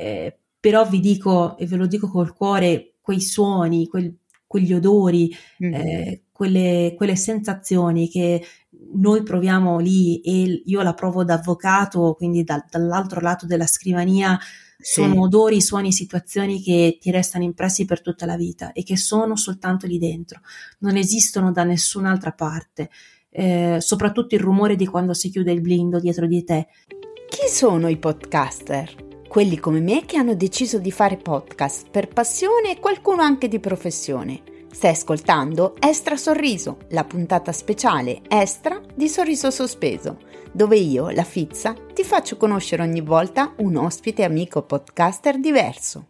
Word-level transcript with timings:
eh, 0.00 0.38
però 0.58 0.86
vi 0.86 1.00
dico, 1.00 1.56
e 1.56 1.66
ve 1.66 1.76
lo 1.76 1.86
dico 1.86 2.08
col 2.08 2.34
cuore, 2.34 2.94
quei 3.00 3.20
suoni, 3.20 3.86
quel, 3.86 4.14
quegli 4.46 4.72
odori, 4.72 5.34
mm-hmm. 5.62 5.74
eh, 5.74 6.22
quelle, 6.32 6.94
quelle, 6.96 7.16
sensazioni 7.16 8.08
che 8.08 8.44
noi 8.94 9.22
proviamo 9.22 9.78
lì 9.78 10.20
e 10.20 10.62
io 10.64 10.82
la 10.82 10.94
provo 10.94 11.24
da 11.24 11.34
avvocato, 11.34 12.14
quindi 12.14 12.44
da, 12.44 12.64
dall'altro 12.68 13.20
lato 13.20 13.46
della 13.46 13.66
scrivania, 13.66 14.38
sì. 14.78 15.00
sono 15.00 15.22
odori, 15.22 15.60
suoni, 15.60 15.92
situazioni 15.92 16.62
che 16.62 16.98
ti 17.00 17.10
restano 17.10 17.44
impressi 17.44 17.84
per 17.84 18.00
tutta 18.00 18.26
la 18.26 18.36
vita 18.36 18.72
e 18.72 18.82
che 18.82 18.96
sono 18.96 19.36
soltanto 19.36 19.86
lì 19.86 19.98
dentro, 19.98 20.40
non 20.80 20.96
esistono 20.96 21.52
da 21.52 21.64
nessun'altra 21.64 22.32
parte. 22.32 22.90
Eh, 23.32 23.76
soprattutto 23.78 24.34
il 24.34 24.40
rumore 24.40 24.74
di 24.74 24.86
quando 24.86 25.14
si 25.14 25.30
chiude 25.30 25.52
il 25.52 25.60
blindo 25.60 26.00
dietro 26.00 26.26
di 26.26 26.42
te. 26.42 26.66
Chi 27.28 27.48
sono 27.48 27.88
i 27.88 27.96
podcaster? 27.96 29.09
Quelli 29.30 29.60
come 29.60 29.78
me 29.78 30.06
che 30.06 30.16
hanno 30.16 30.34
deciso 30.34 30.80
di 30.80 30.90
fare 30.90 31.16
podcast 31.16 31.88
per 31.88 32.08
passione 32.08 32.72
e 32.72 32.80
qualcuno 32.80 33.22
anche 33.22 33.46
di 33.46 33.60
professione. 33.60 34.42
Stai 34.72 34.90
ascoltando 34.90 35.76
Estra 35.78 36.16
Sorriso, 36.16 36.78
la 36.88 37.04
puntata 37.04 37.52
speciale 37.52 38.22
Estra 38.26 38.80
di 38.92 39.08
Sorriso 39.08 39.52
Sospeso, 39.52 40.18
dove 40.50 40.78
io, 40.78 41.10
la 41.10 41.22
Fizza, 41.22 41.76
ti 41.94 42.02
faccio 42.02 42.36
conoscere 42.36 42.82
ogni 42.82 43.02
volta 43.02 43.54
un 43.58 43.76
ospite 43.76 44.24
amico 44.24 44.64
podcaster 44.64 45.38
diverso. 45.38 46.06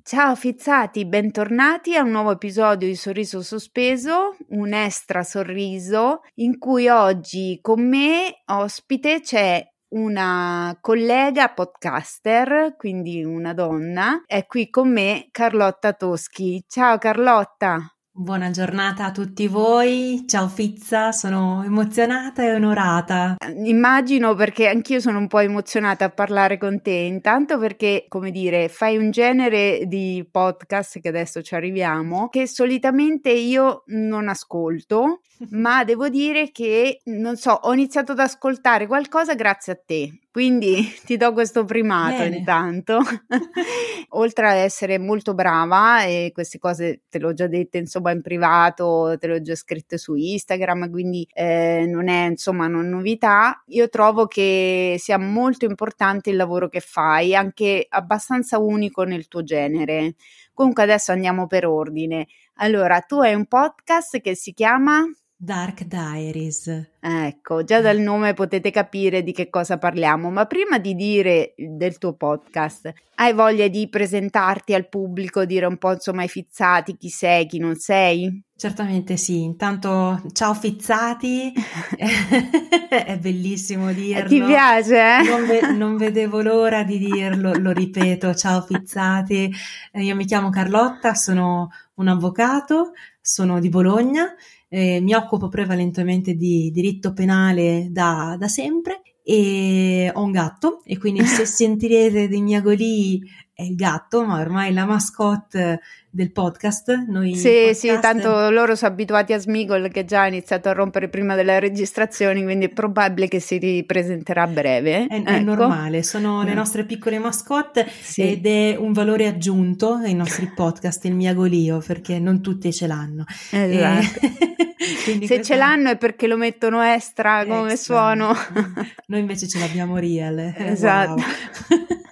Ciao 0.00 0.36
fizzati, 0.36 1.06
bentornati 1.06 1.96
a 1.96 2.02
un 2.02 2.10
nuovo 2.10 2.30
episodio 2.30 2.86
di 2.86 2.94
Sorriso 2.94 3.42
Sospeso, 3.42 4.36
un 4.50 4.72
extra 4.72 5.24
sorriso 5.24 6.20
in 6.34 6.58
cui 6.58 6.86
oggi 6.86 7.58
con 7.60 7.84
me 7.84 8.42
ospite 8.46 9.22
c'è 9.22 9.73
una 9.94 10.76
collega 10.80 11.48
podcaster, 11.50 12.74
quindi 12.76 13.22
una 13.24 13.54
donna, 13.54 14.22
è 14.26 14.46
qui 14.46 14.68
con 14.68 14.90
me 14.90 15.28
Carlotta 15.30 15.92
Toschi. 15.92 16.64
Ciao 16.66 16.98
Carlotta. 16.98 17.93
Buona 18.16 18.50
giornata 18.50 19.06
a 19.06 19.10
tutti 19.10 19.48
voi, 19.48 20.22
ciao 20.28 20.46
Fizza, 20.46 21.10
sono 21.10 21.64
emozionata 21.64 22.44
e 22.44 22.54
onorata. 22.54 23.34
Immagino 23.64 24.36
perché 24.36 24.68
anch'io 24.68 25.00
sono 25.00 25.18
un 25.18 25.26
po' 25.26 25.40
emozionata 25.40 26.04
a 26.04 26.10
parlare 26.10 26.56
con 26.56 26.80
te, 26.80 26.92
intanto 26.92 27.58
perché, 27.58 28.04
come 28.06 28.30
dire, 28.30 28.68
fai 28.68 28.96
un 28.96 29.10
genere 29.10 29.86
di 29.86 30.24
podcast 30.30 31.00
che 31.00 31.08
adesso 31.08 31.42
ci 31.42 31.56
arriviamo, 31.56 32.28
che 32.28 32.46
solitamente 32.46 33.32
io 33.32 33.82
non 33.86 34.28
ascolto, 34.28 35.22
ma 35.50 35.82
devo 35.82 36.08
dire 36.08 36.52
che, 36.52 37.00
non 37.06 37.34
so, 37.34 37.50
ho 37.50 37.72
iniziato 37.72 38.12
ad 38.12 38.20
ascoltare 38.20 38.86
qualcosa 38.86 39.34
grazie 39.34 39.72
a 39.72 39.80
te, 39.84 40.20
quindi 40.34 40.82
ti 41.06 41.16
do 41.16 41.32
questo 41.32 41.64
primato 41.64 42.16
Bene. 42.16 42.38
intanto. 42.38 42.98
Oltre 44.16 44.50
ad 44.50 44.56
essere 44.56 44.98
molto 44.98 45.32
brava, 45.32 46.02
e 46.02 46.32
queste 46.34 46.58
cose 46.58 47.02
te 47.08 47.20
l'ho 47.20 47.32
già 47.34 47.46
dette 47.46 47.78
insomma 47.78 48.10
in 48.10 48.20
privato, 48.20 49.14
te 49.16 49.28
le 49.28 49.34
ho 49.34 49.40
già 49.40 49.54
scritte 49.54 49.96
su 49.96 50.16
Instagram, 50.16 50.90
quindi 50.90 51.24
eh, 51.32 51.86
non 51.86 52.08
è 52.08 52.26
insomma 52.26 52.66
una 52.66 52.82
novità. 52.82 53.62
Io 53.66 53.88
trovo 53.88 54.26
che 54.26 54.96
sia 54.98 55.18
molto 55.18 55.66
importante 55.66 56.30
il 56.30 56.36
lavoro 56.36 56.68
che 56.68 56.80
fai, 56.80 57.36
anche 57.36 57.86
abbastanza 57.88 58.58
unico 58.58 59.04
nel 59.04 59.28
tuo 59.28 59.44
genere. 59.44 60.16
Comunque 60.52 60.82
adesso 60.82 61.12
andiamo 61.12 61.46
per 61.46 61.64
ordine. 61.64 62.26
Allora, 62.54 63.00
tu 63.02 63.20
hai 63.20 63.34
un 63.34 63.46
podcast 63.46 64.20
che 64.20 64.34
si 64.34 64.52
chiama 64.52 65.04
Dark 65.44 65.84
Diaries. 65.84 66.88
Ecco, 66.98 67.64
già 67.64 67.82
dal 67.82 67.98
nome 67.98 68.32
potete 68.32 68.70
capire 68.70 69.22
di 69.22 69.32
che 69.32 69.50
cosa 69.50 69.76
parliamo, 69.76 70.30
ma 70.30 70.46
prima 70.46 70.78
di 70.78 70.94
dire 70.94 71.52
del 71.56 71.98
tuo 71.98 72.14
podcast, 72.14 72.90
hai 73.16 73.34
voglia 73.34 73.68
di 73.68 73.86
presentarti 73.90 74.72
al 74.72 74.88
pubblico, 74.88 75.44
dire 75.44 75.66
un 75.66 75.76
po' 75.76 75.92
insomma 75.92 76.22
ai 76.22 76.28
fizzati 76.28 76.96
chi 76.96 77.10
sei, 77.10 77.46
chi 77.46 77.58
non 77.58 77.76
sei? 77.76 78.42
Certamente 78.56 79.18
sì, 79.18 79.42
intanto 79.42 80.22
ciao 80.32 80.54
fizzati, 80.54 81.52
è 82.88 83.18
bellissimo 83.18 83.92
dirlo. 83.92 84.26
Ti 84.26 84.42
piace? 84.42 84.96
Eh? 84.96 85.22
Non, 85.28 85.46
ve- 85.46 85.72
non, 85.72 85.96
vedevo 85.98 86.40
l'ora 86.40 86.84
di 86.84 86.98
dirlo, 86.98 87.52
lo 87.52 87.72
ripeto, 87.72 88.34
ciao 88.34 88.62
fizzati, 88.62 89.52
io 89.92 90.16
mi 90.16 90.24
chiamo 90.24 90.48
Carlotta, 90.48 91.12
sono 91.12 91.70
un 91.96 92.08
avvocato, 92.08 92.92
sono 93.20 93.60
di 93.60 93.68
Bologna 93.68 94.34
eh, 94.74 95.00
mi 95.00 95.14
occupo 95.14 95.48
prevalentemente 95.48 96.34
di 96.34 96.68
diritto 96.72 97.12
penale 97.12 97.86
da, 97.90 98.34
da 98.36 98.48
sempre 98.48 99.02
e 99.22 100.10
ho 100.12 100.20
un 100.20 100.32
gatto 100.32 100.82
e 100.84 100.98
quindi 100.98 101.24
se 101.24 101.46
sentirete 101.46 102.26
dei 102.26 102.42
miagolii 102.42 103.22
è 103.52 103.62
il 103.62 103.76
gatto, 103.76 104.24
ma 104.24 104.40
ormai 104.40 104.72
la 104.72 104.84
mascotte 104.84 105.80
del 106.14 106.30
podcast. 106.30 107.06
Noi 107.08 107.34
sì, 107.34 107.48
podcast... 107.48 107.80
sì, 107.80 107.98
tanto 108.00 108.50
loro 108.50 108.76
sono 108.76 108.92
abituati 108.92 109.32
a 109.32 109.38
Smigol 109.38 109.90
che 109.90 110.04
già 110.04 110.22
ha 110.22 110.26
iniziato 110.28 110.68
a 110.68 110.72
rompere 110.72 111.08
prima 111.08 111.34
delle 111.34 111.58
registrazioni, 111.58 112.44
quindi 112.44 112.66
è 112.66 112.68
probabile 112.68 113.26
che 113.26 113.40
si 113.40 113.58
ripresenterà 113.58 114.42
a 114.42 114.46
breve. 114.46 115.06
È, 115.08 115.14
ecco. 115.16 115.28
è 115.28 115.40
normale, 115.40 116.04
sono 116.04 116.44
le 116.44 116.54
nostre 116.54 116.84
piccole 116.84 117.18
mascotte 117.18 117.90
sì. 118.00 118.22
ed 118.22 118.46
è 118.46 118.76
un 118.78 118.92
valore 118.92 119.26
aggiunto 119.26 119.94
ai 119.94 120.14
nostri 120.14 120.50
podcast, 120.54 121.04
il 121.06 121.14
miagolio, 121.14 121.82
perché 121.84 122.20
non 122.20 122.40
tutti 122.40 122.72
ce 122.72 122.86
l'hanno. 122.86 123.24
Esatto. 123.50 124.20
E... 124.84 125.26
Se 125.26 125.42
ce 125.42 125.56
l'hanno 125.56 125.88
è 125.88 125.96
perché 125.96 126.26
lo 126.26 126.36
mettono 126.36 126.82
extra 126.82 127.46
come 127.46 127.72
extra. 127.72 127.94
suono. 127.94 128.34
Noi 129.06 129.20
invece 129.20 129.48
ce 129.48 129.58
l'abbiamo 129.58 129.96
real. 129.96 130.52
Esatto. 130.74 131.14
Wow. 131.14 132.02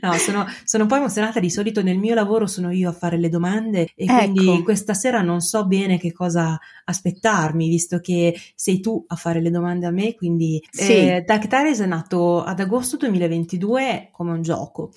No, 0.00 0.12
sono, 0.14 0.46
sono, 0.64 0.84
un 0.84 0.88
po' 0.88 0.96
emozionata. 0.96 1.40
Di 1.40 1.50
solito 1.50 1.82
nel 1.82 1.98
mio 1.98 2.14
lavoro 2.14 2.46
sono 2.46 2.70
io 2.70 2.88
a 2.88 2.92
fare 2.92 3.16
le 3.16 3.28
domande 3.28 3.49
e 3.94 4.04
ecco. 4.04 4.32
quindi 4.32 4.62
questa 4.62 4.94
sera 4.94 5.20
non 5.20 5.40
so 5.40 5.66
bene 5.66 5.98
che 5.98 6.12
cosa 6.12 6.58
aspettarmi, 6.84 7.68
visto 7.68 8.00
che 8.00 8.34
sei 8.54 8.80
tu 8.80 9.04
a 9.06 9.16
fare 9.16 9.40
le 9.40 9.50
domande 9.50 9.86
a 9.86 9.90
me. 9.90 10.14
Quindi 10.14 10.62
sì. 10.70 10.92
eh, 10.92 11.24
Dark 11.26 11.46
Tires 11.46 11.80
è 11.80 11.86
nato 11.86 12.42
ad 12.42 12.60
agosto 12.60 12.96
2022 12.96 14.08
come 14.12 14.32
un 14.32 14.42
gioco 14.42 14.90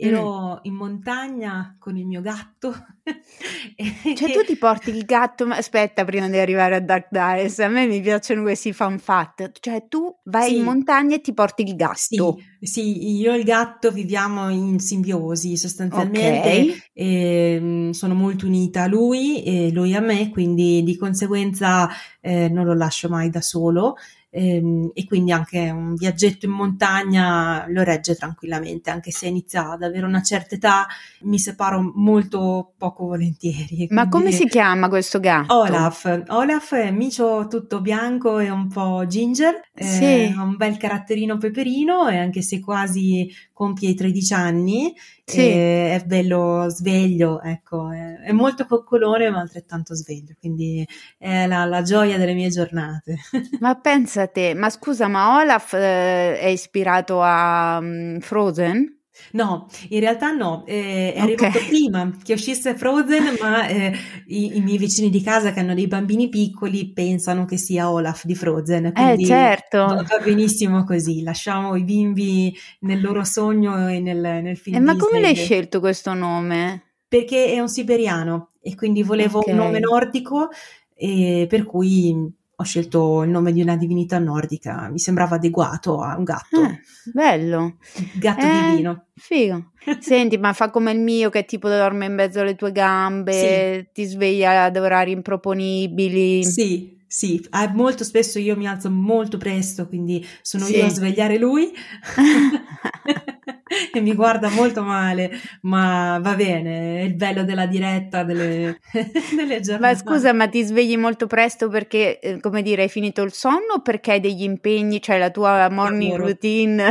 ero 0.00 0.54
mm. 0.54 0.58
in 0.62 0.74
montagna 0.74 1.76
con 1.78 1.96
il 1.96 2.06
mio 2.06 2.20
gatto. 2.20 2.74
cioè 3.04 4.32
tu 4.32 4.44
ti 4.46 4.56
porti 4.56 4.90
il 4.90 5.04
gatto, 5.04 5.46
ma 5.46 5.56
aspetta 5.56 6.04
prima 6.04 6.28
di 6.28 6.38
arrivare 6.38 6.76
a 6.76 6.80
Dark 6.80 7.08
Dice, 7.10 7.64
a 7.64 7.68
me 7.68 7.86
mi 7.86 8.00
piacciono 8.00 8.42
questi 8.42 8.72
fan 8.72 8.98
fact, 8.98 9.52
cioè 9.60 9.86
tu 9.88 10.14
vai 10.24 10.50
sì. 10.50 10.56
in 10.56 10.64
montagna 10.64 11.16
e 11.16 11.20
ti 11.20 11.34
porti 11.34 11.62
il 11.62 11.76
gatto. 11.76 11.96
Sì, 11.96 12.66
sì, 12.66 13.16
io 13.18 13.32
e 13.32 13.38
il 13.38 13.44
gatto 13.44 13.90
viviamo 13.90 14.48
in 14.48 14.80
simbiosi 14.80 15.56
sostanzialmente, 15.56 16.48
okay. 16.48 16.82
e, 16.92 17.58
mm, 17.60 17.90
sono 17.90 18.14
molto 18.14 18.46
unita 18.46 18.82
a 18.82 18.86
lui 18.86 19.42
e 19.42 19.70
lui 19.70 19.94
a 19.94 20.00
me, 20.00 20.30
quindi 20.30 20.82
di 20.82 20.96
conseguenza 20.96 21.88
eh, 22.20 22.48
non 22.48 22.64
lo 22.64 22.74
lascio 22.74 23.08
mai 23.08 23.30
da 23.30 23.40
solo 23.40 23.96
ehm, 24.30 24.90
e 24.94 25.04
quindi 25.04 25.32
anche 25.32 25.70
un 25.70 25.94
viaggetto 25.94 26.46
in 26.46 26.52
montagna 26.52 27.66
lo 27.68 27.82
regge 27.82 28.14
tranquillamente, 28.14 28.90
anche 28.90 29.10
se 29.10 29.26
inizia 29.26 29.70
ad 29.70 29.82
avere 29.82 30.06
una 30.06 30.22
certa 30.22 30.54
età, 30.54 30.86
mi 31.22 31.38
separo 31.38 31.92
molto 31.94 32.72
poco 32.76 33.06
volentieri. 33.06 33.88
Ma 33.90 34.08
come 34.08 34.32
si 34.32 34.46
chiama 34.46 34.88
questo 34.88 35.20
gatto? 35.20 35.58
Olaf. 35.58 36.22
Olaf 36.28 36.74
è 36.74 36.90
micio 36.90 37.46
tutto 37.48 37.80
bianco 37.80 38.38
e 38.38 38.50
un 38.50 38.68
po' 38.68 39.04
ginger, 39.06 39.60
sì. 39.74 40.04
eh, 40.04 40.34
ha 40.36 40.42
un 40.42 40.56
bel 40.56 40.76
caratterino 40.76 41.36
peperino 41.36 42.08
e 42.08 42.16
anche 42.16 42.42
se 42.42 42.60
quasi 42.60 43.30
compie 43.52 43.90
i 43.90 43.94
13 43.94 44.32
anni, 44.32 44.94
sì. 45.30 45.48
è 45.48 46.02
bello 46.06 46.66
sveglio, 46.68 47.40
ecco, 47.40 47.90
è, 47.90 48.20
è, 48.20 48.32
molto 48.32 48.66
coccolone 48.66 49.30
ma 49.30 49.40
altrettanto 49.40 49.94
sveglio, 49.94 50.34
quindi 50.38 50.86
è 51.18 51.46
la, 51.46 51.64
la 51.64 51.82
gioia 51.82 52.18
delle 52.18 52.34
mie 52.34 52.48
giornate. 52.48 53.16
ma 53.60 53.74
pensa 53.76 54.26
te, 54.26 54.54
ma 54.54 54.70
scusa, 54.70 55.08
ma 55.08 55.38
Olaf 55.40 55.72
eh, 55.74 56.38
è 56.38 56.46
ispirato 56.46 57.20
a 57.22 57.78
um, 57.80 58.20
Frozen? 58.20 58.99
No, 59.32 59.68
in 59.88 60.00
realtà 60.00 60.30
no, 60.32 60.64
eh, 60.66 61.12
è 61.14 61.18
arrivato 61.18 61.58
okay. 61.58 61.68
prima 61.68 62.10
che 62.22 62.32
uscisse 62.32 62.76
Frozen, 62.76 63.36
ma 63.40 63.66
eh, 63.66 63.92
i, 64.26 64.56
i, 64.56 64.60
miei 64.60 64.78
vicini 64.78 65.10
di 65.10 65.22
casa 65.22 65.52
che 65.52 65.60
hanno 65.60 65.74
dei 65.74 65.86
bambini 65.86 66.28
piccoli 66.28 66.92
pensano 66.92 67.44
che 67.44 67.56
sia 67.56 67.90
Olaf 67.90 68.24
di 68.24 68.34
Frozen. 68.34 68.86
Eh, 68.86 68.92
quindi 68.92 69.22
eh, 69.22 69.26
certo. 69.26 69.78
Va 69.78 70.20
benissimo 70.22 70.84
così, 70.84 71.22
lasciamo 71.22 71.76
i 71.76 71.84
bimbi 71.84 72.56
nel 72.80 73.00
loro 73.00 73.24
sogno 73.24 73.88
e 73.88 74.00
nel, 74.00 74.18
nel 74.42 74.56
film. 74.56 74.76
Eh, 74.76 74.80
ma 74.80 74.96
come 74.96 75.20
l'hai 75.20 75.34
scelto 75.34 75.80
questo 75.80 76.14
nome? 76.14 76.82
Perché 77.08 77.52
è 77.52 77.60
un 77.60 77.68
siberiano 77.68 78.50
e 78.60 78.74
quindi 78.74 79.02
volevo 79.02 79.38
okay. 79.38 79.52
un 79.52 79.58
nome 79.60 79.78
nordico, 79.80 80.48
per 80.96 81.64
cui 81.64 82.38
ho 82.60 82.62
scelto 82.62 83.22
il 83.22 83.30
nome 83.30 83.52
di 83.52 83.62
una 83.62 83.74
divinità 83.74 84.18
nordica, 84.18 84.90
mi 84.90 84.98
sembrava 84.98 85.36
adeguato 85.36 86.02
a 86.02 86.14
un 86.18 86.24
gatto. 86.24 86.60
Ah, 86.60 86.78
bello. 87.10 87.78
Gatto 88.18 88.44
eh, 88.44 88.70
divino. 88.70 89.06
Figo. 89.14 89.70
Senti, 89.98 90.36
ma 90.36 90.52
fa 90.52 90.68
come 90.68 90.92
il 90.92 91.00
mio 91.00 91.30
che 91.30 91.46
tipo 91.46 91.70
dorme 91.70 92.04
in 92.04 92.14
mezzo 92.14 92.40
alle 92.40 92.56
tue 92.56 92.70
gambe, 92.70 93.32
sì. 93.32 93.88
ti 93.94 94.04
sveglia 94.04 94.64
ad 94.64 94.76
orari 94.76 95.12
improponibili. 95.12 96.44
Sì, 96.44 96.99
sì, 97.12 97.44
molto 97.72 98.04
spesso 98.04 98.38
io 98.38 98.56
mi 98.56 98.68
alzo 98.68 98.88
molto 98.88 99.36
presto, 99.36 99.88
quindi 99.88 100.24
sono 100.42 100.64
sì. 100.64 100.76
io 100.76 100.84
a 100.84 100.90
svegliare 100.90 101.38
lui. 101.38 101.72
e 103.92 104.00
mi 104.00 104.14
guarda 104.14 104.48
molto 104.50 104.82
male, 104.82 105.30
ma 105.62 106.20
va 106.20 106.34
bene, 106.34 107.00
è 107.00 107.02
il 107.02 107.14
bello 107.14 107.44
della 107.44 107.66
diretta, 107.66 108.22
delle, 108.22 108.78
delle 109.34 109.60
giornate. 109.60 109.92
Ma 109.92 109.94
scusa, 109.94 110.32
ma 110.32 110.48
ti 110.48 110.62
svegli 110.62 110.96
molto 110.96 111.26
presto 111.26 111.68
perché, 111.68 112.18
eh, 112.18 112.40
come 112.40 112.62
dire, 112.62 112.82
hai 112.82 112.88
finito 112.88 113.22
il 113.22 113.32
sonno 113.32 113.74
o 113.76 113.80
perché 113.80 114.12
hai 114.12 114.20
degli 114.20 114.42
impegni, 114.42 115.00
cioè 115.00 115.18
la 115.18 115.30
tua 115.30 115.68
morning 115.68 116.12
Lavoro. 116.12 116.26
routine? 116.26 116.90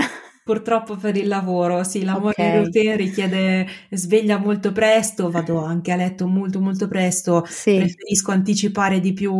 Purtroppo 0.50 0.96
per 0.96 1.16
il 1.16 1.28
lavoro, 1.28 1.84
sì, 1.84 2.04
la 2.04 2.16
Ok. 2.16 2.18
morning 2.18 2.52
routine 2.56 2.96
richiede 2.96 3.68
sveglia 3.92 4.40
molto 4.40 4.72
presto, 4.72 5.30
vado 5.30 5.60
anche 5.64 5.92
a 5.92 5.96
letto 5.96 6.26
molto 6.26 6.60
molto 6.60 6.88
presto, 6.88 7.46
Sì, 7.48 7.70
preferisco 7.72 8.32
anticipare 8.32 9.00
di 9.00 9.14
più 9.14 9.32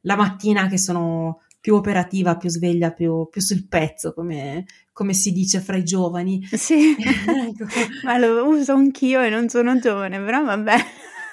la 0.00 0.16
mattina 0.16 0.66
che 0.68 0.78
sono 0.78 1.42
più 1.60 1.74
operativa, 1.74 2.38
più 2.38 2.48
sveglia, 2.48 2.90
più, 2.92 3.28
più 3.28 3.42
sul 3.42 3.66
pezzo, 3.68 4.14
come, 4.14 4.64
come 4.92 5.12
si 5.12 5.30
dice 5.32 5.60
fra 5.60 5.76
i 5.76 5.84
giovani. 5.84 6.40
sì, 6.50 6.96
Ecco. 7.48 7.66
ma 8.02 8.16
lo 8.18 8.46
uso 8.48 8.72
anch'io 8.72 9.20
e 9.22 9.28
non 9.28 9.48
sono 9.48 9.78
giovane, 9.78 10.18
però 10.20 10.42
vabbè. 10.44 10.76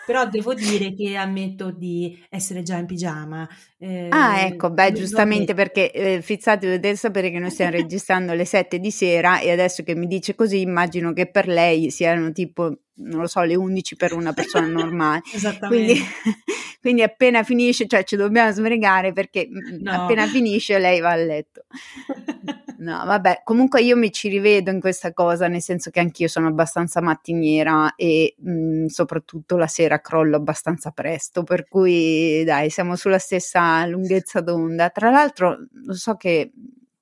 Però 0.05 0.27
devo 0.27 0.53
dire 0.53 0.93
che 0.93 1.15
ammetto 1.15 1.71
di 1.71 2.21
essere 2.29 2.61
già 2.61 2.77
in 2.77 2.85
pigiama. 2.85 3.47
Eh, 3.77 4.07
Ah, 4.09 4.41
ecco, 4.41 4.69
beh, 4.69 4.91
giustamente 4.91 5.53
perché 5.53 5.91
eh, 5.91 6.21
Fizzati 6.21 6.65
dovete 6.65 6.95
sapere 6.95 7.31
che 7.31 7.39
noi 7.39 7.49
stiamo 7.49 7.71
registrando 7.75 8.33
alle 8.33 8.45
7 8.45 8.79
di 8.79 8.91
sera 8.91 9.39
e 9.39 9.51
adesso 9.51 9.83
che 9.83 9.95
mi 9.95 10.07
dice 10.07 10.35
così 10.35 10.59
immagino 10.59 11.13
che 11.13 11.29
per 11.29 11.47
lei 11.47 11.89
siano 11.89 12.31
tipo, 12.31 12.63
non 12.95 13.21
lo 13.21 13.27
so, 13.27 13.41
le 13.43 13.55
11 13.55 13.95
per 13.95 14.13
una 14.13 14.33
persona 14.33 14.67
normale. 14.67 15.21
Esattamente. 15.33 15.93
Quindi, 15.93 16.03
quindi 16.81 17.01
appena 17.01 17.43
finisce, 17.43 17.87
cioè 17.87 18.03
ci 18.03 18.15
dobbiamo 18.17 18.51
sbrigare 18.51 19.13
perché 19.13 19.47
mm, 19.49 19.81
No. 19.83 19.91
appena 19.91 20.27
finisce 20.27 20.77
lei 20.79 20.99
va 20.99 21.11
a 21.11 21.15
letto. 21.15 21.63
No, 22.83 23.05
vabbè, 23.05 23.41
comunque 23.45 23.81
io 23.81 23.95
mi 23.95 24.11
ci 24.11 24.27
rivedo 24.27 24.69
in 24.69 24.81
questa 24.81 25.13
cosa, 25.13 25.47
nel 25.47 25.61
senso 25.61 25.89
che 25.89 26.01
anch'io 26.01 26.27
sono 26.27 26.47
abbastanza 26.47 26.99
mattiniera 26.99 27.95
e 27.95 28.35
mh, 28.37 28.87
soprattutto 28.87 29.55
la 29.55 29.67
sera 29.67 30.01
crollo 30.01 30.35
abbastanza 30.35 30.91
presto, 30.91 31.43
per 31.43 31.65
cui 31.69 32.43
dai, 32.43 32.69
siamo 32.69 32.97
sulla 32.97 33.19
stessa 33.19 33.85
lunghezza 33.85 34.41
d'onda. 34.41 34.89
Tra 34.89 35.09
l'altro, 35.09 35.57
lo 35.71 35.93
so 35.93 36.15
che 36.15 36.51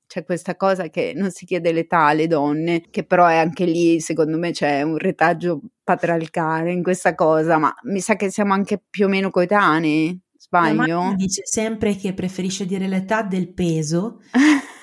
c'è 0.05 0.23
questa 0.23 0.55
cosa 0.55 0.89
che 0.89 1.13
non 1.15 1.31
si 1.31 1.45
chiede 1.45 1.71
l'età 1.71 2.05
alle 2.05 2.27
donne, 2.27 2.83
che 2.91 3.03
però 3.03 3.25
è 3.25 3.37
anche 3.37 3.65
lì, 3.65 3.99
secondo 4.01 4.37
me, 4.37 4.51
c'è 4.51 4.83
un 4.83 4.97
retaggio 4.97 5.61
patriarcale 5.83 6.71
in 6.71 6.83
questa 6.83 7.15
cosa, 7.15 7.57
ma 7.57 7.73
mi 7.83 8.01
sa 8.01 8.15
che 8.15 8.29
siamo 8.29 8.53
anche 8.53 8.79
più 8.87 9.05
o 9.05 9.09
meno 9.09 9.31
coetanei, 9.31 10.19
sbaglio? 10.37 11.01
mamma 11.01 11.15
dice 11.15 11.41
sempre 11.45 11.95
che 11.95 12.13
preferisce 12.13 12.67
dire 12.67 12.87
l'età 12.87 13.23
del 13.23 13.51
peso, 13.51 14.19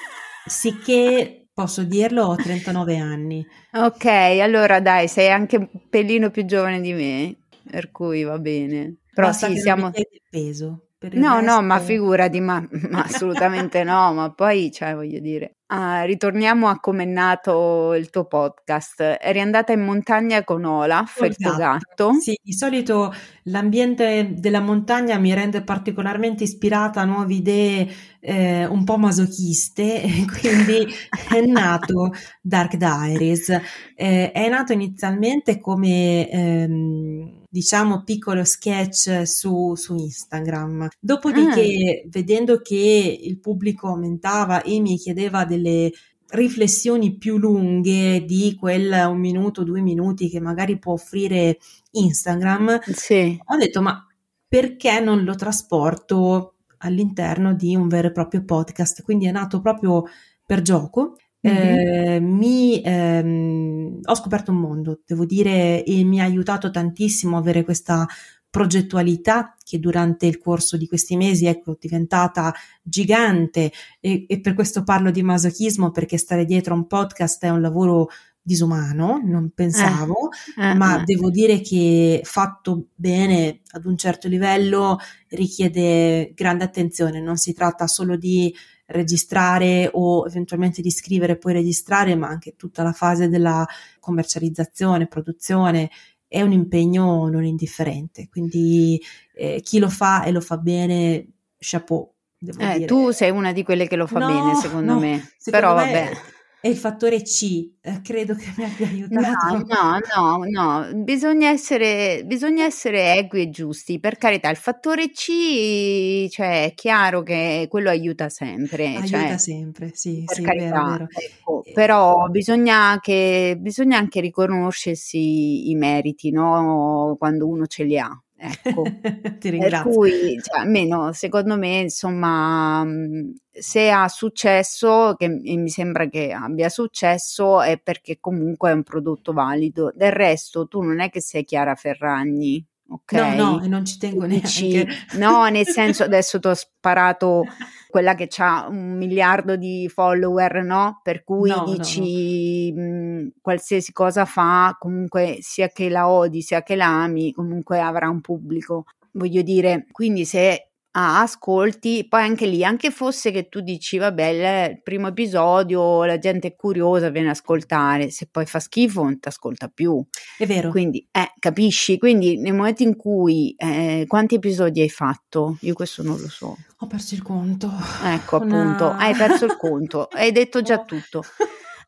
sicché 0.48 1.48
posso 1.52 1.82
dirlo, 1.84 2.24
ho 2.24 2.36
39 2.36 2.96
anni. 2.98 3.46
Ok, 3.72 4.04
allora 4.06 4.80
dai, 4.80 5.08
sei 5.08 5.28
anche 5.30 5.56
un 5.56 5.68
pelino 5.90 6.30
più 6.30 6.44
giovane 6.44 6.80
di 6.80 6.92
me, 6.92 7.36
per 7.70 7.90
cui 7.90 8.22
va 8.22 8.38
bene. 8.38 8.96
Però 9.12 9.26
Basta 9.28 9.46
sì, 9.48 9.58
siamo... 9.58 9.90
peso. 10.30 10.88
Per 10.98 11.12
il 11.14 11.20
No, 11.20 11.40
no, 11.40 11.62
ma 11.62 11.74
resto- 11.76 11.86
figurati, 11.92 12.40
ma, 12.40 12.66
ma 12.90 13.02
assolutamente 13.04 13.84
no, 13.84 14.12
ma 14.14 14.32
poi, 14.32 14.70
cioè, 14.72 14.94
voglio 14.94 15.20
dire, 15.20 15.57
ah, 15.68 16.02
ritorniamo 16.02 16.68
a 16.68 16.78
come 16.78 17.04
è 17.04 17.06
nato 17.06 17.94
il 17.94 18.10
tuo 18.10 18.26
podcast. 18.26 19.18
Eri 19.20 19.40
andata 19.40 19.72
in 19.72 19.80
montagna 19.80 20.44
con 20.44 20.64
Olaf, 20.64 21.20
il 21.22 21.36
tuo 21.36 21.54
gatto. 21.56 22.12
Sì, 22.20 22.38
di 22.42 22.52
solito 22.52 23.14
l'ambiente 23.44 24.34
della 24.34 24.60
montagna 24.60 25.18
mi 25.18 25.32
rende 25.32 25.62
particolarmente 25.62 26.44
ispirata 26.44 27.00
a 27.00 27.04
nuove 27.04 27.34
idee 27.34 27.88
eh, 28.20 28.66
un 28.66 28.84
po' 28.84 28.98
masochiste, 28.98 30.02
quindi 30.40 30.86
è 31.28 31.40
nato 31.40 32.12
Dark 32.40 32.76
Diaries. 32.76 33.48
Eh, 33.94 34.32
è 34.32 34.48
nato 34.48 34.72
inizialmente 34.72 35.58
come 35.58 36.28
ehm, 36.28 37.37
diciamo 37.48 38.02
piccolo 38.04 38.44
sketch 38.44 39.22
su, 39.26 39.74
su 39.74 39.94
Instagram. 39.94 40.88
Dopodiché, 41.00 42.06
vedendo 42.08 42.60
che 42.60 43.18
il 43.20 43.40
pubblico 43.40 43.88
aumentava 43.88 44.62
e 44.62 44.80
mi 44.80 44.96
chiedeva 44.96 45.44
delle 45.44 45.90
riflessioni 46.30 47.16
più 47.16 47.38
lunghe 47.38 48.24
di 48.24 48.54
quel 48.58 49.06
un 49.08 49.18
minuto, 49.18 49.64
due 49.64 49.80
minuti 49.80 50.28
che 50.28 50.40
magari 50.40 50.78
può 50.78 50.92
offrire 50.92 51.58
Instagram, 51.92 52.80
Sì, 52.92 53.38
ho 53.42 53.56
detto 53.56 53.80
ma 53.80 54.06
perché 54.46 55.00
non 55.00 55.24
lo 55.24 55.34
trasporto 55.34 56.54
all'interno 56.78 57.54
di 57.54 57.74
un 57.74 57.88
vero 57.88 58.08
e 58.08 58.12
proprio 58.12 58.44
podcast? 58.44 59.02
Quindi 59.02 59.26
è 59.26 59.30
nato 59.30 59.60
proprio 59.60 60.04
per 60.44 60.62
gioco. 60.62 61.16
Eh, 61.40 62.18
mi, 62.20 62.80
ehm, 62.82 64.00
ho 64.02 64.14
scoperto 64.14 64.50
un 64.50 64.58
mondo, 64.58 65.00
devo 65.06 65.24
dire, 65.24 65.84
e 65.84 66.04
mi 66.04 66.20
ha 66.20 66.24
aiutato 66.24 66.70
tantissimo 66.70 67.36
avere 67.36 67.64
questa 67.64 68.06
progettualità 68.50 69.54
che 69.62 69.78
durante 69.78 70.26
il 70.26 70.38
corso 70.38 70.76
di 70.76 70.86
questi 70.88 71.16
mesi 71.16 71.46
ecco, 71.46 71.72
è 71.72 71.76
diventata 71.78 72.52
gigante. 72.82 73.72
E, 74.00 74.24
e 74.26 74.40
per 74.40 74.54
questo 74.54 74.82
parlo 74.82 75.10
di 75.10 75.22
masochismo 75.22 75.90
perché 75.90 76.16
stare 76.18 76.44
dietro 76.44 76.74
a 76.74 76.76
un 76.78 76.86
podcast 76.86 77.44
è 77.44 77.50
un 77.50 77.60
lavoro 77.60 78.08
disumano, 78.40 79.20
non 79.22 79.50
pensavo, 79.54 80.30
Eh, 80.56 80.74
ma 80.74 81.00
eh. 81.00 81.04
devo 81.04 81.28
dire 81.30 81.60
che 81.60 82.22
fatto 82.24 82.86
bene 82.94 83.60
ad 83.72 83.84
un 83.84 83.96
certo 83.98 84.26
livello 84.26 84.98
richiede 85.28 86.32
grande 86.34 86.64
attenzione, 86.64 87.20
non 87.20 87.36
si 87.36 87.52
tratta 87.52 87.86
solo 87.86 88.16
di 88.16 88.52
registrare 88.88 89.90
o 89.92 90.26
eventualmente 90.26 90.82
di 90.82 90.90
scrivere 90.90 91.32
e 91.32 91.38
poi 91.38 91.52
registrare, 91.54 92.14
ma 92.14 92.28
anche 92.28 92.54
tutta 92.56 92.82
la 92.82 92.92
fase 92.92 93.28
della 93.28 93.66
commercializzazione, 94.00 95.06
produzione 95.06 95.90
è 96.26 96.42
un 96.42 96.52
impegno 96.52 97.28
non 97.28 97.44
indifferente. 97.44 98.28
Quindi 98.28 99.00
eh, 99.34 99.60
chi 99.62 99.78
lo 99.78 99.88
fa 99.88 100.24
e 100.24 100.30
lo 100.30 100.40
fa 100.40 100.58
bene, 100.58 101.26
chapeau. 101.58 102.12
Eh, 102.58 102.84
tu 102.84 103.10
sei 103.10 103.30
una 103.30 103.52
di 103.52 103.64
quelle 103.64 103.88
che 103.88 103.96
lo 103.96 104.06
fa 104.06 104.20
No, 104.20 104.26
bene, 104.26 104.54
secondo 104.54 104.92
no, 104.92 105.00
me. 105.00 105.32
secondo 105.38 105.66
Però 105.66 105.74
me 105.74 105.84
vabbè. 105.92 106.10
È 106.60 106.66
il 106.66 106.76
fattore 106.76 107.22
C, 107.22 107.74
eh, 107.80 108.00
credo 108.02 108.34
che 108.34 108.52
mi 108.56 108.64
abbia 108.64 108.88
No, 109.10 109.20
aiutato. 109.28 109.64
no, 109.66 109.98
no, 110.16 110.44
no, 110.90 111.02
bisogna 111.04 111.48
essere, 111.48 112.24
bisogna 112.26 112.64
essere 112.64 113.14
equi 113.16 113.42
e 113.42 113.48
giusti. 113.50 113.98
Per 114.00 114.18
carità, 114.18 114.50
il 114.50 114.56
fattore 114.56 115.10
C, 115.10 116.28
cioè, 116.28 116.64
è 116.66 116.74
chiaro 116.74 117.22
che 117.22 117.66
quello 117.70 117.88
aiuta 117.88 118.28
sempre, 118.28 118.96
Aiuta 118.96 119.06
cioè, 119.06 119.38
sempre, 119.38 119.90
sì, 119.94 120.24
per 120.24 120.36
sì, 120.36 120.42
vero, 120.42 120.82
carità, 120.82 120.82
vero. 120.82 121.06
ecco, 121.10 121.62
Eh, 121.64 121.72
però 121.72 122.26
bisogna 122.28 122.98
che, 123.00 123.56
bisogna 123.58 123.96
anche 123.96 124.20
riconoscersi 124.20 125.70
i 125.70 125.74
meriti, 125.74 126.30
no? 126.30 127.14
Quando 127.18 127.46
uno 127.46 127.66
ce 127.66 127.84
li 127.84 127.98
ha, 127.98 128.10
ecco. 128.38 128.96
Ti 129.38 129.50
Per 129.56 129.72
ringrazio. 129.72 129.90
cui, 129.94 130.38
cioè, 130.42 130.60
almeno 130.60 131.12
secondo 131.12 131.56
me, 131.58 131.80
insomma, 131.80 132.84
mh, 132.84 133.34
se 133.50 133.90
ha 133.90 134.08
successo, 134.08 135.14
che 135.16 135.28
mi 135.28 135.68
sembra 135.68 136.08
che 136.08 136.32
abbia 136.32 136.68
successo, 136.68 137.60
è 137.62 137.78
perché 137.80 138.18
comunque 138.20 138.70
è 138.70 138.74
un 138.74 138.82
prodotto 138.84 139.32
valido. 139.32 139.92
Del 139.94 140.12
resto, 140.12 140.66
tu 140.68 140.80
non 140.82 141.00
è 141.00 141.10
che 141.10 141.20
sei 141.20 141.44
Chiara 141.44 141.74
Ferragni, 141.74 142.64
ok? 142.88 143.12
No, 143.12 143.34
no, 143.34 143.62
e 143.62 143.68
non 143.68 143.84
ci 143.84 143.98
tengo 143.98 144.26
dici, 144.26 144.72
neanche. 144.72 144.94
no, 145.18 145.46
nel 145.48 145.66
senso, 145.66 146.04
adesso 146.04 146.38
ti 146.38 146.46
ho 146.48 146.54
sparato 146.54 147.44
quella 147.88 148.14
che 148.14 148.28
ha 148.38 148.66
un 148.68 148.96
miliardo 148.96 149.56
di 149.56 149.88
follower, 149.92 150.62
no? 150.62 151.00
Per 151.02 151.24
cui 151.24 151.50
No, 151.50 151.56
no, 151.56 151.64
no. 151.64 151.72
dici 151.76 152.72
mh, 152.72 153.28
qualsiasi 153.40 153.92
cosa 153.92 154.24
fa, 154.24 154.76
comunque 154.78 155.38
sia 155.40 155.68
che 155.68 155.88
la 155.88 156.08
odi 156.08 156.42
sia 156.42 156.62
che 156.62 156.76
la 156.76 157.02
ami, 157.02 157.32
comunque 157.32 157.80
avrà 157.80 158.08
un 158.08 158.20
pubblico. 158.20 158.84
Voglio 159.12 159.42
dire, 159.42 159.86
quindi 159.90 160.24
se 160.24 160.67
ha 161.00 161.20
ascolti, 161.20 162.06
poi 162.08 162.22
anche 162.22 162.46
lì, 162.46 162.64
anche 162.64 162.90
fosse 162.90 163.30
che 163.30 163.48
tu 163.48 163.60
dici, 163.60 163.98
vabbè, 163.98 164.24
il 164.72 164.82
primo 164.82 165.06
episodio 165.08 166.04
la 166.04 166.18
gente 166.18 166.48
è 166.48 166.56
curiosa, 166.56 167.08
viene 167.08 167.28
a 167.28 167.32
ascoltare, 167.32 168.10
se 168.10 168.26
poi 168.28 168.46
fa 168.46 168.58
schifo 168.58 169.04
non 169.04 169.20
ti 169.20 169.28
ascolta 169.28 169.68
più. 169.68 170.04
È 170.36 170.44
vero. 170.44 170.70
Quindi, 170.70 171.06
eh, 171.12 171.32
capisci? 171.38 171.98
Quindi 171.98 172.38
nel 172.38 172.52
momento 172.52 172.82
in 172.82 172.96
cui, 172.96 173.54
eh, 173.56 174.04
quanti 174.08 174.34
episodi 174.34 174.80
hai 174.80 174.90
fatto? 174.90 175.56
Io 175.60 175.74
questo 175.74 176.02
non 176.02 176.18
lo 176.20 176.28
so. 176.28 176.56
Ho 176.80 176.86
perso 176.88 177.14
il 177.14 177.22
conto. 177.22 177.70
Ecco, 178.04 178.36
appunto, 178.36 178.90
hai 178.90 179.14
perso 179.14 179.44
il 179.44 179.56
conto, 179.56 180.08
hai 180.10 180.32
detto 180.32 180.62
già 180.62 180.78
Oh. 180.80 180.84
tutto. 180.84 181.22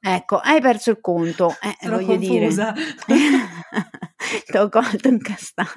Ecco, 0.03 0.37
hai 0.39 0.61
perso 0.63 0.91
il 0.91 0.99
conto, 1.01 1.51
eh, 1.61 1.77
Sono 1.81 1.97
voglio 1.97 2.17
confusa. 2.17 2.73
dire. 2.73 3.19
Ti 4.47 4.57
ho 4.57 4.69
colto 4.69 5.09
in 5.09 5.21
castagno. 5.21 5.71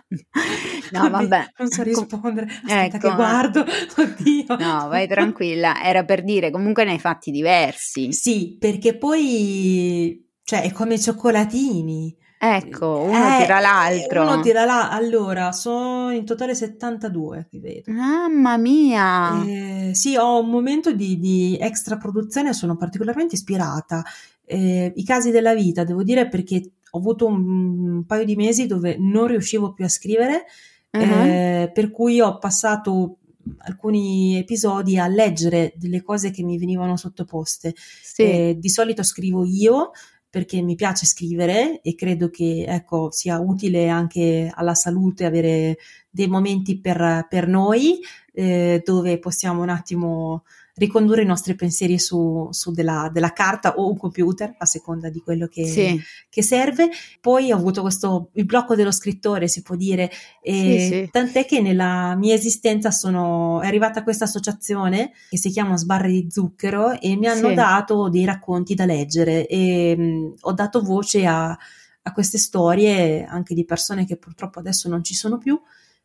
No, 0.92 1.10
vabbè. 1.10 1.54
Non 1.58 1.70
so 1.70 1.84
rispondere. 1.84 2.46
Aspetta 2.46 2.98
ecco, 2.98 3.10
che 3.10 3.16
guardo. 3.16 3.66
Oddio. 3.98 4.56
No, 4.58 4.88
vai 4.88 5.08
tranquilla. 5.08 5.84
Era 5.84 6.06
per 6.06 6.24
dire, 6.24 6.52
comunque 6.52 6.86
ne 6.86 6.92
hai 6.92 7.00
fatti 7.00 7.32
diversi. 7.32 8.14
Sì, 8.14 8.56
perché 8.60 8.98
poi, 8.98 10.26
cioè, 10.44 10.62
è 10.62 10.72
come 10.72 10.96
i 10.96 11.02
cioccolatini. 11.02 12.16
Ecco, 12.46 13.00
uno 13.00 13.38
Eh, 13.38 13.42
tira 13.44 13.62
l'altro. 13.62 14.24
Uno 14.24 14.42
tira 14.42 14.66
là. 14.66 14.92
Allora, 14.92 15.54
sono 15.54 16.12
in 16.12 16.26
totale 16.26 16.54
72, 16.54 17.46
qui 17.48 17.60
vedo. 17.60 17.90
Mamma 17.90 18.58
mia. 18.58 19.46
Eh, 19.46 19.92
sì, 19.94 20.18
ho 20.18 20.42
un 20.42 20.50
momento 20.50 20.92
di, 20.92 21.18
di 21.20 21.58
extra 21.58 21.96
produzione, 21.96 22.52
sono 22.52 22.76
particolarmente 22.76 23.36
ispirata 23.36 24.04
eh, 24.44 24.92
i 24.94 25.04
casi 25.06 25.32
della 25.32 25.54
vita, 25.54 25.86
devo 25.86 26.04
dire, 26.04 26.28
perché 26.28 26.72
ho 26.90 26.98
avuto 26.98 27.28
un, 27.28 27.48
un 27.48 28.06
paio 28.06 28.26
di 28.26 28.36
mesi 28.36 28.68
dove 28.68 28.98
non 29.00 29.28
riuscivo 29.28 29.72
più 29.72 29.86
a 29.86 29.90
scrivere, 29.90 30.44
uh-huh. 30.92 31.02
eh, 31.02 31.72
per 31.74 31.92
cui 31.92 32.20
ho 32.20 32.40
passato 32.40 33.20
alcuni 33.60 34.38
episodi 34.38 34.98
a 34.98 35.08
leggere 35.08 35.74
delle 35.78 36.02
cose 36.02 36.30
che 36.32 36.44
mi 36.44 36.58
venivano 36.58 36.98
sottoposte. 36.98 37.74
Sì. 37.76 38.22
Eh, 38.24 38.58
di 38.60 38.70
solito 38.70 39.02
scrivo 39.02 39.46
io 39.46 39.92
perché 40.34 40.64
mi 40.64 40.74
piace 40.74 41.06
scrivere 41.06 41.80
e 41.84 41.94
credo 41.94 42.32
che 42.32 42.66
ecco, 42.68 43.12
sia 43.12 43.38
utile 43.38 43.88
anche 43.88 44.50
alla 44.52 44.74
salute 44.74 45.26
avere 45.26 45.78
dei 46.10 46.26
momenti 46.26 46.80
per, 46.80 47.28
per 47.30 47.48
noi 47.48 48.00
eh, 48.34 48.82
dove 48.84 49.20
possiamo 49.20 49.62
un 49.62 49.70
attimo 49.70 50.44
ricondurre 50.76 51.22
i 51.22 51.26
nostri 51.26 51.56
pensieri 51.56 52.00
su, 52.00 52.48
su 52.52 52.72
della, 52.72 53.10
della, 53.12 53.32
carta 53.32 53.76
o 53.76 53.90
un 53.90 53.98
computer, 53.98 54.56
a 54.58 54.66
seconda 54.66 55.10
di 55.10 55.20
quello 55.22 55.48
che, 55.48 55.66
sì. 55.66 56.02
che, 56.30 56.42
serve. 56.42 56.90
Poi 57.22 57.52
ho 57.52 57.58
avuto 57.58 57.82
questo, 57.82 58.30
il 58.34 58.46
blocco 58.46 58.76
dello 58.76 58.92
scrittore, 58.92 59.48
si 59.48 59.62
può 59.62 59.76
dire, 59.76 60.10
sì, 60.42 60.80
sì. 60.80 61.10
tant'è 61.12 61.46
che 61.46 61.62
nella 61.62 62.16
mia 62.16 62.34
esistenza 62.34 62.90
sono, 62.92 63.62
è 63.62 63.68
arrivata 63.68 64.04
questa 64.04 64.26
associazione 64.26 65.12
che 65.30 65.38
si 65.38 65.50
chiama 65.52 65.78
Sbarre 65.78 66.10
di 66.10 66.28
Zucchero 66.30 67.00
e 67.00 67.16
mi 67.16 67.28
hanno 67.28 67.54
dato 67.54 68.10
dei 68.10 68.26
racconti 68.26 68.74
da 68.74 68.86
leggere 68.86 69.46
e 69.46 69.96
mh, 69.96 70.36
ho 70.42 70.54
dato 70.54 70.82
voce 70.82 71.26
a, 71.26 71.56
a 72.04 72.12
queste 72.12 72.38
storie 72.38 73.26
anche 73.26 73.54
di 73.54 73.64
persone 73.64 74.06
che 74.06 74.18
purtroppo 74.18 74.60
adesso 74.60 74.90
non 74.90 75.04
ci 75.04 75.14
sono 75.14 75.38
più 75.38 75.60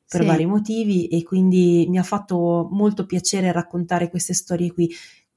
per 0.08 0.22
sì. 0.22 0.26
vari 0.26 0.46
motivi 0.46 1.06
e 1.08 1.22
quindi 1.22 1.86
mi 1.88 1.98
ha 1.98 2.02
fatto 2.02 2.68
molto 2.70 3.04
piacere 3.04 3.52
raccontare 3.52 4.08
queste 4.08 4.32
storie 4.32 4.72
qui. 4.72 4.90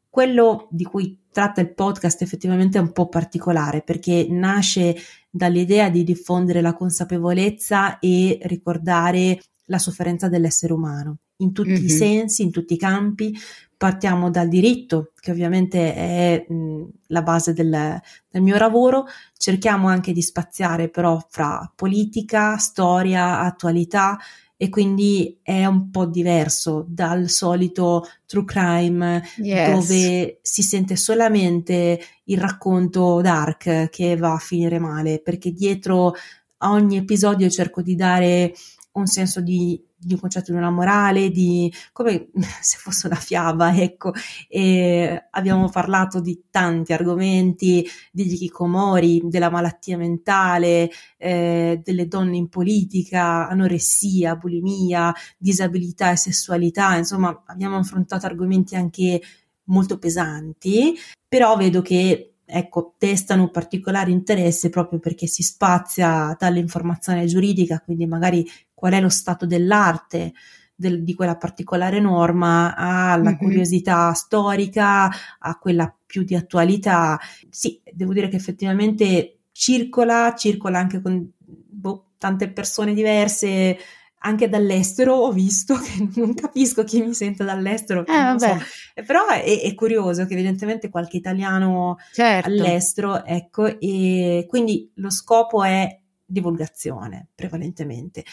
Quello 0.10 0.68
di 0.72 0.84
cui 0.84 1.20
tratta 1.32 1.62
il 1.62 1.74
podcast 1.74 2.22
effettivamente 2.22 2.78
è 2.78 2.82
un 2.82 2.92
po' 2.92 3.08
particolare 3.08 3.82
perché 3.82 4.28
nasce 4.30 4.96
dall'idea 5.30 5.90
di 5.90 6.04
diffondere 6.04 6.62
la 6.62 6.74
consapevolezza 6.74 8.00
e 8.00 8.40
ricordare 8.44 9.40
la 9.66 9.78
sofferenza 9.78 10.28
dell'essere 10.28 10.74
umano 10.74 11.20
in 11.38 11.54
tutti 11.54 11.72
mm-hmm. 11.72 11.86
i 11.86 11.90
sensi, 11.90 12.44
in 12.44 12.51
tutti 12.51 12.74
i 12.74 12.78
campi. 12.78 13.36
Partiamo 13.75 14.30
dal 14.30 14.48
diritto, 14.48 15.12
che 15.20 15.32
ovviamente 15.32 15.96
è 15.96 16.46
mh, 16.48 16.84
la 17.08 17.24
base 17.24 17.54
del, 17.54 18.00
del, 18.30 18.42
mio 18.42 18.58
lavoro, 18.58 19.06
cerchiamo 19.36 19.88
anche 19.88 20.12
di 20.12 20.22
spaziare 20.22 20.90
però 20.90 21.20
fra 21.30 21.72
politica, 21.75 22.58
storia, 22.58 23.40
attualità 23.40 24.20
e 24.62 24.70
quindi 24.70 25.39
è 25.41 25.65
un 25.65 25.89
po' 25.89 26.06
diverso 26.06 26.86
dal 26.88 27.30
solito 27.30 28.08
true 28.27 28.46
crime 28.46 29.24
yes. 29.38 29.72
dove 29.72 30.38
si 30.44 30.62
sente 30.62 30.96
solamente 30.96 32.00
il 32.25 32.38
racconto 32.38 33.22
dark 33.22 33.89
che 33.89 34.15
va 34.18 34.34
a 34.34 34.38
finire 34.38 34.77
male, 34.77 35.20
perché 35.20 35.51
dietro 35.51 36.13
a 36.58 36.74
ogni 36.74 36.98
episodio 36.98 37.50
cerco 37.50 37.82
di 37.82 37.96
dare 37.96 38.53
un 38.93 39.05
senso 39.05 39.41
di 39.41 39.83
di 40.03 40.13
un 40.13 40.19
concetto 40.19 40.51
di 40.51 40.57
una 40.57 40.71
morale, 40.71 41.29
di 41.29 41.71
come 41.93 42.29
se 42.62 42.77
fosse 42.77 43.07
una 43.07 43.15
fiaba, 43.15 43.75
ecco. 43.75 44.12
E 44.48 45.27
abbiamo 45.29 45.69
parlato 45.69 46.19
di 46.19 46.45
tanti 46.50 46.91
argomenti, 46.93 47.88
degli 48.12 48.33
hikikomori, 48.33 49.21
della 49.25 49.50
malattia 49.51 49.98
mentale, 49.98 50.89
eh, 51.17 51.79
delle 51.83 52.07
donne 52.07 52.38
in 52.38 52.50
politica, 52.50 53.48
anoressia, 53.48 54.36
bulimia, 54.36 55.13
disabilità 55.38 56.12
e 56.12 56.17
sessualità, 56.17 56.95
insomma, 56.98 57.43
abbiamo 57.45 57.77
affrontato 57.77 58.25
argomenti 58.25 58.75
anche 58.75 59.21
molto 59.65 60.00
pesanti, 60.00 60.95
però 61.27 61.55
vedo 61.55 61.81
che 61.81 62.33
ecco, 62.51 62.95
testano 62.98 63.43
un 63.43 63.51
particolare 63.51 64.12
interesse 64.12 64.69
proprio 64.69 65.00
perché 65.00 65.25
si 65.25 65.41
spazia 65.41 66.36
dall'informazione 66.38 67.25
giuridica, 67.25 67.79
quindi 67.79 68.05
magari 68.05 68.45
qual 68.81 68.93
è 68.93 69.00
lo 69.00 69.09
stato 69.09 69.45
dell'arte 69.45 70.33
del, 70.73 71.03
di 71.03 71.13
quella 71.13 71.38
particolare 71.38 72.00
norma, 72.00 72.75
alla 72.75 73.29
mm-hmm. 73.29 73.38
curiosità 73.38 74.11
storica, 74.13 75.07
a 75.38 75.59
quella 75.59 75.95
più 76.03 76.23
di 76.23 76.33
attualità. 76.33 77.19
Sì, 77.47 77.79
devo 77.93 78.11
dire 78.11 78.27
che 78.27 78.38
effettivamente 78.38 79.41
circola, 79.51 80.33
circola 80.35 80.79
anche 80.79 81.00
con 81.00 81.29
boh, 81.38 82.13
tante 82.17 82.50
persone 82.50 82.95
diverse, 82.95 83.77
anche 84.23 84.50
dall'estero 84.50 85.13
ho 85.13 85.31
visto 85.31 85.75
che 85.75 86.07
non 86.19 86.33
capisco 86.33 86.83
chi 86.83 87.03
mi 87.03 87.13
sente 87.13 87.43
dall'estero, 87.43 88.03
eh, 88.03 88.39
so. 88.39 88.57
però 89.05 89.27
è, 89.27 89.61
è, 89.61 89.75
curioso 89.75 90.25
che 90.25 90.33
evidentemente 90.33 90.89
qualche 90.89 91.17
italiano 91.17 91.97
certo. 92.11 92.50
all'estero, 92.50 93.23
ecco, 93.23 93.79
e 93.79 94.47
quindi 94.50 94.91
lo 94.95 95.11
scopo 95.11 95.63
è 95.63 96.00
divulgazione 96.31 97.27
prevalentemente 97.35 98.23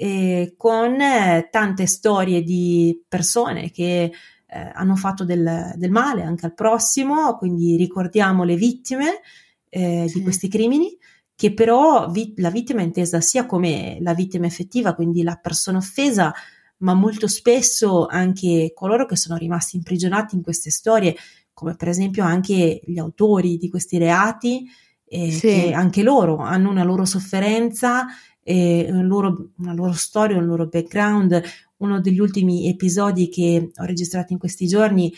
eh, 0.00 0.54
con 0.56 1.00
eh, 1.00 1.48
tante 1.50 1.86
storie 1.86 2.44
di 2.44 3.02
persone 3.08 3.72
che 3.72 4.12
eh, 4.46 4.70
hanno 4.72 4.94
fatto 4.94 5.24
del, 5.24 5.72
del, 5.74 5.90
male 5.90 6.22
anche 6.22 6.46
al 6.46 6.54
prossimo, 6.54 7.36
quindi 7.36 7.74
ricordiamo 7.74 8.44
le 8.44 8.54
vittime 8.54 9.20
eh, 9.68 10.04
sì. 10.06 10.18
di 10.18 10.22
questi 10.22 10.46
crimini, 10.46 10.96
che 11.34 11.52
però 11.52 12.08
vi- 12.10 12.32
la 12.36 12.50
vittima 12.50 12.80
è 12.80 12.84
intesa 12.84 13.20
sia 13.20 13.44
come 13.44 13.98
la 14.00 14.14
vittima 14.14 14.46
effettiva, 14.46 14.94
quindi 14.94 15.24
la 15.24 15.34
persona 15.34 15.78
offesa, 15.78 16.32
ma 16.78 16.94
molto 16.94 17.26
spesso 17.26 18.06
anche 18.06 18.70
coloro 18.76 19.04
che 19.04 19.16
sono 19.16 19.36
rimasti 19.36 19.74
imprigionati 19.74 20.36
in 20.36 20.42
queste 20.42 20.70
storie, 20.70 21.16
come 21.52 21.74
per 21.74 21.88
esempio 21.88 22.22
anche 22.22 22.80
gli 22.84 22.98
autori 22.98 23.56
di 23.56 23.68
questi 23.68 23.98
reati, 23.98 24.64
eh, 25.04 25.32
sì. 25.32 25.48
che 25.48 25.72
anche 25.72 26.04
loro 26.04 26.36
hanno 26.36 26.70
una 26.70 26.84
loro 26.84 27.04
sofferenza 27.04 28.06
una 28.52 29.02
loro, 29.02 29.50
una 29.58 29.74
loro 29.74 29.92
storia, 29.92 30.38
un 30.38 30.46
loro 30.46 30.66
background. 30.66 31.42
Uno 31.78 32.00
degli 32.00 32.18
ultimi 32.18 32.68
episodi 32.68 33.28
che 33.28 33.70
ho 33.74 33.84
registrato 33.84 34.32
in 34.32 34.38
questi 34.38 34.66
giorni 34.66 35.12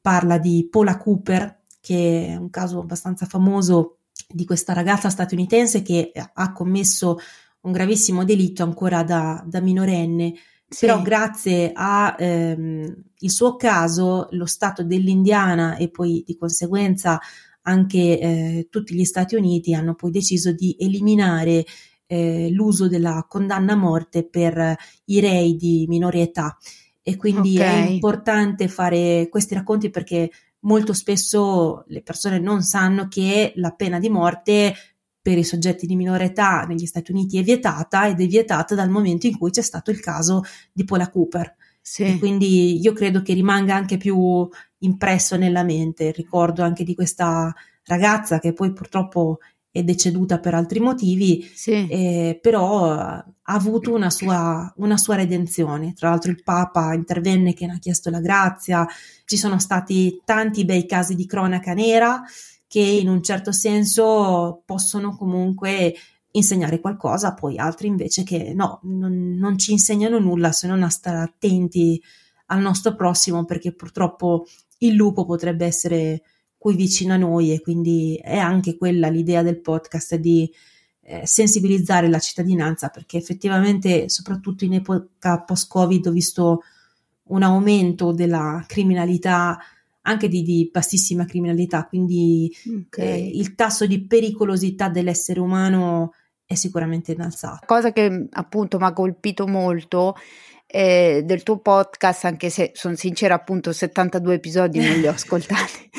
parla 0.00 0.38
di 0.38 0.66
Paula 0.70 0.96
Cooper, 0.96 1.62
che 1.80 2.28
è 2.28 2.36
un 2.36 2.48
caso 2.48 2.80
abbastanza 2.80 3.26
famoso 3.26 3.98
di 4.28 4.44
questa 4.44 4.72
ragazza 4.72 5.10
statunitense 5.10 5.82
che 5.82 6.12
ha 6.14 6.52
commesso 6.52 7.18
un 7.60 7.72
gravissimo 7.72 8.24
delitto 8.24 8.62
ancora 8.62 9.02
da, 9.02 9.44
da 9.46 9.60
minorenne. 9.60 10.34
Sì. 10.68 10.86
Però 10.86 11.00
grazie 11.02 11.70
al 11.74 12.14
ehm, 12.18 13.02
suo 13.16 13.56
caso 13.56 14.28
lo 14.30 14.46
Stato 14.46 14.82
dell'Indiana 14.82 15.76
e 15.76 15.90
poi 15.90 16.24
di 16.26 16.36
conseguenza 16.36 17.20
anche 17.62 17.98
eh, 18.18 18.66
tutti 18.70 18.94
gli 18.94 19.04
Stati 19.04 19.34
Uniti 19.34 19.74
hanno 19.74 19.94
poi 19.94 20.10
deciso 20.10 20.52
di 20.52 20.76
eliminare 20.78 21.64
eh, 22.06 22.48
l'uso 22.50 22.88
della 22.88 23.26
condanna 23.28 23.72
a 23.72 23.76
morte 23.76 24.24
per 24.24 24.76
i 25.06 25.20
rei 25.20 25.56
di 25.56 25.86
minore 25.88 26.20
età 26.20 26.56
e 27.02 27.16
quindi 27.16 27.56
okay. 27.56 27.86
è 27.86 27.90
importante 27.90 28.68
fare 28.68 29.28
questi 29.30 29.54
racconti 29.54 29.90
perché 29.90 30.30
molto 30.60 30.92
spesso 30.92 31.84
le 31.86 32.02
persone 32.02 32.40
non 32.40 32.62
sanno 32.62 33.06
che 33.08 33.52
la 33.56 33.70
pena 33.70 33.98
di 33.98 34.08
morte 34.08 34.74
per 35.22 35.38
i 35.38 35.44
soggetti 35.44 35.86
di 35.86 35.96
minore 35.96 36.26
età 36.26 36.62
negli 36.62 36.86
Stati 36.86 37.12
Uniti 37.12 37.38
è 37.38 37.42
vietata 37.42 38.08
ed 38.08 38.20
è 38.20 38.26
vietata 38.26 38.74
dal 38.74 38.90
momento 38.90 39.26
in 39.26 39.36
cui 39.38 39.50
c'è 39.50 39.62
stato 39.62 39.90
il 39.90 40.00
caso 40.00 40.42
di 40.72 40.84
Paula 40.84 41.10
Cooper. 41.10 41.54
Sì. 41.80 42.18
quindi 42.18 42.80
io 42.80 42.92
credo 42.92 43.22
che 43.22 43.32
rimanga 43.32 43.76
anche 43.76 43.96
più 43.96 44.48
impresso 44.78 45.36
nella 45.36 45.62
mente 45.62 46.06
il 46.06 46.14
ricordo 46.14 46.64
anche 46.64 46.82
di 46.82 46.96
questa 46.96 47.54
ragazza 47.84 48.40
che 48.40 48.52
poi 48.52 48.72
purtroppo 48.72 49.38
è 49.76 49.84
deceduta 49.84 50.38
per 50.38 50.54
altri 50.54 50.80
motivi, 50.80 51.48
sì. 51.54 51.86
eh, 51.88 52.38
però 52.40 52.92
ha 52.92 53.24
avuto 53.44 53.92
una 53.92 54.10
sua, 54.10 54.72
una 54.76 54.96
sua, 54.96 55.16
redenzione. 55.16 55.92
Tra 55.92 56.10
l'altro 56.10 56.30
il 56.30 56.42
Papa 56.42 56.94
intervenne 56.94 57.54
che 57.54 57.66
ne 57.66 57.74
ha 57.74 57.78
chiesto 57.78 58.10
la 58.10 58.20
grazia, 58.20 58.86
ci 59.24 59.36
sono 59.36 59.58
stati 59.58 60.20
tanti 60.24 60.64
bei 60.64 60.86
casi 60.86 61.14
di 61.14 61.26
cronaca 61.26 61.74
nera 61.74 62.22
che 62.66 62.80
in 62.80 63.08
un 63.08 63.22
certo 63.22 63.52
senso 63.52 64.62
possono 64.64 65.16
comunque 65.16 65.94
insegnare 66.32 66.80
qualcosa, 66.80 67.34
poi 67.34 67.56
altri 67.56 67.86
invece 67.86 68.22
che 68.22 68.52
no, 68.54 68.80
non, 68.82 69.36
non 69.38 69.56
ci 69.58 69.72
insegnano 69.72 70.18
nulla 70.18 70.52
se 70.52 70.66
non 70.66 70.82
a 70.82 70.90
stare 70.90 71.18
attenti 71.18 72.02
al 72.46 72.60
nostro 72.60 72.94
prossimo 72.94 73.44
perché 73.44 73.72
purtroppo 73.72 74.46
il 74.78 74.94
lupo 74.94 75.24
potrebbe 75.24 75.64
essere 75.64 76.22
qui 76.66 76.74
vicino 76.74 77.14
a 77.14 77.16
noi 77.16 77.52
e 77.52 77.60
quindi 77.60 78.18
è 78.20 78.36
anche 78.36 78.76
quella 78.76 79.06
l'idea 79.06 79.42
del 79.42 79.60
podcast 79.60 80.16
di 80.16 80.52
eh, 81.02 81.24
sensibilizzare 81.24 82.08
la 82.08 82.18
cittadinanza 82.18 82.88
perché 82.88 83.18
effettivamente 83.18 84.08
soprattutto 84.08 84.64
in 84.64 84.74
epoca 84.74 85.42
post-covid 85.42 86.08
ho 86.08 86.10
visto 86.10 86.62
un 87.28 87.44
aumento 87.44 88.10
della 88.10 88.64
criminalità 88.66 89.56
anche 90.00 90.26
di, 90.26 90.42
di 90.42 90.68
bassissima 90.72 91.24
criminalità 91.24 91.86
quindi 91.86 92.52
okay. 92.88 93.06
eh, 93.06 93.30
il 93.32 93.54
tasso 93.54 93.86
di 93.86 94.04
pericolosità 94.04 94.88
dell'essere 94.88 95.38
umano 95.38 96.14
è 96.44 96.54
sicuramente 96.54 97.12
innalzato. 97.12 97.64
Cosa 97.64 97.92
che 97.92 98.26
appunto 98.30 98.78
mi 98.78 98.84
ha 98.84 98.92
colpito 98.92 99.46
molto 99.46 100.16
eh, 100.66 101.22
del 101.24 101.42
tuo 101.42 101.58
podcast, 101.58 102.24
anche 102.24 102.50
se 102.50 102.72
sono 102.74 102.96
sincera, 102.96 103.34
appunto 103.34 103.72
72 103.72 104.34
episodi 104.34 104.80
non 104.80 104.98
li 104.98 105.06
ho 105.06 105.10
ascoltati, 105.14 105.90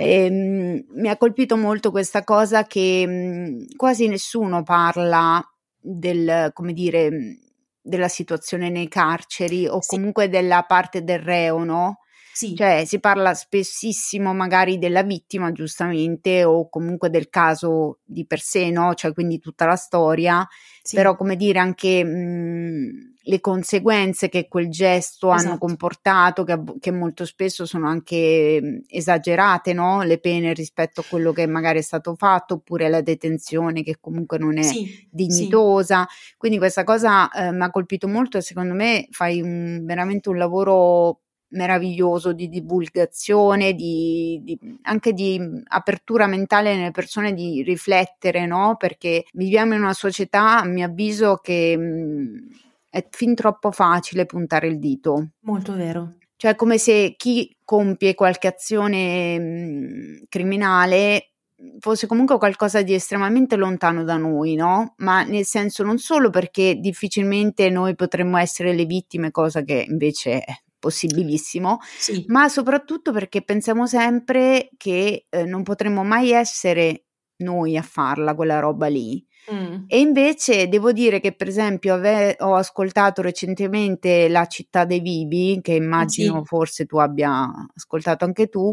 e, 0.00 0.24
ehm, 0.26 0.84
mi 1.00 1.08
ha 1.08 1.16
colpito 1.16 1.56
molto 1.56 1.90
questa 1.90 2.24
cosa 2.24 2.64
che 2.64 3.06
mh, 3.06 3.76
quasi 3.76 4.08
nessuno 4.08 4.62
parla 4.62 5.42
del, 5.78 6.50
come 6.52 6.72
dire, 6.72 7.38
della 7.80 8.08
situazione 8.08 8.70
nei 8.70 8.88
carceri 8.88 9.66
o 9.66 9.80
sì. 9.80 9.96
comunque 9.96 10.28
della 10.28 10.62
parte 10.64 11.02
del 11.04 11.18
reo, 11.20 11.64
no? 11.64 11.99
Sì. 12.40 12.54
Cioè 12.54 12.84
si 12.86 13.00
parla 13.00 13.34
spessissimo 13.34 14.32
magari 14.32 14.78
della 14.78 15.02
vittima, 15.02 15.52
giustamente, 15.52 16.42
o 16.42 16.70
comunque 16.70 17.10
del 17.10 17.28
caso 17.28 17.98
di 18.02 18.24
per 18.24 18.40
sé, 18.40 18.70
no? 18.70 18.94
Cioè 18.94 19.12
quindi 19.12 19.38
tutta 19.38 19.66
la 19.66 19.76
storia, 19.76 20.48
sì. 20.82 20.96
però 20.96 21.16
come 21.16 21.36
dire 21.36 21.58
anche 21.58 22.02
mh, 22.02 23.12
le 23.24 23.40
conseguenze 23.40 24.30
che 24.30 24.48
quel 24.48 24.70
gesto 24.70 25.30
esatto. 25.34 25.48
hanno 25.48 25.58
comportato, 25.58 26.44
che, 26.44 26.58
che, 26.80 26.90
molto 26.90 27.26
spesso 27.26 27.66
sono 27.66 27.86
anche 27.86 28.84
esagerate, 28.86 29.74
no? 29.74 30.00
Le 30.00 30.18
pene 30.18 30.54
rispetto 30.54 31.02
a 31.02 31.04
quello 31.06 31.32
che 31.32 31.46
magari 31.46 31.80
è 31.80 31.82
stato 31.82 32.14
fatto, 32.14 32.54
oppure 32.54 32.88
la 32.88 33.02
detenzione 33.02 33.82
che 33.82 33.98
comunque 34.00 34.38
non 34.38 34.56
è 34.56 34.62
sì, 34.62 35.06
dignitosa. 35.10 36.08
Quindi 36.38 36.56
questa 36.56 36.84
cosa 36.84 37.28
eh, 37.32 37.52
mi 37.52 37.64
ha 37.64 37.70
colpito 37.70 38.08
molto 38.08 38.38
e 38.38 38.40
secondo 38.40 38.72
me 38.72 39.08
fai 39.10 39.42
un, 39.42 39.82
veramente 39.84 40.30
un 40.30 40.38
lavoro 40.38 41.20
meraviglioso 41.50 42.32
di 42.32 42.48
divulgazione, 42.48 43.72
di, 43.74 44.40
di, 44.42 44.58
anche 44.82 45.12
di 45.12 45.40
apertura 45.68 46.26
mentale 46.26 46.74
nelle 46.74 46.90
persone 46.90 47.32
di 47.32 47.62
riflettere, 47.62 48.46
no? 48.46 48.76
Perché 48.78 49.24
viviamo 49.32 49.74
in 49.74 49.82
una 49.82 49.94
società, 49.94 50.60
a 50.60 50.64
mio 50.66 50.86
avviso, 50.86 51.36
che 51.42 51.76
mh, 51.76 52.48
è 52.90 53.06
fin 53.10 53.34
troppo 53.34 53.70
facile 53.70 54.26
puntare 54.26 54.68
il 54.68 54.78
dito. 54.78 55.30
Molto 55.40 55.74
vero. 55.74 56.14
Cioè, 56.36 56.54
come 56.54 56.78
se 56.78 57.14
chi 57.16 57.54
compie 57.64 58.14
qualche 58.14 58.48
azione 58.48 59.38
mh, 59.38 60.24
criminale 60.28 61.32
fosse 61.78 62.06
comunque 62.06 62.38
qualcosa 62.38 62.80
di 62.82 62.94
estremamente 62.94 63.56
lontano 63.56 64.04
da 64.04 64.16
noi, 64.16 64.54
no? 64.54 64.94
Ma 64.98 65.22
nel 65.22 65.44
senso 65.44 65.82
non 65.82 65.98
solo 65.98 66.30
perché 66.30 66.76
difficilmente 66.76 67.68
noi 67.68 67.94
potremmo 67.94 68.38
essere 68.38 68.72
le 68.72 68.86
vittime, 68.86 69.30
cosa 69.30 69.62
che 69.62 69.84
invece 69.86 70.42
possibilissimo, 70.80 71.78
sì. 71.96 72.24
ma 72.26 72.48
soprattutto 72.48 73.12
perché 73.12 73.42
pensiamo 73.42 73.86
sempre 73.86 74.70
che 74.76 75.26
eh, 75.28 75.44
non 75.44 75.62
potremmo 75.62 76.02
mai 76.02 76.32
essere 76.32 77.04
noi 77.40 77.76
a 77.76 77.82
farla 77.82 78.34
quella 78.34 78.58
roba 78.58 78.88
lì. 78.88 79.24
Mm. 79.52 79.84
E 79.86 79.98
invece 80.00 80.68
devo 80.68 80.92
dire 80.92 81.20
che, 81.20 81.34
per 81.34 81.48
esempio, 81.48 81.94
ave- 81.94 82.36
ho 82.40 82.54
ascoltato 82.54 83.22
recentemente 83.22 84.28
La 84.28 84.46
città 84.46 84.84
dei 84.84 85.00
vivi, 85.00 85.60
che 85.62 85.72
immagino 85.72 86.40
sì. 86.40 86.44
forse 86.44 86.86
tu 86.86 86.98
abbia 86.98 87.50
ascoltato 87.74 88.24
anche 88.24 88.48
tu. 88.48 88.72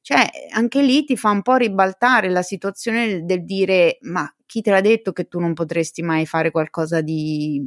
Cioè, 0.00 0.24
anche 0.52 0.82
lì 0.82 1.04
ti 1.04 1.16
fa 1.16 1.30
un 1.30 1.42
po' 1.42 1.56
ribaltare 1.56 2.30
la 2.30 2.42
situazione 2.42 3.06
del, 3.06 3.24
del 3.24 3.44
dire: 3.44 3.98
Ma 4.02 4.32
chi 4.46 4.62
te 4.62 4.70
l'ha 4.70 4.80
detto 4.80 5.12
che 5.12 5.24
tu 5.24 5.38
non 5.40 5.52
potresti 5.52 6.02
mai 6.02 6.26
fare 6.26 6.50
qualcosa 6.50 7.00
di 7.00 7.62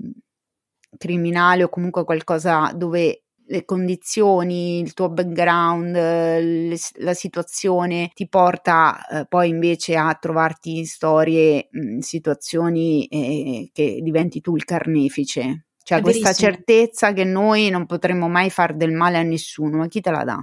criminale 0.97 1.63
o 1.63 1.69
comunque 1.69 2.03
qualcosa 2.03 2.71
dove 2.73 3.25
le 3.51 3.65
condizioni, 3.65 4.79
il 4.79 4.93
tuo 4.93 5.09
background, 5.09 5.93
le, 5.95 6.77
la 6.97 7.13
situazione 7.13 8.11
ti 8.13 8.27
porta 8.27 9.05
eh, 9.07 9.25
poi 9.27 9.49
invece 9.49 9.95
a 9.95 10.15
trovarti 10.19 10.77
in 10.77 10.85
storie, 10.85 11.67
in 11.71 12.01
situazioni 12.01 13.07
eh, 13.07 13.69
che 13.73 13.99
diventi 14.01 14.39
tu 14.39 14.55
il 14.55 14.65
carnefice. 14.65 15.65
Cioè 15.83 15.97
È 15.97 16.01
questa 16.01 16.29
verissimo. 16.29 16.51
certezza 16.51 17.13
che 17.13 17.23
noi 17.23 17.69
non 17.69 17.87
potremmo 17.87 18.27
mai 18.27 18.51
fare 18.51 18.75
del 18.75 18.91
male 18.91 19.17
a 19.17 19.23
nessuno, 19.23 19.77
ma 19.77 19.87
chi 19.87 20.01
te 20.01 20.11
la 20.11 20.23
dà? 20.23 20.37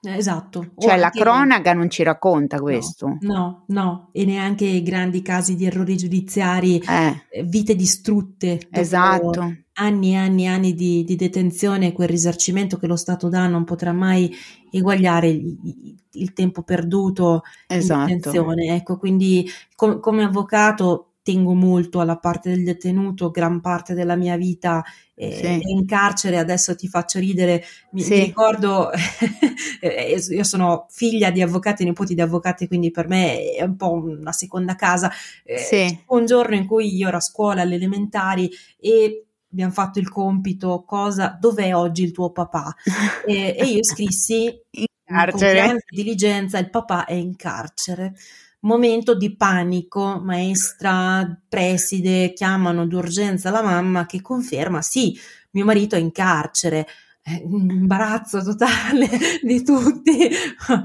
Eh, 0.00 0.16
esatto. 0.16 0.70
Cioè 0.78 0.96
la 0.96 1.10
cronaca 1.10 1.72
non 1.72 1.90
ci 1.90 2.04
racconta 2.04 2.60
questo. 2.60 3.18
No, 3.20 3.64
no, 3.66 3.82
no, 3.82 4.08
e 4.12 4.24
neanche 4.24 4.64
i 4.64 4.82
grandi 4.82 5.22
casi 5.22 5.56
di 5.56 5.66
errori 5.66 5.96
giudiziari, 5.96 6.78
eh. 6.78 7.24
eh 7.30 7.42
vite 7.42 7.74
distrutte. 7.74 8.60
Esatto. 8.70 9.56
Anni 9.80 10.12
e 10.12 10.16
anni 10.16 10.44
e 10.44 10.48
anni 10.48 10.74
di, 10.74 11.04
di, 11.04 11.16
detenzione, 11.16 11.92
quel 11.92 12.08
risarcimento 12.08 12.78
che 12.78 12.86
lo 12.86 12.96
Stato 12.96 13.28
dà 13.28 13.46
non 13.46 13.64
potrà 13.64 13.92
mai 13.92 14.32
eguagliare 14.70 15.28
il, 15.28 15.96
il 16.12 16.32
tempo 16.32 16.62
perduto 16.62 17.42
esatto. 17.66 18.10
in 18.10 18.16
detenzione. 18.16 18.74
Ecco, 18.76 18.98
quindi 18.98 19.48
com- 19.74 20.00
come 20.00 20.24
avvocato 20.24 21.14
tengo 21.28 21.52
molto 21.52 22.00
alla 22.00 22.16
parte 22.16 22.48
del 22.48 22.64
detenuto, 22.64 23.30
gran 23.30 23.60
parte 23.60 23.92
della 23.92 24.16
mia 24.16 24.38
vita 24.38 24.82
eh, 25.14 25.30
sì. 25.32 25.42
è 25.42 25.60
in 25.62 25.84
carcere, 25.84 26.38
adesso 26.38 26.74
ti 26.74 26.88
faccio 26.88 27.18
ridere, 27.18 27.62
mi, 27.90 28.00
sì. 28.00 28.14
mi 28.14 28.24
ricordo, 28.24 28.90
eh, 29.82 30.18
io 30.26 30.44
sono 30.44 30.86
figlia 30.88 31.30
di 31.30 31.42
avvocati, 31.42 31.84
nipoti 31.84 32.14
di 32.14 32.22
avvocati, 32.22 32.66
quindi 32.66 32.90
per 32.90 33.08
me 33.08 33.52
è 33.52 33.62
un 33.62 33.76
po' 33.76 33.92
una 33.92 34.32
seconda 34.32 34.74
casa. 34.74 35.10
Eh, 35.44 35.58
sì. 35.58 36.04
Un 36.06 36.24
giorno 36.24 36.54
in 36.54 36.66
cui 36.66 36.96
io 36.96 37.08
ero 37.08 37.18
a 37.18 37.20
scuola 37.20 37.60
alle 37.60 37.74
elementari 37.74 38.50
e 38.80 39.26
abbiamo 39.52 39.72
fatto 39.72 39.98
il 39.98 40.08
compito, 40.08 40.82
cosa, 40.86 41.36
dov'è 41.38 41.74
oggi 41.74 42.04
il 42.04 42.12
tuo 42.12 42.32
papà? 42.32 42.74
e, 43.26 43.54
e 43.54 43.64
io 43.66 43.84
scrissi 43.84 44.44
in 44.70 44.86
carcere. 45.04 45.66
Con 45.66 45.78
diligenza, 45.90 46.56
il 46.56 46.70
papà 46.70 47.04
è 47.04 47.12
in 47.12 47.36
carcere 47.36 48.14
momento 48.60 49.14
di 49.14 49.36
panico, 49.36 50.20
maestra, 50.22 51.40
preside 51.48 52.32
chiamano 52.32 52.86
d'urgenza 52.86 53.50
la 53.50 53.62
mamma 53.62 54.06
che 54.06 54.20
conferma 54.20 54.82
sì, 54.82 55.18
mio 55.50 55.64
marito 55.64 55.96
è 55.96 55.98
in 55.98 56.12
carcere. 56.12 56.86
Eh, 57.22 57.42
imbarazzo 57.44 58.42
totale 58.42 59.06
di 59.42 59.62
tutti. 59.62 60.30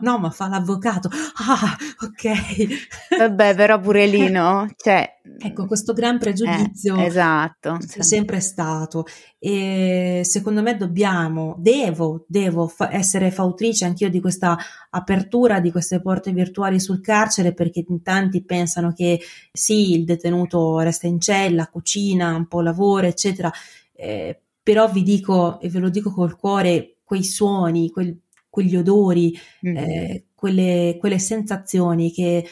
No, 0.01 0.17
ma 0.17 0.29
fa 0.29 0.49
l'avvocato. 0.49 1.09
Ah, 1.35 1.77
ok. 2.05 3.17
Vabbè, 3.17 3.55
però 3.55 3.79
pure 3.79 4.05
lì, 4.07 4.27
no? 4.31 4.67
Cioè, 4.75 5.19
ecco, 5.39 5.65
questo 5.65 5.93
gran 5.93 6.19
pregiudizio 6.19 6.97
eh, 6.97 7.05
esatto, 7.05 7.77
c'è 7.77 8.01
sempre 8.01 8.41
stato. 8.41 9.05
E 9.39 10.21
secondo 10.25 10.61
me 10.61 10.75
dobbiamo, 10.75 11.55
devo, 11.59 12.25
devo 12.27 12.67
fa- 12.67 12.93
essere 12.93 13.31
fautrice 13.31 13.85
anch'io 13.85 14.09
di 14.09 14.19
questa 14.19 14.57
apertura 14.89 15.61
di 15.61 15.71
queste 15.71 16.01
porte 16.01 16.33
virtuali 16.33 16.79
sul 16.79 16.99
carcere 16.99 17.53
perché 17.53 17.85
in 17.87 18.01
tanti 18.01 18.43
pensano 18.43 18.91
che 18.91 19.21
sì, 19.51 19.93
il 19.93 20.03
detenuto 20.03 20.79
resta 20.79 21.07
in 21.07 21.21
cella, 21.21 21.67
cucina, 21.67 22.35
un 22.35 22.47
po' 22.47 22.59
lavora, 22.59 23.07
eccetera. 23.07 23.49
Eh, 23.95 24.42
però 24.63 24.89
vi 24.89 25.03
dico, 25.03 25.59
e 25.59 25.69
ve 25.69 25.79
lo 25.79 25.89
dico 25.89 26.11
col 26.11 26.37
cuore, 26.37 26.99
quei 27.03 27.23
suoni, 27.23 27.91
quel, 27.91 28.17
quegli 28.49 28.77
odori, 28.77 29.37
mm-hmm. 29.65 29.77
eh, 29.77 30.25
quelle, 30.33 30.95
quelle, 30.99 31.19
sensazioni 31.19 32.11
che 32.11 32.47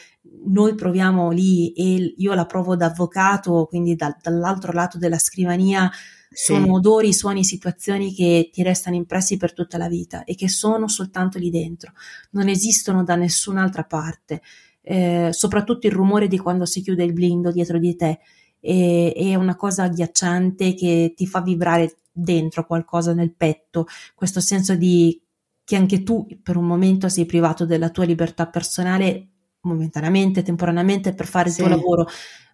noi 0.46 0.74
proviamo 0.74 1.30
lì 1.30 1.72
e 1.72 2.14
io 2.16 2.34
la 2.34 2.44
provo 2.44 2.76
da 2.76 2.86
avvocato, 2.86 3.66
quindi 3.66 3.96
da, 3.96 4.16
dall'altro 4.20 4.72
lato 4.72 4.98
della 4.98 5.18
scrivania, 5.18 5.90
sì. 6.30 6.52
sono 6.52 6.74
odori, 6.74 7.12
suoni, 7.12 7.44
situazioni 7.44 8.12
che 8.12 8.50
ti 8.52 8.62
restano 8.62 8.96
impressi 8.96 9.36
per 9.36 9.54
tutta 9.54 9.78
la 9.78 9.88
vita 9.88 10.24
e 10.24 10.34
che 10.34 10.48
sono 10.48 10.88
soltanto 10.88 11.38
lì 11.38 11.50
dentro, 11.50 11.92
non 12.32 12.48
esistono 12.48 13.04
da 13.04 13.16
nessun'altra 13.16 13.84
parte. 13.84 14.42
Eh, 14.84 15.28
soprattutto 15.30 15.86
il 15.86 15.92
rumore 15.92 16.26
di 16.26 16.38
quando 16.38 16.66
si 16.66 16.82
chiude 16.82 17.04
il 17.04 17.12
blindo 17.12 17.52
dietro 17.52 17.78
di 17.78 17.94
te 17.94 18.18
e, 18.62 19.12
è 19.14 19.34
una 19.34 19.56
cosa 19.56 19.82
agghiacciante 19.82 20.74
che 20.74 21.12
ti 21.16 21.26
fa 21.26 21.42
vibrare 21.42 21.96
dentro 22.12 22.64
qualcosa 22.64 23.12
nel 23.12 23.34
petto, 23.34 23.86
questo 24.14 24.40
senso 24.40 24.76
di 24.76 25.20
che 25.64 25.76
anche 25.76 26.02
tu 26.02 26.26
per 26.42 26.56
un 26.56 26.66
momento 26.66 27.08
sei 27.08 27.26
privato 27.26 27.66
della 27.66 27.90
tua 27.90 28.04
libertà 28.04 28.46
personale 28.46 29.28
momentaneamente, 29.62 30.42
temporaneamente 30.42 31.14
per 31.14 31.26
fare 31.26 31.50
sì. 31.50 31.60
il 31.60 31.66
tuo 31.66 31.76
lavoro, 31.76 32.06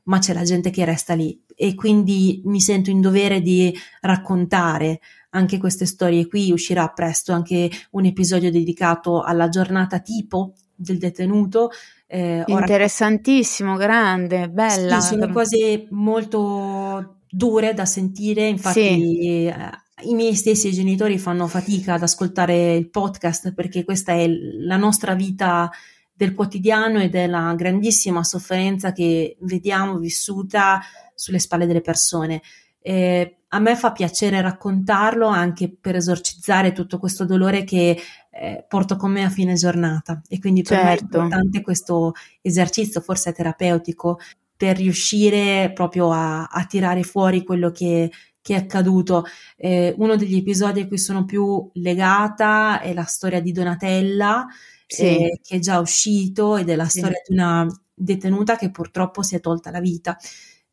ma 0.04 0.18
c'è 0.18 0.32
la 0.32 0.42
gente 0.42 0.70
che 0.70 0.84
resta 0.84 1.14
lì 1.14 1.42
e 1.54 1.74
quindi 1.74 2.40
mi 2.44 2.60
sento 2.60 2.90
in 2.90 3.00
dovere 3.00 3.40
di 3.40 3.74
raccontare 4.00 5.00
anche 5.30 5.58
queste 5.58 5.86
storie 5.86 6.26
qui. 6.26 6.52
Uscirà 6.52 6.88
presto 6.88 7.32
anche 7.32 7.70
un 7.90 8.04
episodio 8.04 8.50
dedicato 8.50 9.22
alla 9.22 9.48
giornata 9.48 10.00
tipo 10.00 10.54
del 10.74 10.98
detenuto. 10.98 11.70
Eh, 12.10 12.42
Interessantissimo, 12.46 13.76
raccont- 13.76 13.86
grande, 13.86 14.48
bella. 14.48 15.00
Sì, 15.00 15.08
sono 15.08 15.30
cose 15.30 15.86
molto 15.90 17.18
dure 17.28 17.74
da 17.74 17.84
sentire, 17.84 18.48
infatti 18.48 18.80
sì. 18.80 19.44
eh, 19.44 19.70
i 20.04 20.14
miei 20.14 20.34
stessi 20.34 20.72
genitori 20.72 21.18
fanno 21.18 21.46
fatica 21.46 21.94
ad 21.94 22.02
ascoltare 22.02 22.74
il 22.74 22.88
podcast 22.88 23.52
perché 23.52 23.84
questa 23.84 24.12
è 24.12 24.26
la 24.26 24.76
nostra 24.78 25.14
vita 25.14 25.70
del 26.14 26.34
quotidiano 26.34 27.00
ed 27.00 27.14
è 27.14 27.26
la 27.26 27.54
grandissima 27.54 28.24
sofferenza 28.24 28.92
che 28.92 29.36
vediamo 29.40 29.98
vissuta 29.98 30.80
sulle 31.14 31.38
spalle 31.38 31.66
delle 31.66 31.82
persone. 31.82 32.40
Eh, 32.80 33.38
a 33.48 33.58
me 33.58 33.76
fa 33.76 33.92
piacere 33.92 34.40
raccontarlo 34.40 35.26
anche 35.26 35.70
per 35.70 35.96
esorcizzare 35.96 36.72
tutto 36.72 36.98
questo 36.98 37.24
dolore 37.24 37.64
che 37.64 38.00
eh, 38.40 38.64
porto 38.68 38.96
con 38.96 39.12
me 39.12 39.24
a 39.24 39.30
fine 39.30 39.54
giornata 39.54 40.22
e 40.28 40.38
quindi 40.38 40.62
per 40.62 40.76
certo. 40.76 40.84
me 40.86 40.92
è 40.92 40.98
certo. 40.98 41.16
importante 41.16 41.60
questo 41.60 42.12
esercizio, 42.40 43.00
forse 43.00 43.32
terapeutico, 43.32 44.18
per 44.56 44.76
riuscire 44.76 45.70
proprio 45.74 46.10
a, 46.10 46.44
a 46.44 46.64
tirare 46.64 47.02
fuori 47.02 47.44
quello 47.44 47.70
che, 47.70 48.10
che 48.40 48.54
è 48.54 48.58
accaduto. 48.58 49.24
Eh, 49.56 49.94
uno 49.98 50.16
degli 50.16 50.36
episodi 50.36 50.80
a 50.80 50.86
cui 50.86 50.98
sono 50.98 51.24
più 51.24 51.70
legata 51.74 52.80
è 52.80 52.92
la 52.92 53.04
storia 53.04 53.40
di 53.40 53.52
Donatella. 53.52 54.46
sì. 54.86 55.02
eh, 55.02 55.40
che 55.42 55.56
è 55.56 55.58
già 55.58 55.78
uscito 55.80 56.56
ed 56.56 56.70
è 56.70 56.76
la 56.76 56.88
sì. 56.88 56.98
storia 56.98 57.20
di 57.26 57.34
una 57.34 57.66
detenuta 57.94 58.56
che 58.56 58.70
purtroppo 58.70 59.22
si 59.22 59.34
è 59.34 59.40
tolta 59.40 59.70
la 59.70 59.80
vita 59.80 60.16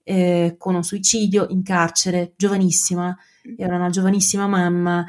eh, 0.08 0.56
con 0.58 0.76
un 0.76 0.84
suicidio 0.84 1.48
in 1.50 1.64
carcere, 1.64 2.34
giovanissima, 2.38 3.16
era 3.58 3.76
una 3.76 3.90
giovanissima 3.90 4.48
mamma 4.48 5.06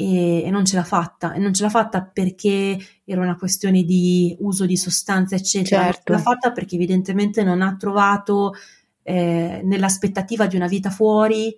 e, 0.00 0.42
e, 0.44 0.50
non 0.50 0.64
ce 0.64 0.76
l'ha 0.76 0.84
fatta. 0.84 1.32
E 1.34 1.38
non 1.38 1.52
ce 1.52 1.62
l'ha 1.62 1.70
fatta 1.70 2.02
perché 2.02 2.78
era 3.04 3.20
una 3.20 3.36
questione 3.36 3.82
di 3.82 4.36
uso 4.40 4.66
di 4.66 4.76
sostanze, 4.76 5.36
eccetera. 5.36 5.84
Certo. 5.84 6.12
L'ha 6.12 6.18
fatta 6.18 6.52
perché 6.52 6.76
evidentemente 6.76 7.42
non 7.42 7.62
ha 7.62 7.76
trovato 7.76 8.54
eh, 9.02 9.60
nell'aspettativa 9.62 10.46
di 10.46 10.56
una 10.56 10.66
vita 10.66 10.90
fuori 10.90 11.54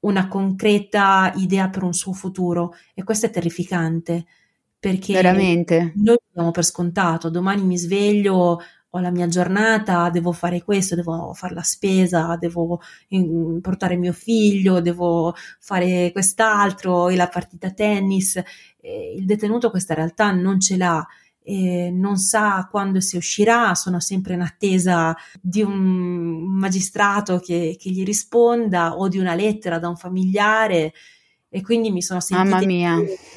una 0.00 0.28
concreta 0.28 1.32
idea 1.36 1.68
per 1.68 1.82
un 1.82 1.92
suo 1.92 2.12
futuro 2.12 2.74
e 2.94 3.02
questo 3.02 3.26
è 3.26 3.30
terrificante 3.30 4.24
perché 4.78 5.14
Veramente. 5.14 5.92
noi 5.96 6.16
diamo 6.30 6.50
per 6.52 6.64
scontato, 6.64 7.28
domani 7.28 7.64
mi 7.64 7.76
sveglio, 7.76 8.60
ho 8.90 8.98
la 9.00 9.10
mia 9.10 9.26
giornata, 9.26 10.08
devo 10.10 10.32
fare 10.32 10.62
questo, 10.62 10.94
devo 10.94 11.32
fare 11.34 11.54
la 11.54 11.62
spesa, 11.62 12.36
devo 12.38 12.80
portare 13.60 13.96
mio 13.96 14.12
figlio, 14.12 14.80
devo 14.80 15.34
fare 15.58 16.10
quest'altro 16.12 17.08
e 17.08 17.16
la 17.16 17.28
partita 17.28 17.70
tennis. 17.70 18.40
E 18.80 19.14
il 19.16 19.26
detenuto 19.26 19.70
questa 19.70 19.94
realtà 19.94 20.30
non 20.32 20.60
ce 20.60 20.76
l'ha. 20.76 21.06
E 21.42 21.90
non 21.92 22.16
sa 22.16 22.66
quando 22.68 23.00
si 23.00 23.16
uscirà, 23.16 23.74
sono 23.74 24.00
sempre 24.00 24.34
in 24.34 24.40
attesa 24.40 25.14
di 25.40 25.62
un 25.62 25.74
magistrato 26.58 27.38
che, 27.38 27.76
che 27.78 27.90
gli 27.90 28.02
risponda 28.02 28.96
o 28.96 29.06
di 29.06 29.18
una 29.18 29.34
lettera 29.34 29.78
da 29.78 29.88
un 29.88 29.96
familiare 29.96 30.92
e 31.48 31.62
quindi 31.62 31.90
mi 31.90 32.02
sono 32.02 32.20
sentita 32.20 32.58
di, 32.58 32.84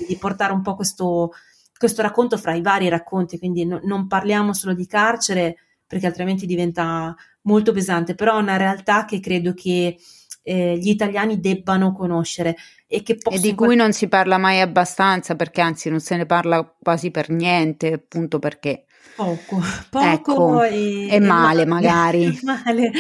di 0.07 0.17
portare 0.17 0.51
un 0.51 0.62
po' 0.62 0.75
questo, 0.75 1.31
questo 1.79 2.01
racconto 2.01 2.37
fra 2.37 2.53
i 2.53 2.61
vari 2.61 2.89
racconti, 2.89 3.39
quindi 3.39 3.65
no, 3.65 3.79
non 3.83 4.05
parliamo 4.05 4.53
solo 4.53 4.73
di 4.73 4.85
carcere 4.85 5.55
perché 5.87 6.07
altrimenti 6.07 6.45
diventa 6.45 7.15
molto 7.43 7.71
pesante, 7.71 8.15
però 8.15 8.37
è 8.37 8.41
una 8.41 8.57
realtà 8.57 9.05
che 9.05 9.21
credo 9.21 9.53
che 9.53 9.97
eh, 10.43 10.77
gli 10.77 10.89
italiani 10.89 11.39
debbano 11.39 11.93
conoscere 11.93 12.57
e, 12.85 13.01
che 13.01 13.17
e 13.31 13.39
di 13.39 13.55
cui 13.55 13.77
non 13.77 13.93
si 13.93 14.09
parla 14.09 14.37
mai 14.37 14.59
abbastanza 14.59 15.37
perché 15.37 15.61
anzi 15.61 15.89
non 15.89 16.01
se 16.01 16.17
ne 16.17 16.25
parla 16.25 16.63
quasi 16.77 17.11
per 17.11 17.29
niente, 17.29 17.93
appunto 17.93 18.39
perché 18.39 18.83
Poco, 19.15 19.61
poco 19.89 20.05
ecco, 20.05 20.63
e, 20.63 21.07
e, 21.09 21.19
male, 21.21 21.65
male 21.65 21.65
magari. 21.65 22.39
male. 22.43 22.91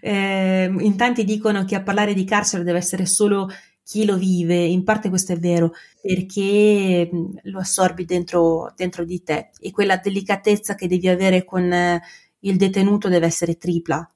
Eh, 0.00 0.72
in 0.78 0.96
tanti 0.96 1.24
dicono 1.24 1.64
che 1.64 1.74
a 1.74 1.82
parlare 1.82 2.14
di 2.14 2.24
carcere 2.24 2.62
deve 2.62 2.78
essere 2.78 3.04
solo 3.04 3.48
chi 3.88 4.04
lo 4.04 4.18
vive, 4.18 4.54
in 4.66 4.84
parte 4.84 5.08
questo 5.08 5.32
è 5.32 5.38
vero, 5.38 5.72
perché 6.02 7.08
lo 7.44 7.58
assorbi 7.58 8.04
dentro, 8.04 8.70
dentro 8.76 9.02
di 9.02 9.22
te 9.22 9.48
e 9.58 9.70
quella 9.70 9.96
delicatezza 9.96 10.74
che 10.74 10.86
devi 10.86 11.08
avere 11.08 11.42
con 11.42 11.72
eh, 11.72 12.02
il 12.40 12.58
detenuto 12.58 13.08
deve 13.08 13.24
essere 13.24 13.56
tripla, 13.56 14.06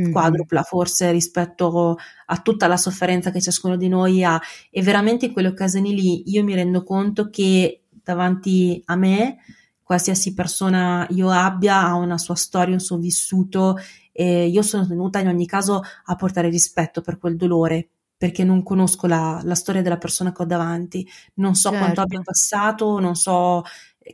mm-hmm. 0.00 0.12
quadrupla 0.12 0.62
forse 0.62 1.10
rispetto 1.10 1.96
a 2.26 2.36
tutta 2.36 2.68
la 2.68 2.76
sofferenza 2.76 3.32
che 3.32 3.40
ciascuno 3.40 3.76
di 3.76 3.88
noi 3.88 4.22
ha 4.22 4.40
e 4.70 4.82
veramente 4.82 5.26
in 5.26 5.32
quelle 5.32 5.48
occasioni 5.48 5.96
lì 5.96 6.30
io 6.30 6.44
mi 6.44 6.54
rendo 6.54 6.84
conto 6.84 7.28
che 7.28 7.86
davanti 7.90 8.80
a 8.84 8.94
me 8.94 9.38
qualsiasi 9.82 10.32
persona 10.32 11.04
io 11.10 11.28
abbia 11.30 11.80
ha 11.80 11.96
una 11.96 12.18
sua 12.18 12.36
storia, 12.36 12.74
un 12.74 12.78
suo 12.78 12.98
vissuto 12.98 13.78
e 14.12 14.46
io 14.46 14.62
sono 14.62 14.86
tenuta 14.86 15.18
in 15.18 15.26
ogni 15.26 15.46
caso 15.46 15.82
a 16.04 16.14
portare 16.14 16.48
rispetto 16.50 17.00
per 17.00 17.18
quel 17.18 17.34
dolore 17.34 17.88
perché 18.18 18.42
non 18.42 18.64
conosco 18.64 19.06
la, 19.06 19.40
la, 19.44 19.54
storia 19.54 19.80
della 19.80 19.96
persona 19.96 20.32
che 20.32 20.42
ho 20.42 20.44
davanti, 20.44 21.08
non 21.34 21.54
so 21.54 21.70
certo. 21.70 21.84
quanto 21.84 22.00
abbia 22.00 22.20
passato, 22.20 22.98
non 22.98 23.14
so 23.14 23.62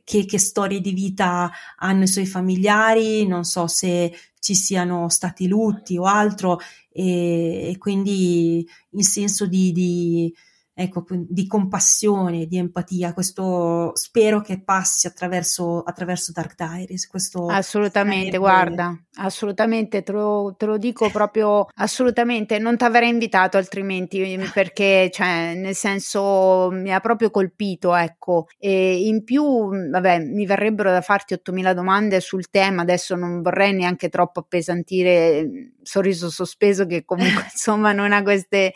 che, 0.05 0.27
che, 0.27 0.39
storie 0.39 0.81
di 0.81 0.93
vita 0.93 1.51
hanno 1.79 2.03
i 2.03 2.09
suoi 2.09 2.27
familiari, 2.27 3.27
non 3.27 3.45
so 3.45 3.67
se 3.67 4.15
ci 4.39 4.55
siano 4.55 5.09
stati 5.09 5.49
lutti 5.49 5.97
o 5.97 6.05
altro, 6.05 6.59
e, 6.93 7.71
e 7.71 7.79
quindi 7.79 8.69
il 8.91 9.05
senso 9.05 9.47
di, 9.47 9.73
di 9.73 10.35
ecco, 10.75 11.05
di 11.09 11.47
compassione, 11.47 12.47
di 12.47 12.59
empatia. 12.59 13.15
Questo 13.15 13.93
spero 13.95 14.41
che 14.41 14.61
passi 14.61 15.07
attraverso, 15.07 15.83
attraverso 15.83 16.33
Dark 16.33 16.55
Diaries. 16.57 17.07
Questo 17.07 17.47
assolutamente, 17.47 18.37
guarda, 18.37 18.99
assolutamente, 19.15 20.03
te 20.03 20.13
lo, 20.13 20.55
te 20.59 20.67
lo, 20.67 20.77
dico 20.77 21.09
proprio 21.11 21.67
assolutamente. 21.75 22.59
Non 22.59 22.77
ti 22.77 22.85
avrei 22.85 23.09
invitato 23.09 23.57
altrimenti 23.57 24.23
perché, 24.53 25.11
cioè, 25.13 25.55
nel 25.55 25.77
senso, 25.77 26.69
mi 26.73 26.93
ha 26.93 27.01
proprio 27.01 27.31
colpito, 27.31 27.95
ecco. 27.95 28.47
E 28.59 29.07
in 29.07 29.23
più, 29.23 29.69
vabbè, 29.91 30.19
mi 30.19 30.45
verrebbero 30.45 30.91
da 30.91 31.01
farti 31.01 31.35
8000 31.35 31.73
domande 31.73 32.21
sul 32.21 32.51
tema. 32.51 32.83
Adesso 32.83 33.15
non 33.15 33.43
vorrei 33.43 33.73
neanche 33.73 34.09
troppo 34.09 34.41
appesantire 34.41 35.73
sorriso 35.85 36.31
sospeso 36.31 36.87
che 36.87 37.05
comunque 37.05 37.45
insomma 37.53 37.93
non 37.93 38.13
ha 38.13 38.23
queste 38.23 38.73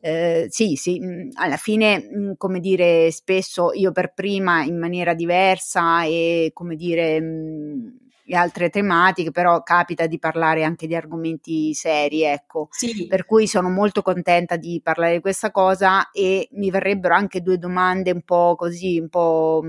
eh, 0.00 0.46
sì 0.48 0.76
sì 0.76 1.00
alla 1.34 1.56
fine, 1.56 2.08
mhmm, 2.10 2.32
come 2.36 2.60
dire, 2.60 3.10
spesso 3.10 3.72
io 3.72 3.92
per 3.92 4.12
prima 4.14 4.62
in 4.62 4.78
maniera 4.78 5.14
diversa 5.14 6.04
e 6.04 6.50
come 6.54 6.76
dire 6.76 7.20
mhmm, 7.20 8.00
e 8.24 8.36
altre 8.36 8.70
tematiche, 8.70 9.30
però 9.30 9.62
capita 9.62 10.06
di 10.06 10.18
parlare 10.18 10.62
anche 10.64 10.86
di 10.86 10.94
argomenti 10.94 11.74
seri, 11.74 12.22
ecco. 12.22 12.68
Sì. 12.70 13.06
Per 13.06 13.26
cui 13.26 13.46
sono 13.46 13.68
molto 13.68 14.00
contenta 14.02 14.56
di 14.56 14.80
parlare 14.82 15.14
di 15.14 15.20
questa 15.20 15.50
cosa 15.50 16.10
e 16.12 16.48
mi 16.52 16.70
verrebbero 16.70 17.14
anche 17.14 17.42
due 17.42 17.58
domande 17.58 18.12
un 18.12 18.22
po' 18.22 18.54
così, 18.56 18.98
un 18.98 19.08
po' 19.08 19.62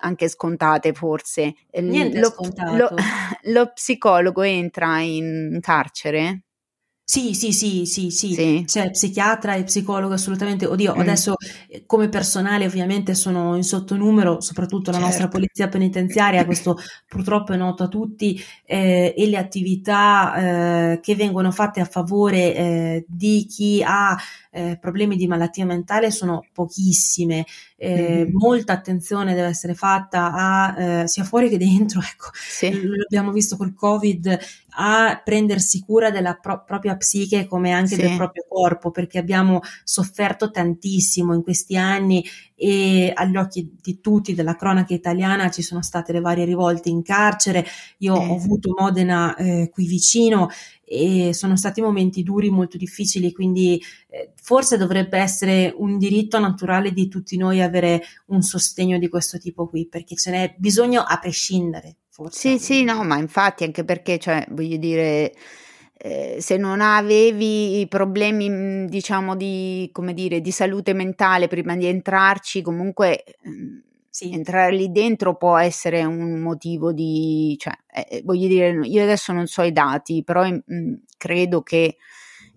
anche 0.00 0.28
scontate 0.28 0.92
forse. 0.92 1.54
Niente 1.72 2.18
lo. 2.18 2.34
Lo, 2.72 2.90
lo 3.52 3.72
psicologo 3.72 4.42
entra 4.42 5.00
in 5.00 5.58
carcere? 5.60 6.42
Sì, 7.10 7.34
sì, 7.34 7.52
sì, 7.52 7.86
sì, 7.86 8.08
sì, 8.12 8.34
sì. 8.34 8.62
c'è 8.64 8.92
psichiatra 8.92 9.56
e 9.56 9.64
psicologo 9.64 10.14
assolutamente. 10.14 10.66
Oddio, 10.66 10.94
mm. 10.94 11.00
adesso 11.00 11.34
eh, 11.68 11.82
come 11.84 12.08
personale 12.08 12.66
ovviamente 12.66 13.16
sono 13.16 13.56
in 13.56 13.64
sottonumero, 13.64 14.40
soprattutto 14.40 14.92
la 14.92 14.98
certo. 14.98 15.06
nostra 15.08 15.28
polizia 15.28 15.66
penitenziaria, 15.66 16.44
questo 16.44 16.78
purtroppo 17.08 17.52
è 17.52 17.56
noto 17.56 17.82
a 17.82 17.88
tutti, 17.88 18.40
eh, 18.64 19.12
e 19.16 19.26
le 19.26 19.38
attività 19.38 20.92
eh, 20.92 21.00
che 21.00 21.16
vengono 21.16 21.50
fatte 21.50 21.80
a 21.80 21.84
favore 21.84 22.54
eh, 22.54 23.04
di 23.08 23.44
chi 23.46 23.82
ha 23.84 24.16
eh, 24.50 24.78
problemi 24.80 25.16
di 25.16 25.26
malattia 25.26 25.64
mentale 25.64 26.10
sono 26.10 26.44
pochissime. 26.52 27.46
Eh, 27.76 28.26
mm. 28.26 28.36
Molta 28.36 28.72
attenzione 28.72 29.34
deve 29.34 29.48
essere 29.48 29.74
fatta 29.74 30.32
a, 30.32 31.06
sia 31.06 31.24
fuori 31.24 31.48
che 31.48 31.58
dentro, 31.58 32.00
ecco, 32.04 32.30
sì. 32.32 32.70
l'abbiamo 32.72 33.32
visto 33.32 33.56
col 33.56 33.74
Covid, 33.74 34.38
a 34.74 35.20
prendersi 35.24 35.80
cura 35.80 36.10
della 36.10 36.34
pro- 36.34 36.64
propria 36.64 36.96
psiche 36.96 37.46
come 37.46 37.70
anche 37.72 37.94
sì. 37.94 38.00
del 38.00 38.16
proprio 38.16 38.44
corpo, 38.48 38.90
perché 38.90 39.18
abbiamo 39.18 39.60
sofferto 39.84 40.50
tantissimo 40.50 41.34
in 41.34 41.42
questi 41.42 41.76
anni 41.76 42.24
e 42.54 43.10
agli 43.14 43.36
occhi 43.36 43.76
di 43.80 44.00
tutti 44.00 44.34
della 44.34 44.54
cronaca 44.54 44.92
italiana 44.92 45.50
ci 45.50 45.62
sono 45.62 45.80
state 45.82 46.12
le 46.12 46.20
varie 46.20 46.44
rivolte 46.44 46.90
in 46.90 47.02
carcere. 47.02 47.64
Io 47.98 48.14
eh. 48.14 48.26
ho 48.26 48.34
avuto 48.34 48.74
Modena 48.76 49.34
eh, 49.36 49.70
qui 49.72 49.86
vicino 49.86 50.48
e 50.92 51.32
sono 51.34 51.54
stati 51.54 51.80
momenti 51.80 52.24
duri, 52.24 52.50
molto 52.50 52.76
difficili, 52.76 53.30
quindi 53.30 53.80
eh, 54.08 54.32
forse 54.34 54.76
dovrebbe 54.76 55.18
essere 55.18 55.72
un 55.76 55.98
diritto 55.98 56.40
naturale 56.40 56.90
di 56.90 57.06
tutti 57.06 57.36
noi 57.36 57.62
avere 57.62 58.02
un 58.26 58.42
sostegno 58.42 58.98
di 58.98 59.08
questo 59.08 59.38
tipo 59.38 59.68
qui, 59.68 59.86
perché 59.86 60.16
ce 60.16 60.32
n'è 60.32 60.54
bisogno 60.58 61.02
a 61.02 61.16
prescindere. 61.20 61.98
Forse. 62.08 62.58
Sì, 62.58 62.58
sì, 62.58 62.82
no, 62.82 63.04
ma 63.04 63.18
infatti 63.18 63.62
anche 63.62 63.84
perché, 63.84 64.18
cioè, 64.18 64.44
voglio 64.50 64.78
dire, 64.78 65.32
eh, 65.96 66.38
se 66.40 66.56
non 66.56 66.80
avevi 66.80 67.86
problemi, 67.88 68.50
mhmm, 68.50 68.86
diciamo, 68.86 69.36
di, 69.36 69.92
dire, 70.12 70.40
di 70.40 70.50
salute 70.50 70.92
mentale 70.92 71.46
prima 71.46 71.76
di 71.76 71.86
entrarci, 71.86 72.62
comunque 72.62 73.22
mhmm, 73.44 73.82
sì. 74.10 74.32
entrare 74.32 74.74
lì 74.74 74.90
dentro 74.90 75.36
può 75.36 75.56
essere 75.56 76.04
un 76.04 76.40
motivo 76.40 76.92
di, 76.92 77.56
cioè, 77.58 77.72
eh, 77.92 78.06
eh 78.10 78.22
voglio 78.24 78.48
dire, 78.48 78.86
io 78.86 79.02
adesso 79.02 79.32
non 79.32 79.46
so 79.46 79.62
i 79.62 79.72
dati, 79.72 80.22
però 80.24 80.44
mh, 80.46 80.62
mhmm, 80.66 80.94
credo 81.16 81.62
che 81.62 81.96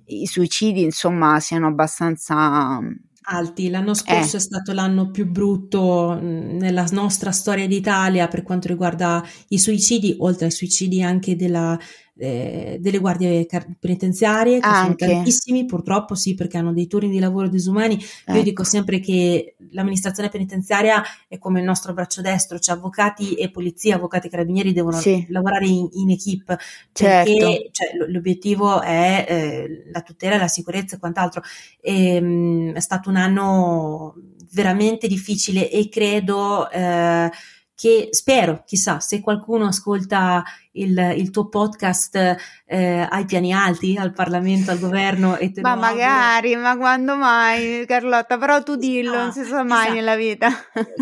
i 0.05 0.25
suicidi, 0.25 0.81
insomma, 0.81 1.39
siano 1.39 1.67
abbastanza 1.67 2.79
alti. 3.23 3.69
L'anno 3.69 3.93
scorso 3.93 4.35
eh. 4.35 4.39
è 4.39 4.41
stato 4.41 4.73
l'anno 4.73 5.11
più 5.11 5.27
brutto 5.27 6.17
nella 6.21 6.85
nostra 6.91 7.31
storia 7.31 7.67
d'Italia 7.67 8.27
per 8.27 8.43
quanto 8.43 8.67
riguarda 8.67 9.23
i 9.49 9.59
suicidi, 9.59 10.15
oltre 10.19 10.45
ai 10.45 10.51
suicidi 10.51 11.01
anche 11.01 11.35
della 11.35 11.77
eh, 12.17 12.78
delle 12.80 12.99
guardie 12.99 13.47
penitenziarie 13.80 14.60
che 14.60 14.67
Anche. 14.67 15.06
sono 15.06 15.13
tantissimi 15.15 15.65
purtroppo 15.65 16.13
sì 16.13 16.36
perché 16.36 16.58
hanno 16.58 16.71
dei 16.71 16.86
turni 16.88 17.10
di 17.10 17.19
lavoro 17.19 17.47
disumani 17.47 17.95
ecco. 17.95 18.38
io 18.38 18.43
dico 18.43 18.63
sempre 18.63 18.99
che 18.99 19.56
l'amministrazione 19.71 20.30
penitenziaria 20.30 21.02
è 21.28 21.39
come 21.39 21.60
il 21.60 21.65
nostro 21.65 21.93
braccio 21.93 22.21
destro 22.21 22.60
cioè 22.60 22.76
avvocati 22.76 23.34
e 23.34 23.49
polizia 23.49 23.95
avvocati 23.95 24.28
e 24.28 24.30
carabinieri 24.30 24.73
devono 24.73 24.97
sì. 24.97 25.26
lavorare 25.30 25.65
in, 25.65 25.89
in 25.93 26.12
equip 26.12 26.56
certo. 26.91 27.32
perché 27.32 27.69
cioè, 27.71 27.88
l'obiettivo 28.08 28.82
è 28.82 29.26
eh, 29.28 29.89
la 29.91 30.02
tutela 30.02 30.38
la 30.38 30.47
sicurezza 30.47 30.95
e 30.95 30.99
quant'altro 30.99 31.41
e, 31.82 32.15
ehm, 32.15 32.26
mh, 32.26 32.73
è 32.73 32.80
stato 32.80 33.10
un 33.10 33.15
anno 33.15 34.15
veramente 34.54 35.08
difficile 35.08 35.69
e 35.69 35.89
credo 35.89 36.69
eh, 36.69 37.30
che 37.75 38.09
spero, 38.12 38.63
chissà, 38.65 38.99
se 38.99 39.19
qualcuno 39.19 39.65
ascolta 39.65 40.43
il, 40.73 41.13
il 41.17 41.29
tuo 41.31 41.49
podcast 41.49 42.36
eh, 42.65 43.07
ai 43.09 43.25
piani 43.25 43.51
alti, 43.53 43.95
al 43.97 44.13
Parlamento, 44.13 44.71
al 44.71 44.79
governo 44.79 45.38
e 45.38 45.51
te 45.51 45.62
Ma 45.62 45.75
magari, 45.75 46.55
ma 46.55 46.77
quando 46.77 47.15
mai, 47.15 47.83
Carlotta? 47.86 48.38
Però 48.38 48.62
tu 48.63 48.75
dillo, 48.75 49.15
non 49.15 49.31
si 49.31 49.43
sa 49.43 49.63
mai 49.63 49.81
esatto. 49.81 49.93
nella 49.93 50.15
vita. 50.15 50.49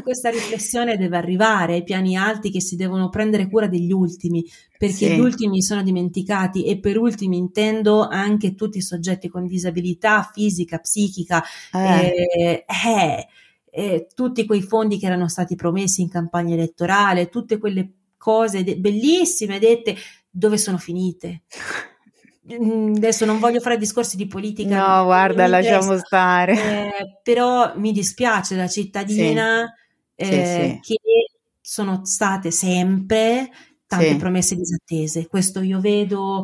Questa 0.02 0.30
riflessione 0.30 0.98
deve 0.98 1.18
arrivare 1.18 1.74
ai 1.74 1.84
piani 1.84 2.18
alti 2.18 2.50
che 2.52 2.62
si 2.62 2.76
devono 2.76 3.10
prendere 3.10 3.48
cura 3.50 3.68
degli 3.68 3.92
ultimi, 3.92 4.44
perché 4.78 4.96
Sì. 4.96 5.16
gli 5.16 5.20
ultimi 5.20 5.62
sono 5.62 5.84
dimenticati 5.84 6.66
e 6.66 6.80
per 6.80 6.98
ultimi 6.98 7.38
intendo 7.38 8.08
anche 8.08 8.56
tutti 8.56 8.80
i 8.80 8.82
soggetti 8.82 9.30
con 9.30 9.46
disabilità 9.46 10.30
fisica, 10.34 10.80
psichica, 10.80 11.44
Eh, 11.74 12.66
eh, 12.66 13.28
eh, 13.72 14.08
tutti 14.14 14.46
quei 14.46 14.62
fondi 14.62 15.00
che 15.00 15.08
erano 15.08 15.28
stati 15.28 15.56
promessi 15.56 16.02
in 16.02 16.10
campagna 16.10 16.54
elettorale, 16.54 17.30
tutte 17.30 17.58
quelle 17.58 17.92
cose 18.18 18.64
de- 18.64 18.78
bellissime 18.78 19.58
dette, 19.58 19.96
dove 20.30 20.58
sono 20.58 20.78
finite? 20.78 21.42
Mm, 22.52 22.96
Adesso 22.96 23.24
non 23.24 23.38
voglio 23.40 23.60
fare 23.60 23.78
discorsi 23.78 24.18
di 24.18 24.26
politica, 24.28 24.98
no, 24.98 25.04
guarda, 25.06 25.46
lasciamo 25.48 25.84
interessa, 25.94 26.06
stare. 26.06 26.54
eh, 26.98 27.20
però 27.22 27.78
mi 27.78 27.92
dispiace 27.92 28.56
da 28.56 28.68
cittadina 28.68 29.72
Sì, 30.16 30.24
eh, 30.26 30.80
sì. 30.82 30.96
che 30.96 31.00
sono 31.62 32.04
state 32.04 32.50
sempre 32.52 33.48
tante 33.86 34.10
Sì. 34.10 34.16
promesse 34.16 34.56
disattese. 34.56 35.28
Questo 35.28 35.62
io 35.62 35.80
vedo 35.80 36.44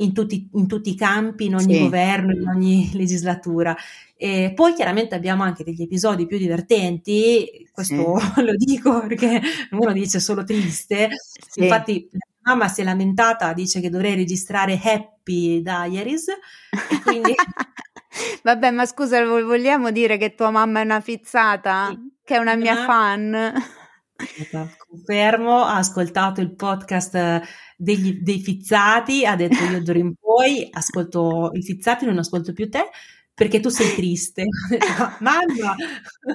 in 0.00 0.12
tutti, 0.12 0.48
in 0.54 0.66
tutti 0.66 0.90
i 0.90 0.94
campi, 0.96 1.46
in 1.46 1.54
ogni 1.54 1.74
Sì. 1.74 1.80
governo, 1.80 2.32
in 2.32 2.46
ogni 2.48 2.90
legislatura. 2.94 3.74
E 4.16 4.52
poi 4.54 4.74
chiaramente 4.74 5.14
abbiamo 5.14 5.42
anche 5.44 5.64
degli 5.64 5.80
episodi 5.82 6.26
più 6.26 6.36
divertenti, 6.36 7.66
questo 7.72 7.94
lo 8.44 8.54
dico 8.56 9.00
perché 9.06 9.40
uno 9.70 9.92
dice 9.92 10.20
solo 10.20 10.44
triste, 10.44 11.08
Sì. 11.48 11.62
infatti 11.62 12.08
la 12.12 12.52
mamma 12.52 12.68
si 12.68 12.80
è 12.82 12.84
lamentata, 12.84 13.52
dice 13.54 13.80
che 13.80 13.88
dovrei 13.90 14.14
registrare 14.14 14.78
Happy 14.82 15.62
Diaries 15.62 16.26
quindi 17.04 17.34
Vabbè, 18.42 18.70
ma 18.72 18.86
scusa, 18.86 19.24
vo- 19.24 19.44
vogliamo 19.44 19.90
dire 19.90 20.16
che 20.16 20.34
tua 20.34 20.50
mamma 20.50 20.80
è 20.80 20.84
una 20.84 21.00
fizzata? 21.00 21.88
Sì. 21.90 22.10
Che 22.24 22.34
è 22.34 22.38
una 22.38 22.56
mia 22.56 22.74
Ma- 22.74 22.84
fan? 22.84 23.52
Confermo, 24.76 25.62
ha 25.62 25.76
ascoltato 25.76 26.40
il 26.40 26.54
podcast 26.54 27.14
eh, 27.14 27.42
degli- 27.76 28.20
dei 28.20 28.40
fizzati, 28.40 29.24
ha 29.24 29.36
detto 29.36 29.62
io 29.64 29.82
d'ora 29.82 29.98
in 29.98 30.14
poi 30.14 30.68
ascolto 30.70 31.50
i 31.54 31.62
fizzati, 31.62 32.04
non 32.04 32.18
ascolto 32.18 32.52
più 32.52 32.68
te 32.68 32.90
perché 33.40 33.58
tu 33.58 33.70
sei 33.70 33.94
triste. 33.94 34.44
Mamma! 35.20 35.74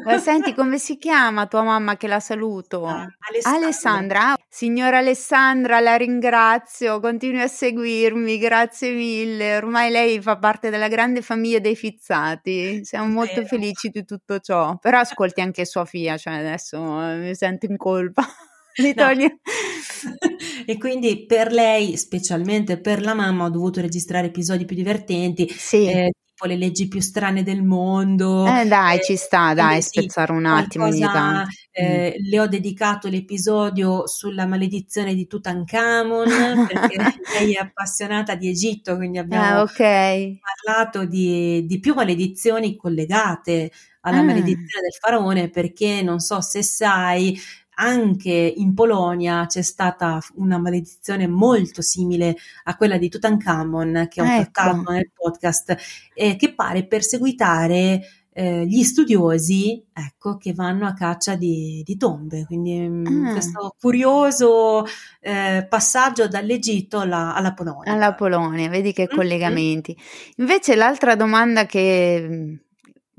Ma 0.04 0.18
senti, 0.18 0.56
come 0.56 0.80
si 0.80 0.98
chiama 0.98 1.46
tua 1.46 1.62
mamma 1.62 1.98
che 1.98 2.08
la 2.08 2.20
saluto? 2.20 2.88
Ah, 2.88 3.06
Alessandra. 3.30 3.60
Alessandra, 3.60 4.36
signora 4.50 4.98
Alessandra, 4.98 5.80
la 5.82 5.98
ringrazio, 5.98 7.00
continui 7.00 7.42
a 7.42 7.48
seguirmi, 7.48 8.40
grazie 8.40 8.92
mille. 8.92 9.56
Ormai 9.58 9.92
lei 9.92 10.20
fa 10.20 10.40
parte 10.40 10.72
della 10.72 10.88
grande 10.88 11.22
famiglia 11.22 11.60
dei 11.60 11.76
fizzati. 11.76 12.84
Siamo 12.84 13.06
molto 13.06 13.36
Vero. 13.36 13.46
felici 13.46 13.90
di 13.90 14.04
tutto 14.04 14.40
ciò. 14.40 14.76
Però 14.80 14.98
ascolti 14.98 15.42
anche 15.42 15.64
sua 15.66 15.86
figlia, 15.86 16.18
cioè 16.18 16.34
adesso 16.34 16.78
eh, 16.78 17.18
mi 17.18 17.36
sento 17.36 17.68
in 17.68 17.78
colpa. 17.78 18.24
Mi 18.82 18.94
No. 18.96 19.10
e 20.66 20.78
quindi 20.78 21.26
per 21.28 21.52
lei, 21.52 21.96
specialmente 21.98 22.82
per 22.82 23.02
la 23.02 23.14
mamma, 23.14 23.46
ho 23.46 23.50
dovuto 23.50 23.80
registrare 23.80 24.28
episodi 24.28 24.66
più 24.66 24.76
divertenti, 24.76 25.48
Sì. 25.48 25.88
eh, 25.88 26.12
tipo 26.36 26.46
le 26.48 26.58
leggi 26.58 26.90
più 26.90 27.00
strane 27.00 27.44
del 27.44 27.64
mondo. 27.64 28.46
Eh, 28.46 28.66
dai, 28.68 29.00
ci 29.02 29.16
sta, 29.16 29.54
dai, 29.54 29.82
sì, 29.82 30.02
spezzare 30.02 30.34
un 30.34 30.46
attimo 30.46 30.88
qualcosa, 30.90 31.46
eh, 31.72 32.16
Le 32.20 32.40
ho 32.42 32.48
dedicato 32.48 33.08
l'episodio 33.08 34.06
sulla 34.06 34.46
maledizione 34.46 35.16
di 35.16 35.28
Tutankhamon 35.28 36.26
perché 36.68 36.98
lei 37.40 37.54
è 37.54 37.62
appassionata 37.62 38.36
di 38.36 38.50
Egitto, 38.50 38.98
quindi 38.98 39.18
abbiamo 39.18 39.60
Ah, 39.60 39.62
ok. 39.62 40.40
parlato 40.64 41.06
di, 41.06 41.66
di 41.66 41.80
più 41.80 41.94
maledizioni 41.94 42.76
collegate 42.76 43.72
alla 44.02 44.18
Ah. 44.20 44.24
maledizione 44.24 44.82
del 44.82 44.94
faraone 45.00 45.50
perché 45.50 46.02
non 46.04 46.20
so 46.20 46.40
se 46.42 46.62
sai, 46.62 47.40
anche 47.76 48.32
in 48.32 48.74
Polonia 48.74 49.46
c'è 49.48 49.62
stata 49.62 50.20
una 50.36 50.58
maledizione 50.58 51.28
molto 51.28 51.82
simile 51.82 52.36
a 52.66 52.76
quella 52.76 52.98
di 52.98 53.10
Tutankhamon 53.10 54.08
che 54.10 54.22
ho 54.22 54.26
Ecco. 54.26 54.52
trattato 54.52 54.92
nel 54.92 55.12
podcast, 55.14 55.76
eh, 56.14 56.36
che 56.36 56.54
pare 56.54 56.86
perseguitare 56.88 58.02
eh, 58.38 58.66
gli 58.66 58.84
studiosi 58.84 59.82
ecco, 59.94 60.36
che 60.36 60.52
vanno 60.54 60.86
a 60.88 60.94
caccia 60.94 61.36
di, 61.36 61.82
di 61.86 61.96
tombe. 61.96 62.44
Quindi 62.46 62.80
mm, 62.86 63.28
Ah. 63.28 63.32
questo 63.32 63.74
curioso 63.80 64.84
eh, 65.22 65.66
passaggio 65.70 66.28
dall'Egitto 66.28 67.00
alla, 67.00 67.34
alla 67.34 67.54
Polonia. 67.54 67.94
Alla 67.94 68.14
Polonia, 68.14 68.68
vedi 68.68 68.92
che 68.92 69.08
Mhm. 69.10 69.16
collegamenti. 69.16 69.96
Invece 70.38 70.76
l'altra 70.76 71.16
domanda 71.16 71.66
che, 71.66 72.60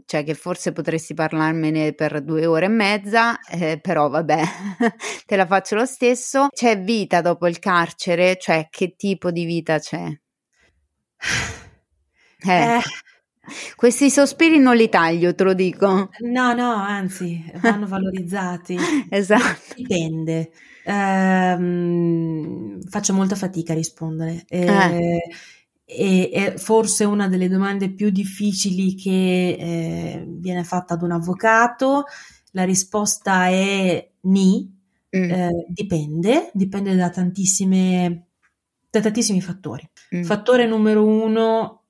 cioè 0.06 0.24
che 0.24 0.34
forse 0.34 0.72
potresti 0.72 1.14
parlarmene 1.14 1.92
per 1.92 2.22
due 2.22 2.46
ore 2.46 2.66
e 2.66 2.68
mezza, 2.68 3.38
eh, 3.40 3.78
però 3.80 4.08
vabbè, 4.08 4.42
te 5.26 5.36
la 5.36 5.46
faccio 5.46 5.74
lo 5.76 5.84
stesso. 5.84 6.48
C'è 6.54 6.80
vita 6.80 7.20
dopo 7.20 7.46
il 7.46 7.58
carcere? 7.58 8.36
Cioè 8.38 8.68
che 8.70 8.94
tipo 8.96 9.30
di 9.30 9.44
vita 9.44 9.78
c'è? 9.78 10.06
Eh, 12.46 12.78
Eh, 12.78 12.80
questi 13.76 14.10
sospiri 14.10 14.58
non 14.58 14.76
li 14.76 14.88
taglio, 14.88 15.34
te 15.34 15.44
lo 15.44 15.54
dico. 15.54 16.10
no, 16.20 16.52
no, 16.54 16.72
anzi, 16.74 17.44
vanno 17.60 17.86
valorizzati. 17.88 18.76
Esatto. 19.08 19.74
Dipende. 19.74 20.50
Ehm, 20.84 22.80
faccio 22.88 23.12
molta 23.12 23.34
fatica 23.36 23.72
a 23.72 23.76
rispondere. 23.76 24.44
Eh, 24.48 24.98
Eh. 24.98 25.18
E- 25.86 26.30
è 26.32 26.58
forse 26.58 27.04
una 27.04 27.28
delle 27.28 27.48
domande 27.48 27.90
più 27.92 28.10
difficili 28.10 28.94
che 28.96 29.56
eh, 29.58 30.24
viene 30.28 30.64
fatta 30.64 30.94
ad 30.94 31.02
un 31.02 31.12
avvocato. 31.12 32.04
La 32.52 32.64
risposta 32.64 33.46
è 33.48 34.10
ni, 34.22 34.74
Mm, 35.16 35.30
eh, 35.30 35.66
dipende, 35.68 36.50
dipende 36.52 36.94
da 36.96 37.10
tantissime, 37.10 38.26
da 38.90 39.00
tantissimi 39.00 39.40
fattori. 39.40 39.88
mm, 40.14 40.22
Fattore 40.22 40.66
numero 40.66 41.04
uno, 41.06 41.82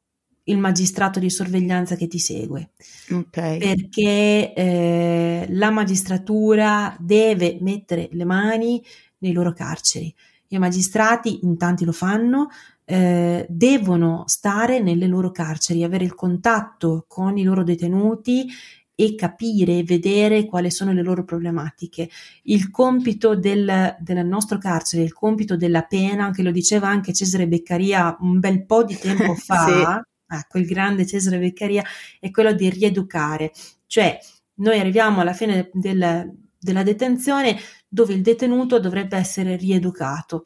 il 0.44 0.58
magistrato 0.58 1.18
di 1.18 1.30
sorveglianza 1.30 1.96
che 1.96 2.06
ti 2.06 2.18
segue 2.18 2.70
ok. 3.10 3.56
perché 3.56 4.52
eh, 4.54 5.46
la 5.50 5.70
magistratura 5.70 6.96
deve 7.00 7.58
mettere 7.60 8.08
le 8.12 8.24
mani 8.24 8.82
nei 9.18 9.32
loro 9.32 9.52
carceri. 9.52 10.14
I 10.48 10.58
magistrati, 10.58 11.40
in 11.44 11.56
tanti 11.56 11.84
lo 11.84 11.92
fanno, 11.92 12.48
eh, 12.86 13.44
devono 13.48 14.22
stare 14.26 14.80
nelle 14.80 15.08
loro 15.08 15.32
carceri, 15.32 15.82
avere 15.82 16.04
il 16.04 16.14
contatto 16.14 17.04
con 17.08 17.36
i 17.36 17.42
loro 17.42 17.64
detenuti 17.64 18.46
e 18.94 19.14
capire 19.14 19.78
e 19.78 19.82
vedere 19.82 20.46
quali 20.46 20.70
sono 20.70 20.92
le 20.92 21.02
loro 21.02 21.24
problematiche. 21.24 22.08
Il 22.44 22.70
compito 22.70 23.34
del, 23.34 23.96
del 23.98 24.24
nostro 24.24 24.56
carcere, 24.56 25.02
il 25.02 25.12
compito 25.12 25.56
della 25.56 25.82
pena, 25.82 26.30
che 26.30 26.42
lo 26.42 26.50
diceva 26.50 26.88
anche 26.88 27.12
Cesare 27.12 27.48
Beccaria 27.48 28.16
un 28.20 28.38
bel 28.38 28.64
po' 28.64 28.84
di 28.84 28.96
tempo 28.96 29.34
fa, 29.36 30.02
ecco, 30.26 30.58
il 30.58 30.66
grande 30.66 31.06
Cesare 31.06 31.38
Beccaria, 31.38 31.84
è 32.18 32.30
quello 32.30 32.52
di 32.52 32.70
rieducare, 32.70 33.52
cioè 33.86 34.18
noi 34.58 34.78
arriviamo 34.78 35.20
alla 35.20 35.34
fine 35.34 35.68
del- 35.74 36.32
della 36.58 36.82
detenzione 36.82 37.56
dove 37.86 38.14
il 38.14 38.22
detenuto 38.22 38.80
dovrebbe 38.80 39.16
essere 39.16 39.56
rieducato. 39.56 40.42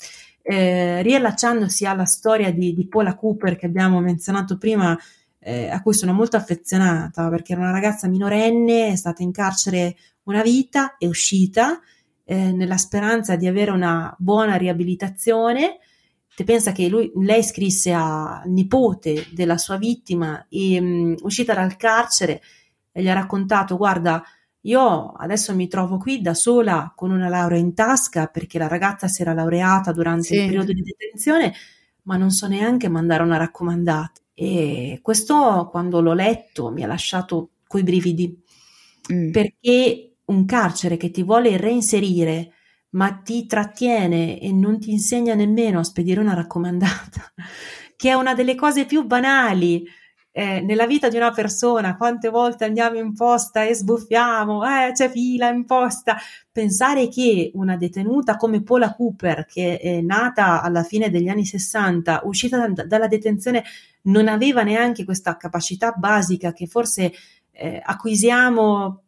Eh, 0.51 1.01
riallacciandosi 1.03 1.87
alla 1.87 2.07
storia 2.07 2.53
di, 2.53 2.75
di 2.75 2.89
Paula 2.89 3.15
Cooper 3.15 3.55
che 3.55 3.67
abbiamo 3.67 4.01
menzionato 4.01 4.59
prima, 4.59 4.99
eh, 5.39 5.69
a 5.69 5.81
cui 5.81 5.95
sono 5.95 6.13
molto 6.13 6.37
affezionata 6.37 7.29
perché 7.29 7.53
era 7.53 7.61
una 7.63 7.71
ragazza 7.71 8.09
minorenne, 8.09 8.89
è 8.89 8.97
stata 8.97 9.23
in 9.23 9.31
carcere 9.31 9.95
una 10.25 10.43
vita, 10.43 10.97
è 10.99 11.07
uscita 11.07 11.79
eh, 12.25 12.51
nella 12.51 12.79
speranza 12.79 13.37
di 13.37 13.47
avere 13.47 13.71
una 13.71 14.13
buona 14.19 14.57
riabilitazione. 14.57 15.79
Te 16.35 16.43
pensa 16.43 16.73
che 16.73 16.89
lui, 16.89 17.13
lei 17.15 17.45
scrisse 17.45 17.93
al 17.93 18.43
nipote 18.47 19.29
della 19.31 19.57
sua 19.57 19.77
vittima, 19.77 20.47
e, 20.49 20.81
mh, 20.81 21.19
uscita 21.23 21.55
dal 21.55 21.77
carcere, 21.77 22.43
e 22.91 23.03
gli 23.03 23.09
ha 23.09 23.15
raccontato: 23.15 23.77
Guarda, 23.77 24.21
io 24.63 25.13
adesso 25.13 25.55
mi 25.55 25.69
trovo 25.69 25.97
qui 25.99 26.21
da 26.21 26.35
sola 26.35 26.93
con 26.95 27.11
una 27.11 27.29
laurea 27.29 27.59
in 27.59 27.75
tasca 27.75 28.27
perché 28.27 28.59
la 28.59 28.69
ragazza 28.69 29.09
si 29.09 29.23
era 29.23 29.33
laureata 29.33 29.93
durante 29.93 30.35
Sì. 30.35 30.35
il 30.35 30.45
periodo 30.45 30.73
di 30.73 30.83
detenzione, 30.83 31.55
ma 32.03 32.17
non 32.17 32.31
so 32.31 32.47
neanche 32.47 32.89
mandare 32.89 33.23
una 33.23 33.37
raccomandata. 33.37 34.21
E 34.35 34.99
questo, 35.03 35.69
quando 35.71 36.01
l'ho 36.01 36.15
letto, 36.15 36.71
mi 36.71 36.83
ha 36.83 36.87
lasciato 36.87 37.51
coi 37.67 37.83
brividi 37.83 38.39
Mm, 39.13 39.31
perché 39.33 40.17
un 40.27 40.45
carcere 40.45 40.97
che 40.97 41.11
ti 41.11 41.23
vuole 41.23 41.57
reinserire 41.57 42.53
ma 42.91 43.13
ti 43.13 43.47
trattiene 43.47 44.41
e 44.41 44.53
non 44.53 44.79
ti 44.79 44.91
insegna 44.93 45.35
nemmeno 45.35 45.79
a 45.81 45.85
spedire 45.85 46.21
una 46.21 46.35
raccomandata, 46.35 47.33
che 47.97 48.11
è 48.11 48.15
una 48.15 48.35
delle 48.35 48.55
cose 48.55 48.85
più 48.85 49.05
banali 49.07 49.87
eh, 50.33 50.61
nella 50.61 50.87
vita 50.87 51.09
di 51.09 51.17
una 51.17 51.33
persona, 51.33 51.97
quante 51.97 52.29
volte 52.29 52.65
andiamo 52.65 52.99
in 52.99 53.15
posta 53.15 53.65
e 53.65 53.75
sbuffiamo, 53.75 54.65
eh, 54.65 54.93
c'è 54.93 55.11
fila 55.11 55.49
in 55.49 55.65
posta. 55.65 56.17
Pensare 56.53 57.09
che 57.09 57.51
una 57.55 57.77
detenuta 57.77 58.37
come 58.37 58.63
Paula 58.63 58.95
Cooper, 58.95 59.45
che 59.47 59.79
è 59.79 60.01
nata 60.01 60.63
alla 60.63 60.85
fine 60.85 61.11
degli 61.11 61.29
anni 61.29 61.45
60, 61.45 62.23
uscita 62.25 62.69
da, 62.69 62.85
dalla 62.85 63.09
detenzione, 63.09 63.65
non 64.03 64.29
aveva 64.29 64.63
neanche 64.63 65.05
questa 65.05 65.37
capacità 65.37 65.93
basica 65.93 66.53
che 66.53 66.67
forse 66.67 67.13
eh, 67.51 67.81
acquisiamo 67.85 69.03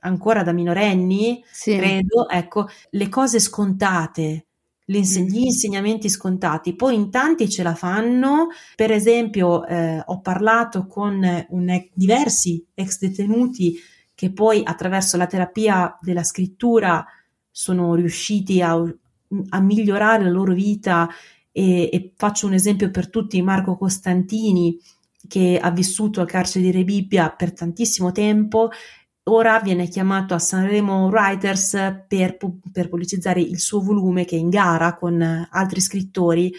ancora 0.00 0.42
da 0.42 0.52
minorenni, 0.52 1.42
sì. 1.50 1.76
credo, 1.76 2.28
ecco, 2.28 2.68
le 2.90 3.08
cose 3.08 3.38
scontate, 3.38 4.46
gli 4.90 4.98
mm. 5.20 5.34
insegnamenti 5.34 6.08
scontati. 6.08 6.74
Poi 6.74 6.94
in 6.96 7.10
tanti 7.10 7.48
ce 7.48 7.62
la 7.62 7.74
fanno, 7.74 8.48
per 8.74 8.90
esempio 8.90 9.64
eh, 9.66 10.02
ho 10.04 10.20
parlato 10.20 10.86
con 10.86 11.46
un, 11.48 11.84
diversi 11.92 12.64
ex 12.74 12.98
detenuti 12.98 13.78
che 14.14 14.32
poi 14.32 14.62
attraverso 14.64 15.16
la 15.16 15.26
terapia 15.26 15.96
della 16.00 16.24
scrittura 16.24 17.06
sono 17.50 17.94
riusciti 17.94 18.60
a, 18.60 18.72
a 18.72 19.60
migliorare 19.60 20.24
la 20.24 20.30
loro 20.30 20.52
vita 20.52 21.08
e, 21.52 21.88
e, 21.92 22.12
faccio 22.16 22.46
un 22.46 22.54
esempio 22.54 22.90
per 22.90 23.08
tutti, 23.08 23.40
Marco 23.42 23.76
Costantini 23.76 24.78
che 25.28 25.58
ha 25.62 25.70
vissuto 25.70 26.20
al 26.20 26.26
carcere 26.26 26.64
di 26.64 26.70
Rebibbia 26.70 27.30
per 27.30 27.52
tantissimo 27.52 28.10
tempo 28.10 28.70
ora 29.24 29.60
viene 29.60 29.88
chiamato 29.88 30.34
a 30.34 30.38
Sanremo 30.38 31.06
Writers 31.06 32.04
per, 32.08 32.36
per, 32.36 32.88
pubblicizzare 32.88 33.40
il 33.40 33.60
suo 33.60 33.80
volume 33.80 34.24
che 34.24 34.36
è 34.36 34.38
in 34.38 34.48
gara 34.48 34.94
con 34.96 35.48
altri 35.50 35.80
scrittori. 35.80 36.52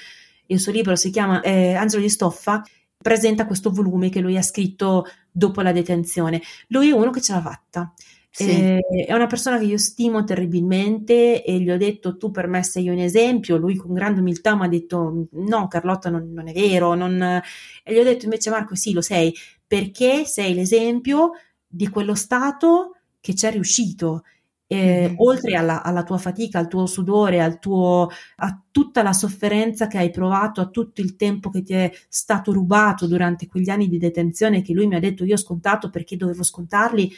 Il 0.48 0.60
suo 0.60 0.72
libro 0.72 0.96
si 0.96 1.10
chiama 1.10 1.42
eh, 1.42 1.74
Angelo 1.74 2.02
di 2.02 2.10
Stoffa, 2.10 2.64
presenta 2.98 3.46
questo 3.46 3.72
volume 3.72 4.10
che 4.10 4.20
lui 4.20 4.38
ha 4.38 4.42
scritto 4.42 5.06
dopo 5.32 5.62
la 5.62 5.72
detenzione. 5.72 6.42
Lui 6.68 6.90
è 6.90 6.94
uno 6.94 7.10
che 7.10 7.22
ce 7.22 7.34
l'ha 7.34 7.42
fatta. 7.42 7.94
Sì. 8.34 8.50
Eh, 8.50 8.80
è 9.08 9.14
una 9.14 9.28
persona 9.28 9.58
che 9.58 9.66
io 9.66 9.78
stimo 9.78 10.24
terribilmente 10.24 11.44
e 11.44 11.60
gli 11.60 11.70
ho 11.70 11.76
detto 11.76 12.16
tu 12.16 12.32
per 12.32 12.48
me 12.48 12.64
sei 12.64 12.88
un 12.88 12.98
esempio, 12.98 13.58
lui 13.58 13.76
con 13.76 13.94
grande 13.94 14.22
umiltà 14.22 14.56
mi 14.56 14.64
ha 14.64 14.70
detto 14.70 15.28
no 15.32 15.68
Carlotta 15.68 16.10
non, 16.10 16.32
non 16.32 16.48
è 16.48 16.54
vero, 16.54 16.94
non... 16.94 17.22
e 17.22 17.94
gli 17.94 17.98
ho 17.98 18.04
detto 18.04 18.24
invece 18.24 18.50
Marco 18.50 18.74
sì 18.74 18.94
lo 18.94 19.02
sei 19.02 19.36
perché 19.68 20.24
sei 20.24 20.54
l'esempio 20.54 21.32
di 21.72 21.88
quello 21.90 22.16
stato 22.16 22.98
che 23.20 23.34
c'è 23.34 23.52
riuscito. 23.52 24.24
Eh, 24.68 25.08
mm-hmm. 25.08 25.16
Oltre 25.18 25.56
alla, 25.56 25.84
alla, 25.84 26.04
tua 26.04 26.18
fatica, 26.18 26.60
al 26.60 26.68
tuo 26.68 26.86
sudore, 26.86 27.42
al 27.42 27.60
tuo, 27.60 28.08
a 28.38 28.62
tutta 28.72 29.04
la 29.04 29.14
sofferenza 29.14 29.88
che 29.88 29.98
hai 29.98 30.12
provato, 30.12 30.62
a 30.62 30.68
tutto 30.68 31.02
il 31.02 31.16
tempo 31.16 31.50
che 31.50 31.62
ti 31.62 31.74
è 31.74 31.92
stato 32.08 32.54
rubato 32.54 33.06
durante 33.06 33.48
quegli 33.48 33.70
anni 33.70 33.90
di 33.90 33.98
detenzione 33.98 34.62
che 34.62 34.74
lui 34.74 34.88
mi 34.88 34.96
ha 34.96 35.00
detto 35.00 35.26
io 35.26 35.34
ho 35.34 35.38
scontato 35.38 35.90
perché 35.90 36.16
dovevo 36.16 36.44
scontarli 36.44 37.12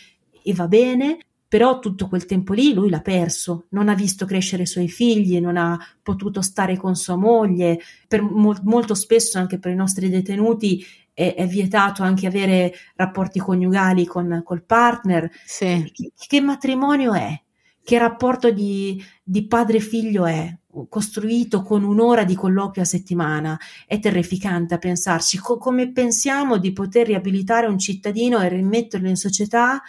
e 0.44 0.54
va 0.54 0.68
bene, 0.68 1.20
però 1.48 1.78
tutto 1.78 2.08
quel 2.08 2.26
tempo 2.26 2.54
lì 2.54 2.74
lui 2.74 2.90
l'ha 2.90 3.02
perso, 3.02 3.68
non 3.70 3.88
ha 3.88 3.94
visto 3.94 4.26
crescere 4.26 4.64
i 4.64 4.66
suoi 4.66 4.90
figli, 4.90 5.40
non 5.40 5.56
ha 5.56 5.78
potuto 6.02 6.42
stare 6.42 6.78
con 6.78 6.96
sua 6.96 7.16
moglie, 7.16 7.80
per, 8.08 8.24
mo- 8.24 8.60
molto 8.64 8.96
spesso 8.96 9.38
anche 9.38 9.60
per 9.60 9.72
i 9.72 9.76
nostri 9.76 10.10
detenuti 10.10 10.84
è, 11.14 11.36
è, 11.36 11.48
vietato 11.48 12.04
anche 12.04 12.28
avere 12.28 12.74
rapporti 12.96 13.40
coniugali 13.40 14.06
con 14.06 14.42
col 14.44 14.64
partner. 14.64 15.30
Sì. 15.46 15.92
Che, 15.94 16.12
che, 16.16 16.42
matrimonio 16.42 17.14
è? 17.14 17.40
Che 17.84 17.98
rapporto 17.98 18.52
di, 18.52 19.02
di 19.24 19.48
padre-figlio 19.48 20.26
è? 20.26 20.58
costruito 20.90 21.62
con 21.62 21.84
un'ora 21.84 22.24
di 22.24 22.36
colloquio 22.36 22.82
a 22.84 22.88
settimana. 22.88 23.60
È 23.86 24.00
terrificante 24.00 24.74
a 24.74 24.80
pensarci. 24.80 25.38
Co- 25.38 25.58
come 25.58 25.92
pensiamo 25.92 26.58
di 26.58 26.74
poter 26.74 27.08
riabilitare 27.08 27.68
un 27.68 27.78
cittadino 27.78 28.40
e 28.40 28.50
rimetterlo 28.50 29.08
in 29.08 29.16
società 29.16 29.82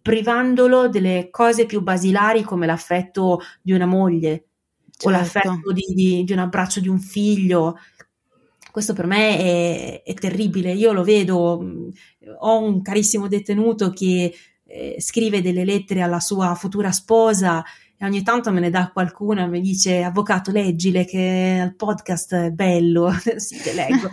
privandolo 0.00 0.88
delle 0.88 1.28
cose 1.30 1.66
più 1.66 1.82
basilari 1.82 2.42
come 2.42 2.66
l'affetto 2.66 3.40
di 3.60 3.72
una 3.72 3.86
moglie 3.86 4.46
certo. 4.90 5.08
o 5.08 5.10
l'affetto 5.10 5.72
di, 5.72 5.92
di, 5.94 6.24
di 6.24 6.32
un 6.32 6.38
abbraccio 6.38 6.80
di 6.80 6.88
un 6.88 7.00
figlio? 7.00 7.78
Questo 8.70 8.92
per 8.92 9.06
me 9.06 9.38
è, 9.38 10.02
è 10.02 10.14
terribile, 10.14 10.72
io 10.72 10.92
lo 10.92 11.02
vedo, 11.02 11.64
ho 12.38 12.58
un 12.62 12.82
carissimo 12.82 13.28
detenuto 13.28 13.90
che 13.90 14.32
eh, 14.64 14.96
scrive 15.00 15.42
delle 15.42 15.64
lettere 15.64 16.02
alla 16.02 16.20
sua 16.20 16.54
futura 16.54 16.92
sposa 16.92 17.64
e 18.02 18.06
ogni 18.06 18.22
tanto 18.22 18.50
me 18.50 18.60
ne 18.60 18.70
dà 18.70 18.90
qualcuna, 18.90 19.46
mi 19.46 19.60
dice 19.60 20.02
avvocato 20.02 20.50
leggile 20.50 21.04
che 21.04 21.64
il 21.66 21.76
podcast 21.76 22.34
è 22.34 22.50
bello, 22.50 23.10
sì 23.36 23.60
te 23.60 23.74
leggo. 23.74 24.08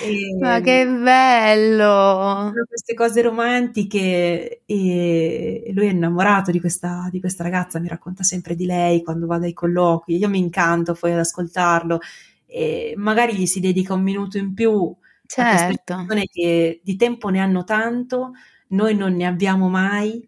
e, 0.00 0.36
Ma 0.38 0.60
che 0.60 0.86
bello! 0.86 2.52
Queste 2.68 2.94
cose 2.94 3.20
romantiche 3.20 4.62
e 4.64 5.72
lui 5.74 5.88
è 5.88 5.90
innamorato 5.90 6.52
di 6.52 6.60
questa, 6.60 7.08
di 7.10 7.18
questa 7.18 7.42
ragazza, 7.42 7.80
mi 7.80 7.88
racconta 7.88 8.22
sempre 8.22 8.54
di 8.54 8.66
lei 8.66 9.02
quando 9.02 9.26
va 9.26 9.38
dai 9.38 9.52
colloqui, 9.52 10.16
io 10.16 10.28
mi 10.28 10.38
incanto 10.38 10.94
poi 10.94 11.14
ad 11.14 11.18
ascoltarlo 11.18 11.98
e 12.54 12.94
magari 12.96 13.34
gli 13.34 13.46
si 13.46 13.58
dedica 13.58 13.94
un 13.94 14.02
minuto 14.02 14.38
in 14.38 14.54
più 14.54 14.96
certo. 15.26 15.92
a 15.92 15.96
persone 15.96 16.26
che 16.26 16.80
di 16.84 16.94
tempo 16.94 17.28
ne 17.28 17.40
hanno 17.40 17.64
tanto, 17.64 18.30
noi 18.68 18.94
non 18.94 19.16
ne 19.16 19.26
abbiamo 19.26 19.68
mai. 19.68 20.24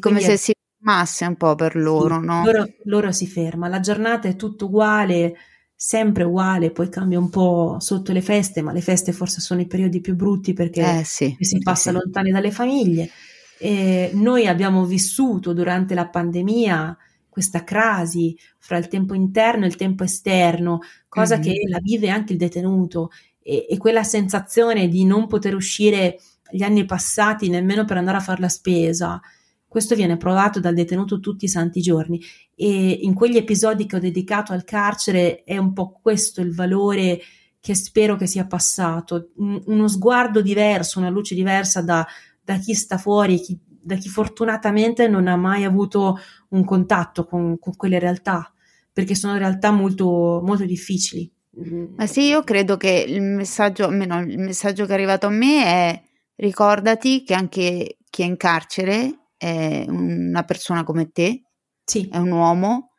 Come 0.00 0.20
se 0.20 0.32
è... 0.32 0.36
si 0.36 0.54
fermasse 0.78 1.26
un 1.26 1.36
po' 1.36 1.54
per 1.54 1.76
loro, 1.76 2.20
sì, 2.20 2.24
no? 2.24 2.42
Loro, 2.42 2.68
loro 2.84 3.12
si 3.12 3.26
ferma, 3.26 3.68
la 3.68 3.80
giornata 3.80 4.28
è 4.28 4.34
tutto 4.34 4.64
uguale, 4.64 5.34
sempre 5.74 6.24
uguale, 6.24 6.70
poi 6.70 6.88
cambia 6.88 7.18
un 7.18 7.28
po' 7.28 7.76
sotto 7.80 8.12
le 8.12 8.22
feste, 8.22 8.62
ma 8.62 8.72
le 8.72 8.80
feste 8.80 9.12
forse 9.12 9.42
sono 9.42 9.60
i 9.60 9.66
periodi 9.66 10.00
più 10.00 10.16
brutti 10.16 10.54
perché 10.54 11.00
eh, 11.00 11.04
sì, 11.04 11.36
si 11.38 11.58
passa 11.58 11.90
sì. 11.90 11.96
lontani 11.96 12.30
dalle 12.30 12.50
famiglie. 12.50 13.10
E 13.58 14.10
noi 14.14 14.46
abbiamo 14.46 14.86
vissuto 14.86 15.52
durante 15.52 15.92
la 15.92 16.08
pandemia 16.08 16.96
questa 17.32 17.64
crasi 17.64 18.36
fra 18.58 18.76
il 18.76 18.88
tempo 18.88 19.14
interno 19.14 19.64
e 19.64 19.68
il 19.68 19.76
tempo 19.76 20.04
esterno, 20.04 20.80
cosa 21.08 21.38
mm-hmm. 21.38 21.44
che 21.44 21.60
la 21.66 21.78
vive 21.80 22.10
anche 22.10 22.34
il 22.34 22.38
detenuto 22.38 23.08
e, 23.40 23.66
e, 23.70 23.78
quella 23.78 24.02
sensazione 24.02 24.86
di 24.86 25.06
non 25.06 25.26
poter 25.26 25.54
uscire 25.54 26.18
gli 26.50 26.62
anni 26.62 26.84
passati 26.84 27.48
nemmeno 27.48 27.86
per 27.86 27.96
andare 27.96 28.18
a 28.18 28.20
fare 28.20 28.42
la 28.42 28.50
spesa. 28.50 29.18
Questo 29.66 29.94
viene 29.94 30.18
provato 30.18 30.60
dal 30.60 30.74
detenuto 30.74 31.20
tutti 31.20 31.46
i 31.46 31.48
santi 31.48 31.80
giorni 31.80 32.20
e 32.54 32.98
in 33.00 33.14
quegli 33.14 33.38
episodi 33.38 33.86
che 33.86 33.96
ho 33.96 33.98
dedicato 34.00 34.52
al 34.52 34.64
carcere 34.64 35.42
è 35.42 35.56
un 35.56 35.72
po' 35.72 35.98
questo 36.02 36.42
il 36.42 36.54
valore 36.54 37.18
che 37.58 37.74
spero 37.74 38.16
che 38.16 38.26
sia 38.26 38.46
passato, 38.46 39.30
uno 39.36 39.88
sguardo 39.88 40.42
diverso, 40.42 40.98
una 40.98 41.08
luce 41.08 41.34
diversa 41.34 41.80
da, 41.80 42.06
da 42.44 42.58
chi 42.58 42.74
sta 42.74 42.98
fuori, 42.98 43.40
chi, 43.40 43.58
da 43.82 43.96
chi 43.96 44.08
fortunatamente 44.08 45.08
non 45.08 45.26
ha 45.26 45.36
mai 45.36 45.64
avuto 45.64 46.18
un 46.50 46.64
contatto 46.64 47.24
con, 47.24 47.58
con 47.58 47.74
quelle 47.76 47.98
realtà, 47.98 48.52
perché 48.92 49.14
sono 49.14 49.36
realtà 49.36 49.70
molto, 49.70 50.40
molto 50.42 50.64
difficili. 50.64 51.30
Mm. 51.60 51.94
Ma 51.96 52.06
sì, 52.06 52.22
io 52.22 52.42
credo 52.44 52.76
che 52.76 53.04
il 53.06 53.20
messaggio, 53.22 53.86
almeno 53.86 54.20
il 54.20 54.38
messaggio 54.38 54.86
che 54.86 54.92
è 54.92 54.94
arrivato 54.94 55.26
a 55.26 55.30
me 55.30 55.64
è 55.64 56.02
ricordati 56.36 57.24
che 57.24 57.34
anche 57.34 57.98
chi 58.08 58.22
è 58.22 58.24
in 58.24 58.36
carcere 58.36 59.18
è 59.36 59.84
una 59.88 60.44
persona 60.44 60.84
come 60.84 61.10
te, 61.10 61.42
sì. 61.84 62.08
è 62.10 62.18
un 62.18 62.30
uomo 62.30 62.92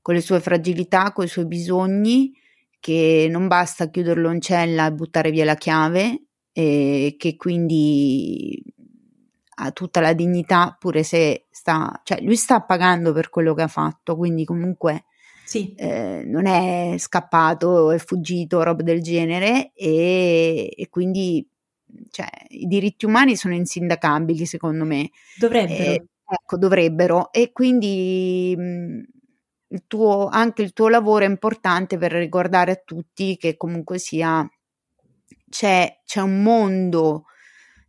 con 0.00 0.14
le 0.14 0.22
sue 0.22 0.40
fragilità, 0.40 1.12
con 1.12 1.24
i 1.24 1.28
suoi 1.28 1.46
bisogni, 1.46 2.32
che 2.80 3.28
non 3.30 3.46
basta 3.48 3.90
chiuderlo 3.90 4.32
in 4.32 4.40
cella 4.40 4.86
e 4.86 4.92
buttare 4.92 5.30
via 5.30 5.44
la 5.44 5.56
chiave, 5.56 6.24
e 6.52 7.16
che 7.18 7.36
quindi 7.36 8.60
ha 9.62 9.72
tutta 9.72 10.00
la 10.00 10.14
dignità, 10.14 10.74
pure 10.78 11.02
se 11.02 11.46
sta, 11.50 12.00
cioè 12.02 12.20
lui 12.22 12.36
sta 12.36 12.62
pagando 12.62 13.12
per 13.12 13.28
quello 13.28 13.54
che 13.54 13.62
ha 13.62 13.68
fatto, 13.68 14.16
quindi 14.16 14.44
comunque 14.44 15.04
sì. 15.44 15.74
eh, 15.74 16.22
non 16.24 16.46
è 16.46 16.94
scappato, 16.98 17.90
è 17.90 17.98
fuggito, 17.98 18.62
roba 18.62 18.82
del 18.82 19.02
genere 19.02 19.72
e, 19.74 20.72
e 20.74 20.88
quindi 20.88 21.46
cioè, 22.10 22.28
i 22.48 22.66
diritti 22.66 23.04
umani 23.04 23.36
sono 23.36 23.54
insindacabili 23.54 24.46
secondo 24.46 24.84
me. 24.84 25.10
Dovrebbero. 25.38 25.90
Eh, 25.90 26.04
ecco, 26.24 26.56
dovrebbero 26.56 27.30
e 27.30 27.52
quindi 27.52 28.54
mh, 28.56 29.02
il 29.68 29.84
tuo, 29.86 30.28
anche 30.28 30.62
il 30.62 30.72
tuo 30.72 30.88
lavoro 30.88 31.24
è 31.24 31.28
importante 31.28 31.98
per 31.98 32.12
ricordare 32.12 32.72
a 32.72 32.82
tutti 32.82 33.36
che 33.36 33.56
comunque 33.58 33.98
sia 33.98 34.48
c'è, 35.50 36.00
c'è 36.04 36.20
un 36.20 36.42
mondo 36.42 37.24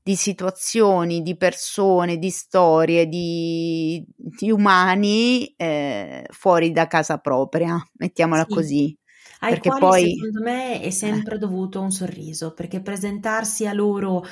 di 0.03 0.15
situazioni, 0.15 1.21
di 1.21 1.37
persone, 1.37 2.17
di 2.17 2.29
storie, 2.29 3.07
di, 3.07 4.03
di 4.15 4.51
umani 4.51 5.53
eh, 5.55 6.25
fuori 6.31 6.71
da 6.71 6.87
casa 6.87 7.17
propria, 7.17 7.79
mettiamola 7.97 8.45
sì. 8.47 8.53
così. 8.53 8.99
Ai 9.41 9.51
perché 9.51 9.69
quali, 9.69 9.81
poi 9.81 10.15
secondo 10.15 10.41
me 10.41 10.81
è 10.81 10.85
eh. 10.87 10.91
sempre 10.91 11.35
eh. 11.35 11.39
dovuto 11.39 11.81
un 11.81 11.91
sorriso, 11.91 12.53
perché 12.53 12.81
presentarsi 12.81 13.65
a 13.67 13.73
loro 13.73 14.23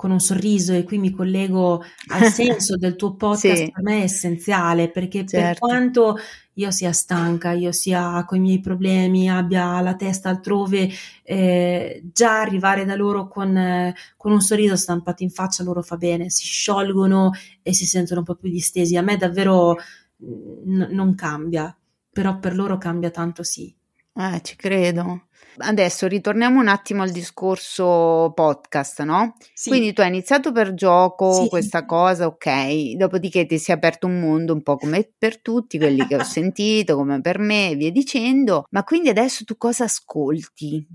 con 0.00 0.10
un 0.10 0.20
sorriso 0.20 0.72
e 0.72 0.84
qui 0.84 0.96
mi 0.96 1.10
collego 1.10 1.84
al 2.08 2.24
senso 2.32 2.78
del 2.78 2.96
tuo 2.96 3.16
podcast 3.16 3.64
sì. 3.64 3.70
per 3.70 3.82
me 3.82 4.00
è 4.00 4.04
essenziale 4.04 4.90
perché 4.90 5.26
certo. 5.26 5.36
per 5.36 5.58
quanto 5.58 6.16
io 6.60 6.70
sia 6.70 6.92
stanca, 6.92 7.52
io 7.52 7.72
sia 7.72 8.24
con 8.26 8.38
i 8.38 8.40
miei 8.40 8.60
problemi, 8.60 9.30
abbia 9.30 9.80
la 9.80 9.94
testa 9.94 10.28
altrove, 10.28 10.90
eh, 11.22 12.02
già 12.12 12.40
arrivare 12.40 12.84
da 12.84 12.94
loro 12.94 13.28
con, 13.28 13.56
eh, 13.56 13.94
con, 14.16 14.32
un 14.32 14.40
sorriso 14.40 14.76
stampato 14.76 15.22
in 15.22 15.30
faccia 15.30 15.62
loro 15.62 15.82
fa 15.82 15.96
bene, 15.96 16.28
si 16.28 16.44
sciolgono 16.44 17.30
e 17.62 17.72
si 17.72 17.86
sentono 17.86 18.20
un 18.20 18.26
po' 18.26 18.34
più 18.34 18.50
distesi. 18.50 18.96
A 18.96 19.02
me 19.02 19.16
davvero 19.16 19.76
n- 20.18 20.88
non 20.90 21.14
cambia, 21.14 21.74
però 22.12 22.38
per 22.38 22.54
loro 22.54 22.76
cambia 22.76 23.10
tanto 23.10 23.42
sì. 23.42 23.74
Eh, 24.12 24.40
ci 24.42 24.56
credo. 24.56 25.28
Adesso 25.58 26.06
ritorniamo 26.06 26.60
un 26.60 26.68
attimo 26.68 27.02
al 27.02 27.10
discorso 27.10 28.32
podcast, 28.34 29.02
no? 29.02 29.36
Sì. 29.52 29.70
Quindi 29.70 29.92
tu 29.92 30.00
hai 30.00 30.08
iniziato 30.08 30.52
per 30.52 30.74
gioco 30.74 31.42
sì. 31.42 31.48
questa 31.48 31.84
cosa, 31.84 32.26
ok, 32.26 32.92
dopodiché 32.96 33.46
ti 33.46 33.58
si 33.58 33.70
è 33.70 33.74
aperto 33.74 34.06
un 34.06 34.20
mondo 34.20 34.52
un 34.52 34.62
po' 34.62 34.76
come 34.76 35.10
per 35.18 35.40
tutti, 35.40 35.78
quelli 35.78 36.06
che 36.06 36.16
ho 36.16 36.22
sentito, 36.24 36.96
come 36.96 37.20
per 37.20 37.38
me, 37.38 37.70
e 37.70 37.74
via 37.76 37.90
dicendo, 37.90 38.66
ma 38.70 38.84
quindi 38.84 39.08
adesso 39.08 39.44
tu 39.44 39.56
cosa 39.56 39.84
ascolti? 39.84 40.86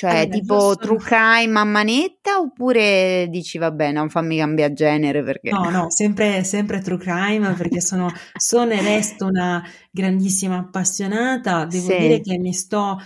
Cioè, 0.00 0.10
allora, 0.10 0.28
tipo 0.28 0.58
sono... 0.58 0.76
true 0.76 0.96
crime 0.96 1.58
a 1.58 1.64
manetta 1.64 2.38
oppure 2.38 3.26
dici 3.28 3.58
vabbè, 3.58 3.92
non 3.92 4.08
fammi 4.08 4.38
cambiare 4.38 4.72
genere 4.72 5.22
perché... 5.22 5.50
No, 5.50 5.68
no, 5.68 5.90
sempre, 5.90 6.42
sempre 6.42 6.80
true 6.80 6.96
crime 6.96 7.52
perché 7.58 7.82
sono, 7.82 8.10
sono 8.34 8.72
e 8.72 8.80
resto 8.80 9.26
una 9.26 9.62
grandissima 9.90 10.56
appassionata. 10.56 11.66
Devo 11.66 11.90
sì. 11.90 11.98
dire 11.98 12.20
che 12.22 12.38
mi 12.38 12.54
sto 12.54 12.98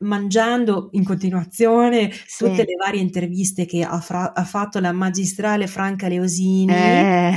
mangiando 0.00 0.88
in 0.92 1.04
continuazione 1.04 2.10
sì. 2.10 2.44
tutte 2.44 2.64
le 2.64 2.74
varie 2.76 3.00
interviste 3.00 3.66
che 3.66 3.82
ha, 3.82 4.00
fra- 4.00 4.32
ha, 4.32 4.44
fatto 4.44 4.78
la 4.80 4.92
magistrale 4.92 5.66
Franca 5.66 6.08
Leosini, 6.08 6.72
eh. 6.72 7.34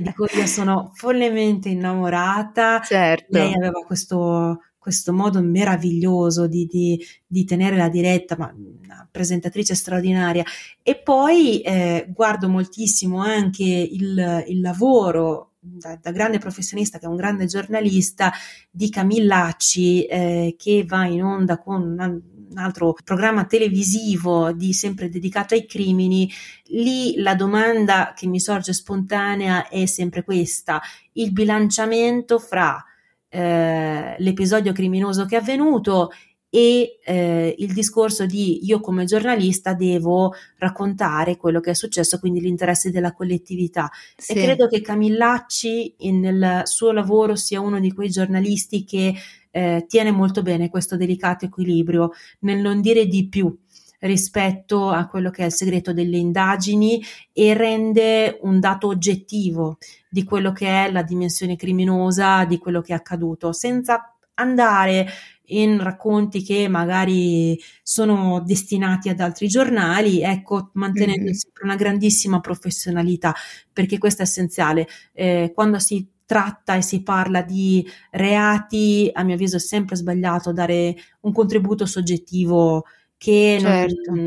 di 0.00 0.12
cui 0.12 0.28
io 0.34 0.46
sono 0.46 0.92
follemente 0.94 1.68
innamorata. 1.68 2.80
Certo. 2.80 3.36
Lei 3.36 3.54
aveva 3.54 3.80
questo, 3.84 4.62
questo 4.78 5.12
modo 5.12 5.42
meraviglioso 5.42 6.46
di, 6.46 6.66
di, 6.66 7.04
di, 7.26 7.44
tenere 7.44 7.76
la 7.76 7.88
diretta, 7.88 8.36
ma 8.38 8.52
una 8.54 9.08
presentatrice 9.10 9.74
straordinaria. 9.74 10.44
E 10.82 10.96
poi 10.96 11.60
eh, 11.60 12.06
guardo 12.14 12.48
moltissimo 12.48 13.20
anche 13.20 13.64
il, 13.64 14.44
il 14.46 14.60
lavoro 14.60 15.47
da, 15.60 15.98
da, 16.00 16.10
grande 16.12 16.38
professionista 16.38 16.98
che 16.98 17.06
è 17.06 17.08
un 17.08 17.16
grande 17.16 17.46
giornalista 17.46 18.32
di 18.70 18.88
Camillacci 18.90 20.04
eh, 20.04 20.54
che 20.56 20.84
va 20.86 21.06
in 21.06 21.22
onda 21.22 21.58
con 21.58 21.82
un, 21.82 22.20
un 22.50 22.58
altro 22.58 22.96
programma 23.04 23.44
televisivo 23.44 24.52
di, 24.52 24.72
sempre 24.72 25.08
dedicato 25.08 25.54
ai 25.54 25.66
crimini, 25.66 26.30
lì 26.66 27.20
la 27.20 27.34
domanda 27.34 28.12
che 28.16 28.26
mi 28.26 28.40
sorge 28.40 28.72
spontanea 28.72 29.68
è 29.68 29.86
sempre 29.86 30.24
questa, 30.24 30.80
il 31.12 31.32
bilanciamento 31.32 32.38
fra 32.38 32.82
eh, 33.28 34.16
l'episodio 34.18 34.72
criminoso 34.72 35.26
che 35.26 35.36
è 35.36 35.40
avvenuto 35.40 36.10
e 36.50 36.98
eh, 37.04 37.54
il 37.58 37.72
discorso 37.72 38.24
di 38.24 38.64
io 38.64 38.80
come 38.80 39.04
giornalista 39.04 39.74
devo 39.74 40.34
raccontare 40.56 41.36
quello 41.36 41.60
che 41.60 41.70
è 41.70 41.74
successo, 41.74 42.18
quindi 42.18 42.40
l'interesse 42.40 42.90
della 42.90 43.12
collettività. 43.12 43.90
Sì. 44.16 44.32
E 44.32 44.42
credo 44.42 44.66
che 44.66 44.80
Camillacci 44.80 45.96
nel 46.12 46.62
suo 46.64 46.92
lavoro 46.92 47.36
sia 47.36 47.60
uno 47.60 47.78
di 47.78 47.92
quei 47.92 48.08
giornalisti 48.08 48.84
che 48.84 49.14
eh, 49.50 49.84
tiene 49.88 50.10
molto 50.10 50.42
bene 50.42 50.70
questo 50.70 50.96
delicato 50.96 51.44
equilibrio 51.44 52.12
nel 52.40 52.58
non 52.58 52.80
dire 52.80 53.06
di 53.06 53.28
più 53.28 53.56
rispetto 54.00 54.90
a 54.90 55.06
quello 55.08 55.30
che 55.30 55.42
è 55.42 55.46
il 55.46 55.52
segreto 55.52 55.92
delle 55.92 56.18
indagini 56.18 57.02
e 57.32 57.54
rende 57.54 58.38
un 58.42 58.60
dato 58.60 58.86
oggettivo 58.86 59.78
di 60.08 60.22
quello 60.24 60.52
che 60.52 60.86
è 60.86 60.90
la 60.92 61.02
dimensione 61.02 61.56
criminosa 61.56 62.44
di 62.44 62.58
quello 62.58 62.80
che 62.80 62.92
è 62.92 62.96
accaduto, 62.96 63.52
senza 63.52 64.14
andare 64.34 65.08
in 65.48 65.82
racconti 65.82 66.42
che 66.42 66.68
magari 66.68 67.58
sono 67.82 68.40
destinati 68.40 69.08
ad 69.08 69.20
altri 69.20 69.48
giornali, 69.48 70.22
ecco, 70.22 70.70
mantenendo 70.74 71.24
mm-hmm. 71.24 71.32
sempre 71.32 71.64
una 71.64 71.76
grandissima 71.76 72.40
professionalità, 72.40 73.34
perché 73.72 73.98
questo 73.98 74.22
è 74.22 74.24
essenziale. 74.24 74.86
Eh, 75.12 75.52
quando 75.54 75.78
si 75.78 76.06
tratta 76.26 76.74
e 76.74 76.82
si 76.82 77.02
parla 77.02 77.40
di 77.42 77.86
reati, 78.10 79.10
a 79.12 79.22
mio 79.22 79.34
avviso 79.34 79.56
è 79.56 79.60
sempre 79.60 79.96
sbagliato 79.96 80.52
dare 80.52 80.94
un 81.20 81.32
contributo 81.32 81.86
soggettivo 81.86 82.84
che 83.16 83.58
certo. 83.60 84.14
non, 84.14 84.26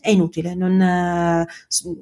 è 0.00 0.10
inutile. 0.10 0.54
Non, 0.54 1.46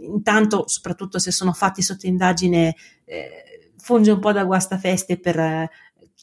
intanto, 0.03 0.67
soprattutto 0.67 1.19
se 1.19 1.31
sono 1.31 1.53
fatti 1.53 1.83
sotto 1.83 2.07
indagine, 2.07 2.75
eh, 3.05 3.73
funge 3.77 4.11
un 4.11 4.19
po' 4.19 4.33
da 4.33 4.45
guastafeste 4.45 5.19
per 5.19 5.71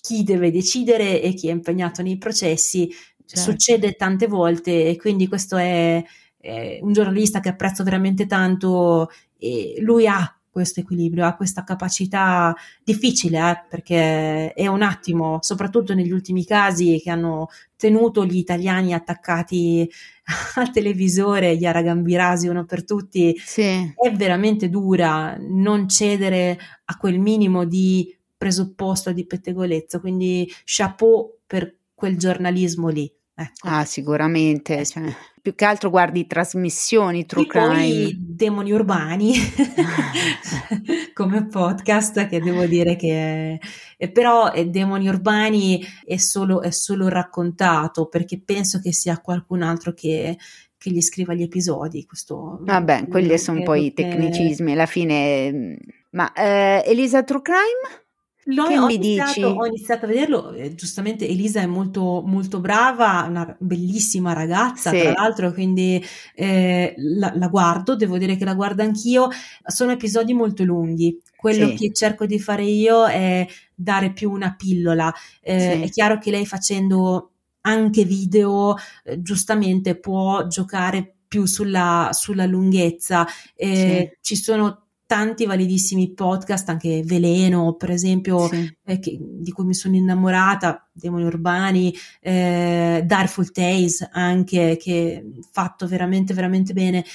chi 0.05 0.23
deve 0.23 0.51
decidere 0.51 1.19
e 1.19 1.33
chi 1.33 1.47
è 1.47 1.51
impegnato 1.51 2.03
nei 2.03 2.19
processi. 2.19 2.87
Certo. 3.25 3.51
Succede 3.51 3.93
tante 3.93 4.27
volte 4.27 4.87
e 4.87 4.97
quindi 4.97 5.27
questo 5.27 5.57
è, 5.57 6.03
è 6.37 6.79
un 6.81 6.93
giornalista 6.93 7.39
che 7.39 7.49
apprezzo 7.49 7.83
veramente 7.83 8.27
tanto 8.27 9.09
e 9.39 9.77
lui 9.79 10.05
ha 10.05 10.39
questo 10.51 10.79
equilibrio, 10.79 11.25
ha 11.25 11.35
questa 11.35 11.63
capacità 11.65 12.55
difficile, 12.83 13.39
eh, 13.39 13.65
perché 13.67 14.53
è 14.53 14.67
un 14.67 14.83
attimo, 14.83 15.39
soprattutto 15.41 15.93
negli 15.93 16.11
ultimi 16.11 16.45
casi 16.45 17.01
che 17.03 17.09
hanno 17.09 17.49
tenuto 17.75 18.25
gli 18.25 18.37
italiani 18.37 18.93
attaccati 18.93 19.89
al 20.55 20.71
televisore, 20.71 21.57
gli 21.57 21.65
aragambirasi 21.65 22.47
uno 22.47 22.63
per 22.63 22.85
tutti, 22.85 23.35
sì. 23.37 23.63
è 23.95 24.11
veramente 24.13 24.69
dura 24.69 25.35
non 25.37 25.89
cedere 25.89 26.57
a 26.85 26.95
quel 26.95 27.19
minimo 27.19 27.65
di 27.65 28.15
presupposto 28.37 29.11
di 29.11 29.25
pettegolezzo, 29.25 29.99
quindi 29.99 30.51
chapeau 30.63 31.39
per 31.45 31.75
quel 31.93 32.17
giornalismo 32.17 32.89
lì. 32.89 33.11
Ecco. 33.37 33.67
Ah, 33.67 33.83
sicuramente. 33.83 34.79
Eh, 34.79 34.85
cioè, 34.85 35.13
più 35.41 35.55
che 35.55 35.65
altro 35.65 35.89
guardi 35.89 36.25
trasmissioni 36.25 37.25
true 37.25 37.45
crime. 37.45 38.15
Demoni 38.17 38.71
urbani 38.71 39.33
come 41.13 41.45
podcast, 41.45 42.27
che 42.27 42.39
devo 42.39 42.65
dire 42.65 42.95
che 42.95 43.59
è, 43.97 44.09
però 44.09 44.51
è 44.51 44.65
Demoni 44.67 45.09
urbani 45.09 45.83
è 46.05 46.15
solo, 46.15 46.61
è 46.61 46.71
solo 46.71 47.09
raccontato 47.09 48.07
perché 48.07 48.39
penso 48.39 48.79
che 48.79 48.93
sia 48.93 49.19
qualcun 49.19 49.63
altro 49.63 49.93
che, 49.93 50.37
che 50.77 50.89
gli 50.89 51.01
scriva 51.01 51.33
gli 51.33 51.43
episodi. 51.43 52.05
Questo, 52.05 52.59
Vabbè, 52.61 53.07
quelli 53.09 53.37
sono 53.37 53.63
poi 53.63 53.87
i 53.87 53.93
tecnicismi 53.93 54.71
alla 54.71 54.85
fine. 54.85 55.51
Mm, 55.51 55.73
ma 56.11 56.31
eh, 56.31 56.83
Elisa 56.85 57.21
True 57.23 57.41
Crime? 57.41 58.04
L'ho, 58.47 58.67
che 58.67 58.77
ho, 58.77 58.89
iniziato, 58.89 59.47
ho 59.47 59.65
iniziato 59.65 60.05
a 60.05 60.07
vederlo, 60.07 60.51
eh, 60.51 60.75
giustamente 60.75 61.27
Elisa 61.27 61.61
è 61.61 61.65
molto, 61.65 62.21
molto 62.23 62.59
brava, 62.59 63.25
una 63.27 63.55
bellissima 63.59 64.33
ragazza 64.33 64.91
sì. 64.91 64.99
tra 64.99 65.13
l'altro, 65.13 65.51
quindi 65.51 66.03
eh, 66.35 66.93
la, 66.95 67.33
la, 67.35 67.47
guardo, 67.47 67.95
devo 67.95 68.19
dire 68.19 68.35
che 68.35 68.45
la 68.45 68.53
guardo 68.53 68.83
anch'io, 68.83 69.29
sono 69.65 69.93
episodi 69.93 70.33
molto 70.33 70.63
lunghi, 70.63 71.19
quello 71.35 71.69
sì. 71.69 71.75
che 71.75 71.93
cerco 71.93 72.27
di 72.27 72.39
fare 72.39 72.65
io 72.65 73.07
è 73.07 73.47
dare 73.73 74.13
più 74.13 74.29
una 74.29 74.53
pillola, 74.55 75.11
eh, 75.41 75.59
sì. 75.59 75.81
è 75.81 75.89
chiaro 75.89 76.19
che 76.19 76.29
lei 76.29 76.45
facendo 76.45 77.31
anche 77.61 78.03
video 78.03 78.75
eh, 79.03 79.23
giustamente 79.23 79.95
può 79.97 80.45
giocare 80.45 81.15
più 81.27 81.45
sulla, 81.45 82.09
sulla 82.11 82.45
lunghezza, 82.45 83.25
eh, 83.55 84.19
ci 84.21 84.35
sono 84.35 84.84
tanti 85.05 85.45
validissimi 85.45 86.13
podcast, 86.13 86.69
anche 86.69 87.03
Veleno, 87.03 87.75
per 87.75 87.91
esempio, 87.91 88.47
sì. 88.47 88.77
eh, 88.83 88.99
che, 88.99 89.17
di 89.19 89.51
cui 89.51 89.65
mi 89.65 89.73
sono 89.73 89.95
innamorata, 89.95 90.89
Demoni 90.91 91.25
Urbani, 91.25 91.93
eh, 92.21 93.03
Darful 93.05 93.51
Tales, 93.51 94.07
anche, 94.11 94.77
che 94.77 95.23
fatto 95.51 95.87
veramente, 95.87 96.33
veramente 96.33 96.73
bene. 96.73 97.05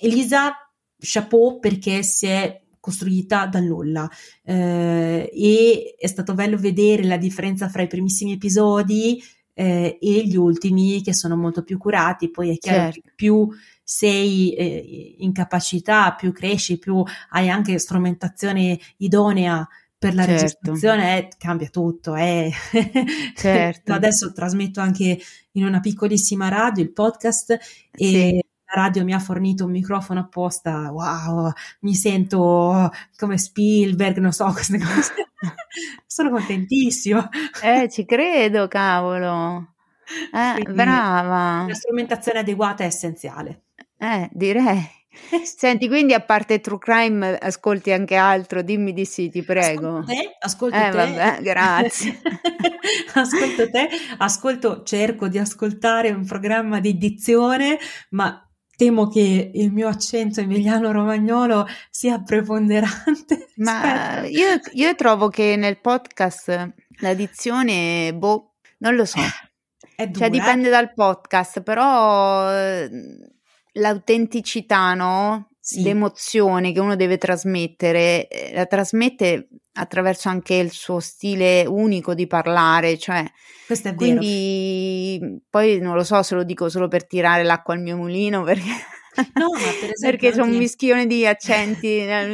Elisa, 0.00 0.52
chapeau 0.98 1.58
perché 1.58 2.02
si 2.02 2.26
è 2.26 2.62
costruita 2.80 3.46
dal 3.46 3.64
nulla 3.64 4.08
eh, 4.44 5.28
e 5.34 5.96
è 5.98 6.06
stato 6.06 6.34
bello 6.34 6.56
vedere 6.56 7.02
la 7.02 7.16
differenza 7.16 7.68
fra 7.68 7.82
i 7.82 7.88
primissimi 7.88 8.34
episodi 8.34 9.20
eh, 9.54 9.98
e 10.00 10.22
gli 10.24 10.36
ultimi 10.36 11.02
che 11.02 11.12
sono 11.12 11.36
molto 11.36 11.64
più 11.64 11.78
curati, 11.78 12.30
poi 12.30 12.50
è 12.50 12.58
chiaro 12.58 12.92
certo. 12.92 13.00
che 13.00 13.12
più 13.16 13.48
sei 13.88 14.52
eh, 14.54 15.14
in 15.18 15.32
capacità, 15.32 16.12
più 16.14 16.32
cresci, 16.32 16.76
più 16.76 17.04
hai 17.30 17.48
anche 17.48 17.78
strumentazione 17.78 18.76
idonea 18.96 19.64
per 19.96 20.12
la 20.12 20.24
certo. 20.24 20.40
registrazione, 20.42 21.18
eh, 21.18 21.28
cambia 21.38 21.68
tutto. 21.68 22.16
Eh. 22.16 22.52
Certo. 23.36 23.92
Adesso 23.92 24.32
trasmetto 24.32 24.80
anche 24.80 25.18
in 25.52 25.64
una 25.64 25.78
piccolissima 25.78 26.48
radio 26.48 26.82
il 26.82 26.92
podcast 26.92 27.50
e 27.52 27.58
sì. 27.92 28.34
la 28.34 28.82
radio 28.82 29.04
mi 29.04 29.14
ha 29.14 29.20
fornito 29.20 29.64
un 29.64 29.70
microfono 29.70 30.18
apposta. 30.18 30.90
Wow, 30.90 31.52
mi 31.82 31.94
sento 31.94 32.90
come 33.16 33.38
Spielberg, 33.38 34.18
non 34.18 34.32
so 34.32 34.50
queste 34.52 34.78
cose. 34.78 35.12
Sono 36.06 36.30
contentissimo. 36.30 37.28
Eh, 37.62 37.88
ci 37.88 38.04
credo, 38.04 38.66
cavolo. 38.66 39.74
Eh, 40.32 40.72
brava. 40.72 41.66
La 41.68 41.74
strumentazione 41.74 42.40
adeguata 42.40 42.82
è 42.82 42.86
essenziale. 42.86 43.65
Eh, 44.06 44.28
direi. 44.32 44.94
Senti, 45.42 45.88
quindi 45.88 46.12
a 46.12 46.20
parte 46.20 46.60
True 46.60 46.78
Crime 46.78 47.36
ascolti 47.38 47.90
anche 47.90 48.14
altro? 48.14 48.62
Dimmi 48.62 48.92
di 48.92 49.04
sì, 49.04 49.28
ti 49.30 49.42
prego. 49.42 49.98
Ascolto 49.98 50.12
te, 50.12 50.36
ascolto 50.38 50.76
eh, 50.76 50.90
te. 50.90 50.96
Vabbè, 50.96 51.38
grazie. 51.42 52.20
ascolto 53.14 53.70
te, 53.70 53.88
ascolto, 54.18 54.82
cerco 54.84 55.28
di 55.28 55.38
ascoltare 55.38 56.10
un 56.10 56.24
programma 56.24 56.78
di 56.78 56.96
dizione, 56.96 57.78
ma 58.10 58.40
temo 58.76 59.08
che 59.08 59.50
il 59.52 59.72
mio 59.72 59.88
accento 59.88 60.40
emiliano-romagnolo 60.40 61.66
sia 61.90 62.22
preponderante. 62.22 63.48
Ma 63.56 64.24
io, 64.26 64.60
io, 64.72 64.94
trovo 64.94 65.28
che 65.28 65.56
nel 65.56 65.80
podcast 65.80 66.74
la 67.00 67.14
dizione, 67.14 68.14
boh, 68.14 68.56
non 68.78 68.94
lo 68.94 69.06
so. 69.06 69.18
È 69.96 70.06
dura. 70.06 70.26
Cioè 70.26 70.30
dipende 70.30 70.68
dal 70.68 70.92
podcast, 70.92 71.62
però 71.62 72.50
l'autenticità, 73.76 74.94
no? 74.94 75.50
Sì. 75.60 75.82
L'emozione 75.82 76.72
che 76.72 76.78
uno 76.78 76.94
deve 76.94 77.18
trasmettere, 77.18 78.28
eh, 78.28 78.54
la 78.54 78.66
trasmette 78.66 79.48
attraverso 79.72 80.28
anche 80.28 80.54
il 80.54 80.70
suo 80.70 81.00
stile 81.00 81.64
unico 81.66 82.14
di 82.14 82.28
parlare, 82.28 82.96
cioè 82.98 83.24
questo 83.66 83.88
è 83.88 83.94
vero. 83.94 84.18
Quindi 84.18 85.42
poi 85.50 85.80
non 85.80 85.96
lo 85.96 86.04
so 86.04 86.22
se 86.22 86.36
lo 86.36 86.44
dico 86.44 86.68
solo 86.68 86.86
per 86.86 87.06
tirare 87.06 87.42
l'acqua 87.42 87.74
al 87.74 87.80
mio 87.80 87.96
mulino 87.96 88.42
perché 88.44 88.70
No, 89.34 89.48
per 89.50 89.92
perché 89.98 90.30
c'è 90.30 90.42
un 90.42 90.56
mischione 90.56 91.06
di 91.06 91.26
accenti. 91.26 91.96
è 92.04 92.26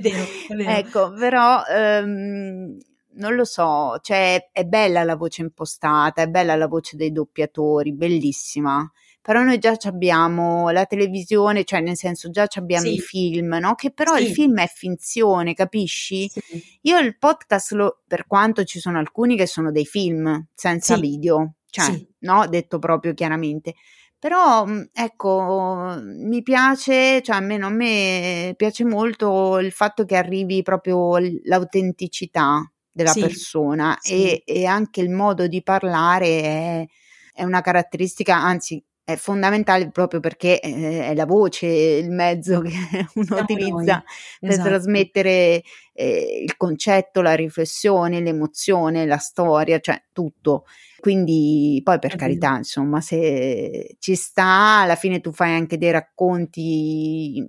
vero, 0.00 0.24
è 0.48 0.54
vero. 0.54 0.70
Ecco, 0.70 1.12
però 1.12 1.62
um, 1.68 2.76
non 3.16 3.34
lo 3.34 3.44
so, 3.44 3.98
cioè 4.00 4.48
è 4.50 4.64
bella 4.64 5.04
la 5.04 5.14
voce 5.14 5.42
impostata, 5.42 6.22
è 6.22 6.26
bella 6.26 6.56
la 6.56 6.66
voce 6.66 6.96
dei 6.96 7.12
doppiatori, 7.12 7.92
bellissima 7.92 8.90
però 9.24 9.42
noi 9.42 9.58
già 9.58 9.74
abbiamo 9.84 10.68
la 10.68 10.84
televisione, 10.84 11.64
cioè 11.64 11.80
nel 11.80 11.96
senso 11.96 12.28
già 12.28 12.46
abbiamo 12.56 12.84
sì. 12.84 12.92
i 12.92 12.98
film, 12.98 13.56
no? 13.58 13.74
Che 13.74 13.90
però 13.90 14.16
sì. 14.16 14.24
il 14.24 14.32
film 14.34 14.60
è 14.60 14.66
finzione, 14.66 15.54
capisci? 15.54 16.28
Sì. 16.28 16.62
Io 16.82 16.98
il 16.98 17.16
podcast, 17.16 17.72
lo, 17.72 18.02
per 18.06 18.26
quanto 18.26 18.64
ci 18.64 18.80
sono 18.80 18.98
alcuni 18.98 19.34
che 19.34 19.46
sono 19.46 19.72
dei 19.72 19.86
film 19.86 20.48
senza 20.52 20.98
video, 20.98 21.54
cioè, 21.70 21.98
no? 22.18 22.46
Detto 22.48 22.78
proprio 22.78 23.14
chiaramente. 23.14 23.72
Però 24.18 24.66
mm, 24.66 24.82
ecco, 24.92 25.98
mi 26.02 26.42
piace, 26.42 27.22
cioè 27.22 27.36
almeno 27.36 27.68
a 27.68 27.70
me 27.70 28.52
piace 28.58 28.84
molto 28.84 29.58
il 29.58 29.72
fatto 29.72 30.04
che 30.04 30.16
arrivi 30.16 30.60
proprio 30.60 31.16
l'autenticità 31.44 32.70
della 32.90 33.12
sì, 33.12 33.20
persona 33.20 33.96
sì. 33.98 34.42
E, 34.42 34.42
e, 34.44 34.66
anche 34.66 35.00
il 35.00 35.08
modo 35.08 35.46
di 35.46 35.62
parlare 35.62 36.42
è, 36.42 36.86
è, 37.32 37.42
una 37.42 37.62
caratteristica, 37.62 38.36
anzi 38.36 38.84
è 39.04 39.16
fondamentale 39.16 39.90
proprio 39.90 40.18
perché 40.18 40.60
eh, 40.60 41.08
è 41.08 41.14
la 41.14 41.26
voce 41.26 41.66
il 41.66 42.10
mezzo 42.10 42.60
che 42.62 42.72
uno 43.14 43.24
Siamo 43.24 43.42
utilizza 43.42 43.72
noi. 43.72 44.02
per 44.40 44.50
esatto. 44.50 44.68
trasmettere 44.68 45.62
eh, 45.92 46.40
il 46.42 46.56
concetto, 46.56 47.20
la 47.20 47.34
riflessione, 47.34 48.20
l'emozione, 48.20 49.04
la 49.04 49.18
storia, 49.18 49.78
cioè 49.78 50.02
tutto. 50.12 50.64
Quindi 50.98 51.82
poi 51.84 51.98
per 51.98 52.16
carità, 52.16 52.56
insomma, 52.56 53.02
se 53.02 53.96
ci 53.98 54.14
sta, 54.14 54.80
alla 54.80 54.96
fine 54.96 55.20
tu 55.20 55.32
fai 55.32 55.52
anche 55.52 55.76
dei 55.76 55.90
racconti 55.90 57.46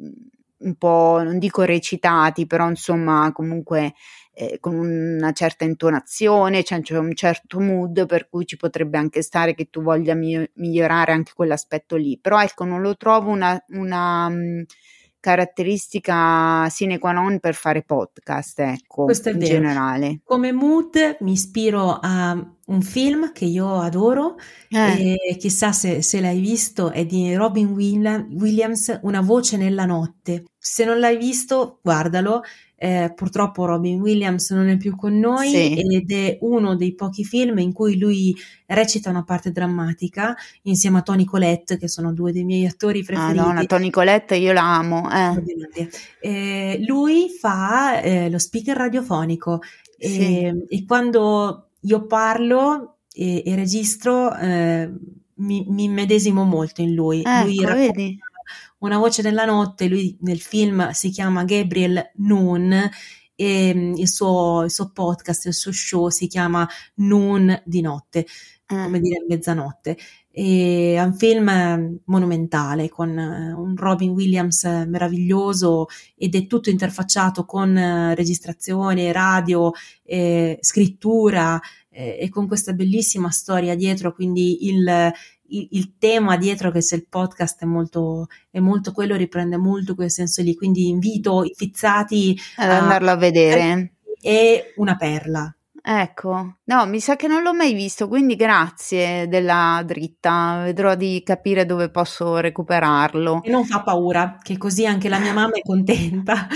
un 0.58 0.76
po', 0.76 1.22
non 1.24 1.40
dico 1.40 1.64
recitati, 1.64 2.48
però 2.48 2.68
insomma 2.68 3.32
comunque 3.32 3.94
eh, 4.36 4.58
con 4.60 4.76
una 4.76 5.32
certa 5.32 5.64
intonazione, 5.64 6.64
cioè 6.64 6.82
c'è 6.82 6.98
un 6.98 7.16
certo 7.16 7.60
mood 7.60 8.06
per 8.06 8.28
cui 8.30 8.46
ci 8.46 8.58
potrebbe 8.58 8.98
anche 8.98 9.22
stare 9.22 9.56
che 9.56 9.70
tu 9.70 9.82
voglia 9.82 10.14
mi- 10.14 10.48
migliorare 10.56 11.14
anche 11.14 11.32
quell'aspetto 11.34 11.96
lì, 11.96 12.20
però 12.22 12.42
ecco 12.42 12.66
non 12.66 12.82
lo 12.82 12.96
trovo 12.98 13.30
una, 13.32 13.58
una 13.70 14.28
mh, 14.30 14.66
caratteristica 15.20 16.68
sine 16.70 17.00
qua 17.00 17.12
non 17.12 17.40
per 17.40 17.54
fare 17.56 17.84
podcast, 17.84 18.60
ecco, 18.60 19.06
Questo 19.06 19.30
è 19.30 19.32
in 19.32 19.40
vero. 19.40 19.52
generale. 19.52 20.20
Come 20.24 20.52
mood 20.52 21.18
mi 21.22 21.32
ispiro 21.32 21.98
a 22.02 22.36
un 22.66 22.82
film 22.82 23.32
che 23.32 23.46
io 23.46 23.80
adoro 23.80 24.38
eh. 24.70 25.16
e 25.30 25.38
chissà 25.38 25.72
se, 25.72 26.02
se, 26.02 26.20
l'hai 26.20 26.40
visto, 26.40 26.92
è 26.92 27.06
di 27.06 27.36
Robin 27.36 27.70
Williams, 27.70 29.00
Una 29.04 29.22
voce 29.22 29.58
nella 29.58 29.86
notte. 29.86 30.46
Se 30.58 30.84
non 30.84 31.00
l'hai 31.00 31.18
visto, 31.18 31.80
guardalo, 31.84 32.42
eh, 32.78 33.14
purtroppo 33.16 33.66
Robin 33.66 34.02
Williams 34.02 34.50
non 34.52 34.68
è 34.68 34.78
più 34.78 34.96
con 34.96 35.18
noi 35.18 35.50
sì. 35.50 35.74
ed 35.76 36.12
è 36.12 36.38
uno 36.42 36.76
dei 36.76 36.94
pochi 36.94 37.24
film 37.24 37.60
in 37.60 37.72
cui 37.72 37.98
lui 37.98 38.36
recita 38.66 39.10
una 39.10 39.24
parte 39.24 39.52
drammatica 39.52 40.36
insieme 40.64 40.98
a 40.98 41.02
Tony 41.02 41.24
Colette, 41.24 41.78
che 41.78 41.88
sono 41.88 42.14
due 42.14 42.32
dei 42.32 42.44
miei 42.44 42.66
attori 42.66 43.04
preferiti. 43.04 43.38
Madonna, 43.38 43.64
Tony 43.66 43.90
Colette 43.90 44.36
io 44.36 44.52
la 44.52 44.76
amo. 44.78 45.10
Eh. 45.12 45.90
Eh, 46.20 46.84
lui 46.86 47.30
fa 47.30 48.02
eh, 48.02 48.30
lo 48.30 48.40
speaker 48.40 48.76
radiofonico 48.76 49.62
sì. 49.98 50.52
e, 50.68 50.86
quando 50.86 51.65
io 51.86 52.06
parlo 52.06 52.98
e, 53.12 53.44
e 53.46 53.56
registro 53.56 54.36
eh, 54.36 54.92
mi, 55.36 55.66
mi 55.70 55.88
medesimo 55.88 56.44
molto 56.44 56.82
in 56.82 56.94
lui. 56.94 57.22
Ecco, 57.22 57.46
lui 57.46 57.60
racconta, 57.62 57.76
vedi? 57.76 58.18
Una 58.80 58.98
voce 58.98 59.22
nella 59.22 59.46
notte, 59.46 59.88
lui 59.88 60.18
nel 60.22 60.40
film 60.40 60.92
si 60.92 61.10
chiama 61.10 61.44
Gabriel 61.44 62.12
Noon 62.16 62.90
e 63.36 63.74
mm, 63.74 63.94
il 63.96 64.10
suo, 64.10 64.64
il 64.64 64.72
suo 64.72 64.92
podcast, 64.92 65.46
il 65.46 65.54
suo 65.54 65.72
show 65.72 66.10
si 66.10 66.28
chiama 66.28 66.68
Noon 66.96 67.62
di 67.66 67.82
notte, 67.82 68.26
mm. 68.74 68.84
come 68.84 69.00
dire 69.00 69.26
mezzanotte. 69.28 69.98
È 70.38 71.02
un 71.02 71.14
film 71.14 72.02
monumentale 72.08 72.90
con 72.90 73.18
eh, 73.18 73.54
un 73.54 73.74
Robin 73.78 74.12
Williams 74.12 74.66
meraviglioso 74.66 75.86
ed 76.14 76.36
è 76.36 76.46
tutto 76.46 76.70
interfacciato 76.70 77.46
con 77.46 77.78
eh, 77.78 78.14
registrazione, 78.16 79.14
radio, 79.14 79.72
eh, 80.04 80.58
scrittura 80.60 81.58
eh, 81.90 82.18
e 82.20 82.28
con 82.28 82.48
questa 82.48 82.74
bellissima 82.74 83.30
storia 83.30 83.76
dietro, 83.76 84.14
quindi 84.14 84.68
il, 84.68 85.14
il, 85.48 85.68
il, 85.72 85.94
tema 85.98 86.36
dietro 86.36 86.70
che 86.70 86.82
se 86.82 86.96
il 86.96 87.08
podcast 87.08 87.62
è 87.62 87.66
molto, 87.66 88.28
è 88.52 88.60
molto 88.60 88.92
quello, 88.92 89.16
riprende 89.16 89.56
molto 89.56 89.96
quel 89.96 90.12
senso 90.12 90.42
lì, 90.42 90.54
quindi 90.54 90.90
invito 90.90 91.46
i 91.46 91.54
fizzati 91.56 92.38
ad 92.58 92.72
andarlo 92.72 93.12
a 93.12 93.16
vedere. 93.16 93.94
È 94.20 94.74
una 94.76 94.98
perla. 94.98 95.55
Ecco, 95.88 96.62
no, 96.64 96.86
mi 96.88 97.00
sa 97.00 97.16
che 97.16 97.28
non 97.28 97.44
l'ho 97.44 97.54
mai 97.54 97.76
visto, 97.76 98.08
quindi 98.08 98.36
grazie 98.36 99.28
della 99.28 99.84
dritta, 99.86 100.62
vedrò 100.64 100.96
di 100.96 101.22
capire 101.24 101.68
dove 101.68 101.92
posso 101.92 102.38
recuperarlo. 102.38 103.44
E 103.44 103.52
non 103.52 103.66
fa 103.66 103.84
paura, 103.84 104.40
che 104.42 104.58
così 104.58 104.88
anche 104.88 105.10
la 105.10 105.20
mia 105.20 105.34
mamma 105.34 105.54
è 105.54 105.62
contenta. 105.62 106.48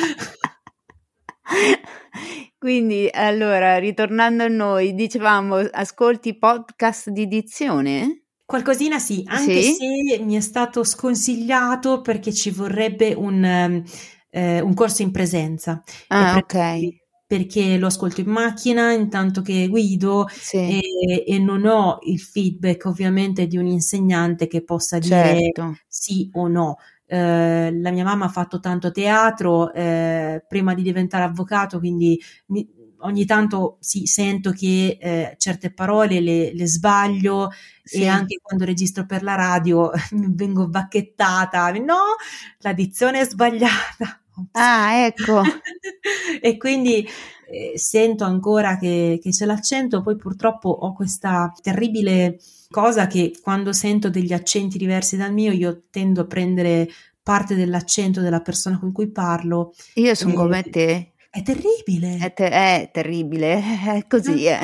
quindi, 2.58 3.08
allora, 3.14 3.78
ritornando 3.78 4.46
a 4.46 4.48
noi, 4.48 4.96
dicevamo, 4.96 5.58
ascolti 5.58 6.36
podcast 6.36 7.12
di 7.12 7.28
dizione? 7.28 8.24
Qualcosina 8.44 8.98
sì, 8.98 9.22
anche 9.28 9.62
sì? 9.62 9.76
se 9.76 10.24
mi 10.24 10.38
è 10.38 10.42
stato 10.42 10.84
sconsigliato 10.84 12.02
perché 12.02 12.34
ci 12.34 12.50
vorrebbe 12.50 13.14
un, 13.14 13.44
ehm, 13.44 13.84
eh, 14.32 14.60
un 14.60 14.74
corso 14.74 15.04
in 15.04 15.12
presenza. 15.12 15.84
Ah, 16.08 16.38
ok. 16.38 16.99
Perché 17.30 17.78
lo 17.78 17.86
ascolto 17.86 18.22
in 18.22 18.30
macchina 18.32 18.92
intanto 18.92 19.44
che 19.44 19.68
guido 19.68 20.28
sì. 20.32 20.58
e, 20.58 21.24
e, 21.28 21.38
non 21.38 21.64
ho 21.64 22.00
il 22.02 22.20
feedback 22.20 22.86
ovviamente 22.86 23.46
di 23.46 23.56
un 23.56 23.68
insegnante 23.68 24.48
che 24.48 24.64
possa 24.64 24.98
dire 24.98 25.38
certo. 25.38 25.78
sì 25.88 26.28
o 26.34 26.48
no. 26.48 26.78
Eh, 27.06 27.72
la 27.72 27.92
mia 27.92 28.04
mamma 28.04 28.26
ha 28.26 28.30
fatto 28.30 28.60
tanto 28.60 28.90
teatro 28.90 29.72
eh, 29.74 30.44
prima 30.48 30.74
di 30.74 30.82
diventare 30.82 31.24
avvocato, 31.24 31.78
quindi 31.78 32.20
mi, 32.48 32.68
ogni 33.02 33.26
tanto 33.26 33.78
sì, 33.80 34.08
sento 34.08 34.52
che 34.52 34.98
eh, 35.00 35.36
certe 35.38 35.72
parole 35.72 36.22
le, 36.22 36.54
le 36.54 36.68
sbaglio 36.68 37.52
sì. 37.84 38.02
e 38.02 38.08
anche 38.08 38.40
quando 38.42 38.66
registro 38.66 39.06
per 39.06 39.22
la 39.22 39.36
radio 39.36 39.92
vengo 40.12 40.68
bacchettata, 40.68 41.72
no, 41.74 42.16
la 42.60 42.74
dizione 42.74 43.20
è 43.20 43.26
sbagliata. 43.26 44.19
Ah, 44.52 45.06
ecco. 45.06 45.42
e 46.42 46.58
quindi 46.58 47.08
eh, 47.50 47.74
sento 47.78 48.24
ancora 48.24 48.78
che, 48.78 49.20
che 49.22 49.30
c'è 49.30 49.46
l'accento, 49.46 50.02
poi 50.02 50.16
purtroppo 50.16 50.70
ho 50.70 50.94
questa 50.94 51.52
terribile 51.62 52.40
cosa 52.70 53.08
che 53.08 53.34
quando 53.42 53.74
sento 53.74 54.10
degli 54.10 54.34
accenti 54.34 54.78
diversi 54.78 55.18
dal 55.18 55.34
mio 55.34 55.52
io 55.52 55.84
tendo 55.90 56.22
a 56.22 56.26
prendere 56.26 56.88
parte 57.22 57.56
dell'accento 57.56 58.22
della 58.22 58.42
persona 58.42 58.80
con 58.80 58.92
cui 58.92 59.12
parlo. 59.12 59.74
Io 59.96 60.16
sono 60.16 60.34
come 60.34 60.64
te. 60.64 61.14
È 61.32 61.44
terribile. 61.44 62.18
È, 62.18 62.34
te- 62.34 62.50
è 62.50 62.90
terribile, 62.92 63.62
è 63.86 64.06
così. 64.08 64.46
È. 64.46 64.60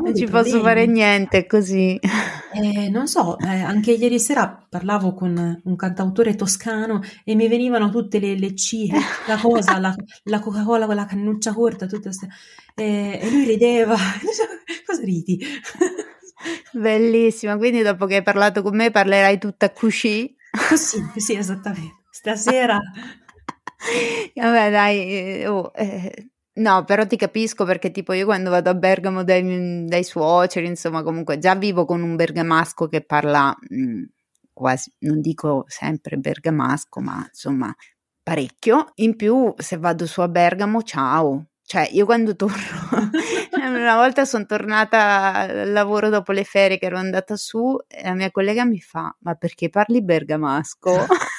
non 0.00 0.14
ci 0.14 0.24
posso 0.26 0.62
fare 0.62 0.86
niente, 0.86 1.38
è 1.38 1.46
così. 1.46 2.00
Eh, 2.54 2.88
non 2.88 3.08
so, 3.08 3.36
eh, 3.38 3.48
anche 3.48 3.92
ieri 3.92 4.20
sera 4.20 4.64
parlavo 4.68 5.12
con 5.12 5.60
un 5.64 5.76
cantautore 5.76 6.36
toscano 6.36 7.02
e 7.24 7.34
mi 7.34 7.48
venivano 7.48 7.90
tutte 7.90 8.20
le, 8.20 8.38
le 8.38 8.54
C, 8.54 8.86
la 9.26 9.36
cosa, 9.36 9.78
la, 9.78 9.94
la, 10.24 10.38
Coca-Cola 10.38 10.86
con 10.86 10.94
la 10.94 11.04
cannuccia 11.04 11.52
corta, 11.52 11.86
tutte 11.86 12.02
queste, 12.04 12.28
eh, 12.76 13.18
e 13.20 13.30
lui 13.30 13.44
rideva. 13.44 13.96
cosa 14.86 15.02
ridi? 15.02 15.44
Bellissima, 16.72 17.56
quindi 17.56 17.82
dopo 17.82 18.06
che 18.06 18.16
hai 18.16 18.22
parlato 18.22 18.62
con 18.62 18.76
me 18.76 18.90
parlerai 18.90 19.38
tutta 19.38 19.70
cuscì? 19.70 20.34
Così, 20.68 21.02
sì, 21.16 21.34
esattamente. 21.34 22.04
Stasera. 22.10 22.78
Vabbè, 24.34 24.70
dai, 24.70 25.44
oh, 25.46 25.72
eh, 25.74 26.30
no, 26.54 26.84
però 26.84 27.06
ti 27.06 27.16
capisco 27.16 27.64
perché 27.64 27.90
tipo 27.90 28.12
io 28.12 28.24
quando 28.24 28.50
vado 28.50 28.70
a 28.70 28.74
Bergamo 28.74 29.24
dai, 29.24 29.84
dai 29.86 30.04
suoceri, 30.04 30.66
insomma, 30.66 31.02
comunque 31.02 31.38
già 31.38 31.54
vivo 31.54 31.84
con 31.84 32.02
un 32.02 32.16
bergamasco 32.16 32.88
che 32.88 33.02
parla 33.02 33.56
mh, 33.68 33.76
mm, 33.76 34.02
quasi, 34.52 34.92
non 35.00 35.20
dico 35.20 35.64
sempre 35.68 36.16
bergamasco, 36.16 37.00
ma 37.00 37.26
insomma 37.28 37.74
parecchio. 38.22 38.92
In 38.96 39.16
più, 39.16 39.54
se 39.58 39.76
vado 39.78 40.06
su 40.06 40.20
a 40.20 40.28
Bergamo, 40.28 40.82
ciao. 40.82 41.46
Cioè, 41.66 41.88
io 41.92 42.04
quando 42.04 42.36
torno, 42.36 42.56
una 43.56 43.96
volta 43.96 44.24
sono 44.24 44.44
tornata 44.46 45.34
al 45.34 45.72
lavoro 45.72 46.10
dopo 46.10 46.32
le 46.32 46.44
ferie 46.44 46.78
che 46.78 46.86
ero 46.86 46.98
andata 46.98 47.36
su 47.36 47.76
e 47.88 48.02
la 48.04 48.14
mia 48.14 48.30
collega 48.30 48.64
mi 48.64 48.80
fa, 48.80 49.14
ma 49.20 49.34
perché 49.34 49.70
parli 49.70 50.02
bergamasco? 50.02 51.06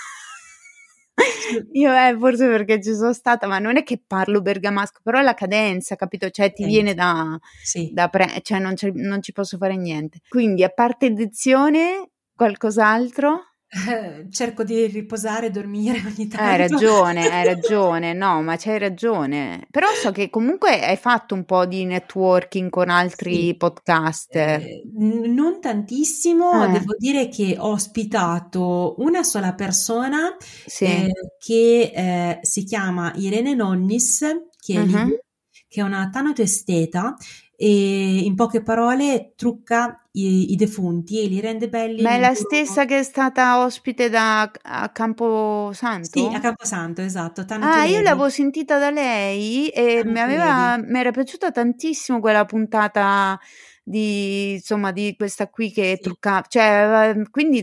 Io 1.73 1.93
eh, 1.93 2.15
forse 2.17 2.47
perché 2.47 2.81
ci 2.81 2.93
sono 2.93 3.13
stata, 3.13 3.47
ma 3.47 3.59
non 3.59 3.77
è 3.77 3.83
che 3.83 4.01
parlo 4.05 4.41
bergamasco, 4.41 4.99
però 5.03 5.21
la 5.21 5.33
cadenza, 5.33 5.95
capito? 5.95 6.29
Cioè 6.29 6.53
ti 6.53 6.65
viene 6.65 6.93
da, 6.93 7.37
sì. 7.63 7.91
da 7.93 8.07
pre- 8.07 8.41
cioè 8.41 8.59
non, 8.59 8.73
non, 8.93 9.21
ci 9.21 9.31
posso 9.31 9.57
fare 9.57 9.75
niente. 9.75 10.19
Quindi 10.27 10.63
a 10.63 10.69
parte 10.69 11.07
edizione, 11.07 12.11
qualcos'altro? 12.35 13.54
Eh, 13.75 14.27
cerco 14.31 14.63
di 14.63 14.85
riposare 14.87 15.47
e 15.47 15.49
dormire 15.49 15.99
ogni 16.07 16.27
tanto. 16.27 16.37
Hai 16.37 16.57
ragione, 16.57 17.29
hai 17.29 17.43
ragione, 17.45 18.13
no, 18.13 18.41
ma 18.41 18.55
c'hai 18.55 18.79
ragione. 18.79 19.67
Però 19.69 19.87
so 19.93 20.11
che 20.11 20.29
comunque 20.29 20.81
hai 20.81 20.95
fatto 20.95 21.35
un 21.35 21.43
po' 21.43 21.65
di 21.65 21.83
networking 21.83 22.69
con 22.69 22.89
altri 22.89 23.47
sì. 23.47 23.55
podcaster. 23.55 24.61
Eh, 24.61 24.83
non 24.93 25.59
tantissimo, 25.59 26.65
eh. 26.65 26.71
devo 26.71 26.95
dire 26.97 27.27
che 27.27 27.57
ho 27.59 27.71
ospitato 27.71 28.95
una 28.99 29.23
sola 29.23 29.53
persona 29.53 30.35
sì. 30.65 30.85
eh, 30.85 31.11
che 31.37 31.91
eh, 31.93 32.39
si 32.43 32.63
chiama 32.63 33.11
Irene 33.15 33.53
Nonnis, 33.53 34.19
che 34.57 34.73
è, 34.73 34.79
uh-huh. 34.79 35.05
lì, 35.05 35.19
che 35.67 35.81
è 35.81 35.83
una 35.83 36.09
tanatoesteta 36.09 37.15
e 37.57 38.19
in 38.19 38.35
poche 38.35 38.61
parole 38.61 39.33
trucca 39.35 39.99
i, 40.15 40.53
i, 40.53 40.55
defunti 40.55 41.21
e 41.21 41.27
li 41.27 41.39
rende 41.39 41.67
belli. 41.67 42.01
Ma 42.01 42.11
è 42.11 42.19
la 42.19 42.33
stessa 42.33 42.85
che 42.85 42.99
è 42.99 43.03
stata 43.03 43.63
ospite 43.63 44.09
da, 44.09 44.49
a 44.63 44.89
Camposanto? 44.89 46.09
Sì, 46.19 46.33
a 46.33 46.39
Camposanto, 46.39 47.01
esatto. 47.01 47.45
Tana 47.45 47.81
ah, 47.81 47.83
io 47.85 48.01
l'avevo 48.01 48.29
sentita 48.29 48.77
da 48.77 48.89
lei 48.89 49.67
e 49.69 50.03
mi, 50.05 50.19
aveva, 50.19 50.77
mi 50.77 50.99
era 50.99 51.11
piaciuta 51.11 51.51
tantissimo 51.51 52.19
quella 52.19 52.45
puntata 52.45 53.39
di, 53.87 54.53
insomma, 54.53 54.91
di 54.91 55.13
questa 55.15 55.47
qui 55.47 55.71
che 55.71 55.93
sì. 55.97 56.01
truccava, 56.01 56.43
cioè, 56.47 57.11
ehm, 57.13 57.29
quindi 57.29 57.61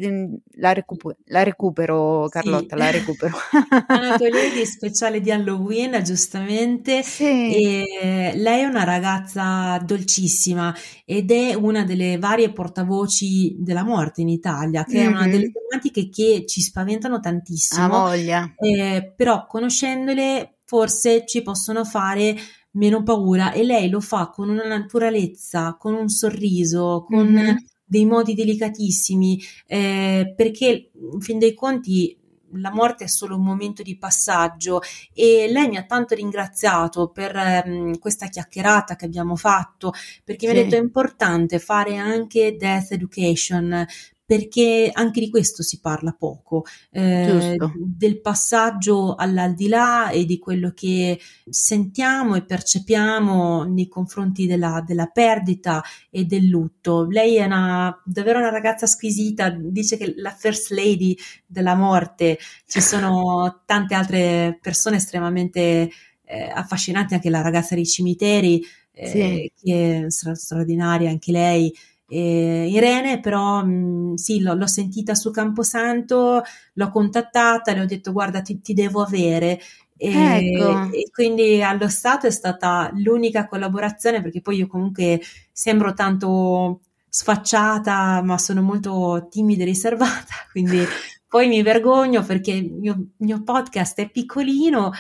la, 0.59 0.73
recuper- 0.73 1.18
la 1.27 1.43
recupero 1.43 2.29
Carlotta, 2.29 2.77
sì. 2.77 2.83
la 2.83 2.91
recupero. 2.93 3.37
Anatoledi 3.89 4.62
speciale 4.64 5.20
di 5.20 5.33
Halloween, 5.33 6.01
giustamente, 6.05 7.03
sì. 7.03 7.27
lei 7.27 8.61
è 8.61 8.64
una 8.64 8.85
ragazza 8.85 9.79
dolcissima 9.85 10.73
ed 11.05 11.33
è 11.33 11.55
una 11.55 11.83
delle 11.83 12.18
varie 12.18 12.53
portavoci 12.53 13.57
della 13.59 13.83
morte 13.83 14.20
in 14.20 14.29
Italia, 14.29 14.85
che 14.85 14.99
mm-hmm. 14.99 15.05
è 15.05 15.09
una 15.09 15.27
delle 15.27 15.51
tematiche 15.51 16.09
che 16.09 16.45
ci 16.47 16.61
spaventano 16.61 17.18
tantissimo. 17.18 17.85
A 17.85 17.89
voglia. 17.89 18.55
Eh, 18.59 19.12
però 19.16 19.45
conoscendole 19.47 20.59
forse 20.64 21.27
ci 21.27 21.43
possono 21.43 21.85
fare 21.85 22.35
meno 22.73 23.03
paura 23.03 23.53
e 23.53 23.64
lei 23.64 23.89
lo 23.89 24.01
fa 24.01 24.29
con 24.29 24.49
una 24.49 24.66
naturalezza, 24.66 25.77
con 25.79 25.95
un 25.95 26.09
sorriso, 26.09 27.05
con 27.07 27.27
mm-hmm. 27.27 27.57
dei 27.85 28.07
modi 28.07 28.35
delicatissimi, 28.35 29.41
eh, 29.66 30.33
perché 30.37 30.91
in 31.12 31.20
fin 31.20 31.39
dei 31.39 31.55
conti 31.55 32.16
la 32.55 32.70
morte 32.70 33.05
è 33.05 33.07
solo 33.07 33.37
un 33.37 33.45
momento 33.45 33.83
di 33.83 33.97
passaggio 33.97 34.81
e 35.14 35.49
lei 35.51 35.68
mi 35.68 35.77
ha 35.77 35.85
tanto 35.85 36.14
ringraziato 36.14 37.09
per 37.09 37.62
um, 37.64 37.99
questa 37.99 38.27
chiacchierata 38.27 38.97
che 38.97 39.07
abbiamo 39.07 39.37
fatto 39.37 39.93
perché 40.25 40.47
sì. 40.47 40.53
mi 40.53 40.59
ha 40.59 40.62
detto 40.62 40.77
è 40.77 40.79
importante 40.79 41.59
fare 41.59 41.97
anche 41.97 42.57
death 42.57 42.93
education 42.93 43.87
perché 44.25 44.91
anche 44.93 45.20
di 45.20 45.29
questo 45.29 45.62
si 45.62 45.81
parla 45.81 46.14
poco, 46.18 46.64
eh, 46.91 47.57
del 47.77 48.20
passaggio 48.20 49.14
all'aldilà 49.14 50.11
e 50.11 50.25
di 50.25 50.39
quello 50.39 50.73
che 50.75 51.18
sentiamo 51.49 52.37
e 52.37 52.45
percepiamo 52.45 53.64
nei 53.64 53.89
confronti 53.89 54.47
della, 54.47 54.83
della 54.87 55.07
perdita 55.07 55.83
e 56.09 56.25
del 56.25 56.47
lutto. 56.47 57.05
Lei 57.05 57.37
è 57.37 57.45
una, 57.45 58.01
davvero 58.05 58.39
una 58.39 58.51
ragazza 58.51 58.87
squisita, 58.87 59.51
dice 59.51 59.97
che 59.97 60.14
la 60.16 60.31
first 60.31 60.70
lady 60.70 61.16
della 61.47 61.75
morte, 61.75 62.39
ci 62.66 62.81
sono 62.81 63.62
tante 63.66 63.95
altre 63.95 64.59
persone 64.62 64.97
estremamente 64.97 65.91
eh, 66.25 66.51
affascinanti, 66.55 67.14
anche 67.14 67.29
la 67.29 67.43
ragazza 67.43 67.75
dei 67.75 67.87
cimiteri, 67.87 68.64
eh, 68.93 69.07
sì. 69.07 69.53
che 69.62 70.07
è 70.07 70.11
straordinaria 70.11 71.11
anche 71.11 71.33
lei. 71.33 71.75
Eh, 72.15 72.69
Irene 72.69 73.21
però 73.21 73.65
mh, 73.65 74.17
sì, 74.17 74.41
l'ho, 74.43 74.53
l'ho, 74.53 74.67
sentita 74.67 75.15
su 75.15 75.31
Camposanto, 75.31 76.43
l'ho 76.75 76.91
contattata, 76.91 77.73
le 77.73 77.81
ho 77.81 77.87
detto 77.87 78.13
guarda 78.13 78.43
ti, 78.43 78.61
ti 78.61 78.75
devo 78.75 79.01
avere 79.01 79.59
e, 79.97 80.53
ecco. 80.53 80.91
e, 80.93 81.11
quindi 81.11 81.63
allo 81.63 81.89
stato 81.89 82.27
è 82.27 82.31
stata 82.31 82.91
l'unica 82.95 83.47
collaborazione 83.47 84.21
perché 84.21 84.41
poi 84.41 84.57
io 84.57 84.67
comunque 84.67 85.21
sembro 85.53 85.95
tanto 85.95 86.81
sfacciata 87.09 88.21
ma 88.23 88.37
sono 88.37 88.63
molto 88.63 89.29
timida 89.31 89.63
e 89.63 89.67
riservata 89.67 90.35
quindi 90.51 90.85
poi 91.29 91.47
mi 91.49 91.63
vergogno 91.63 92.23
perché 92.25 92.51
il 92.51 92.73
mio, 92.73 93.07
mio 93.19 93.43
podcast 93.43 94.01
è 94.01 94.11
piccolino 94.11 94.91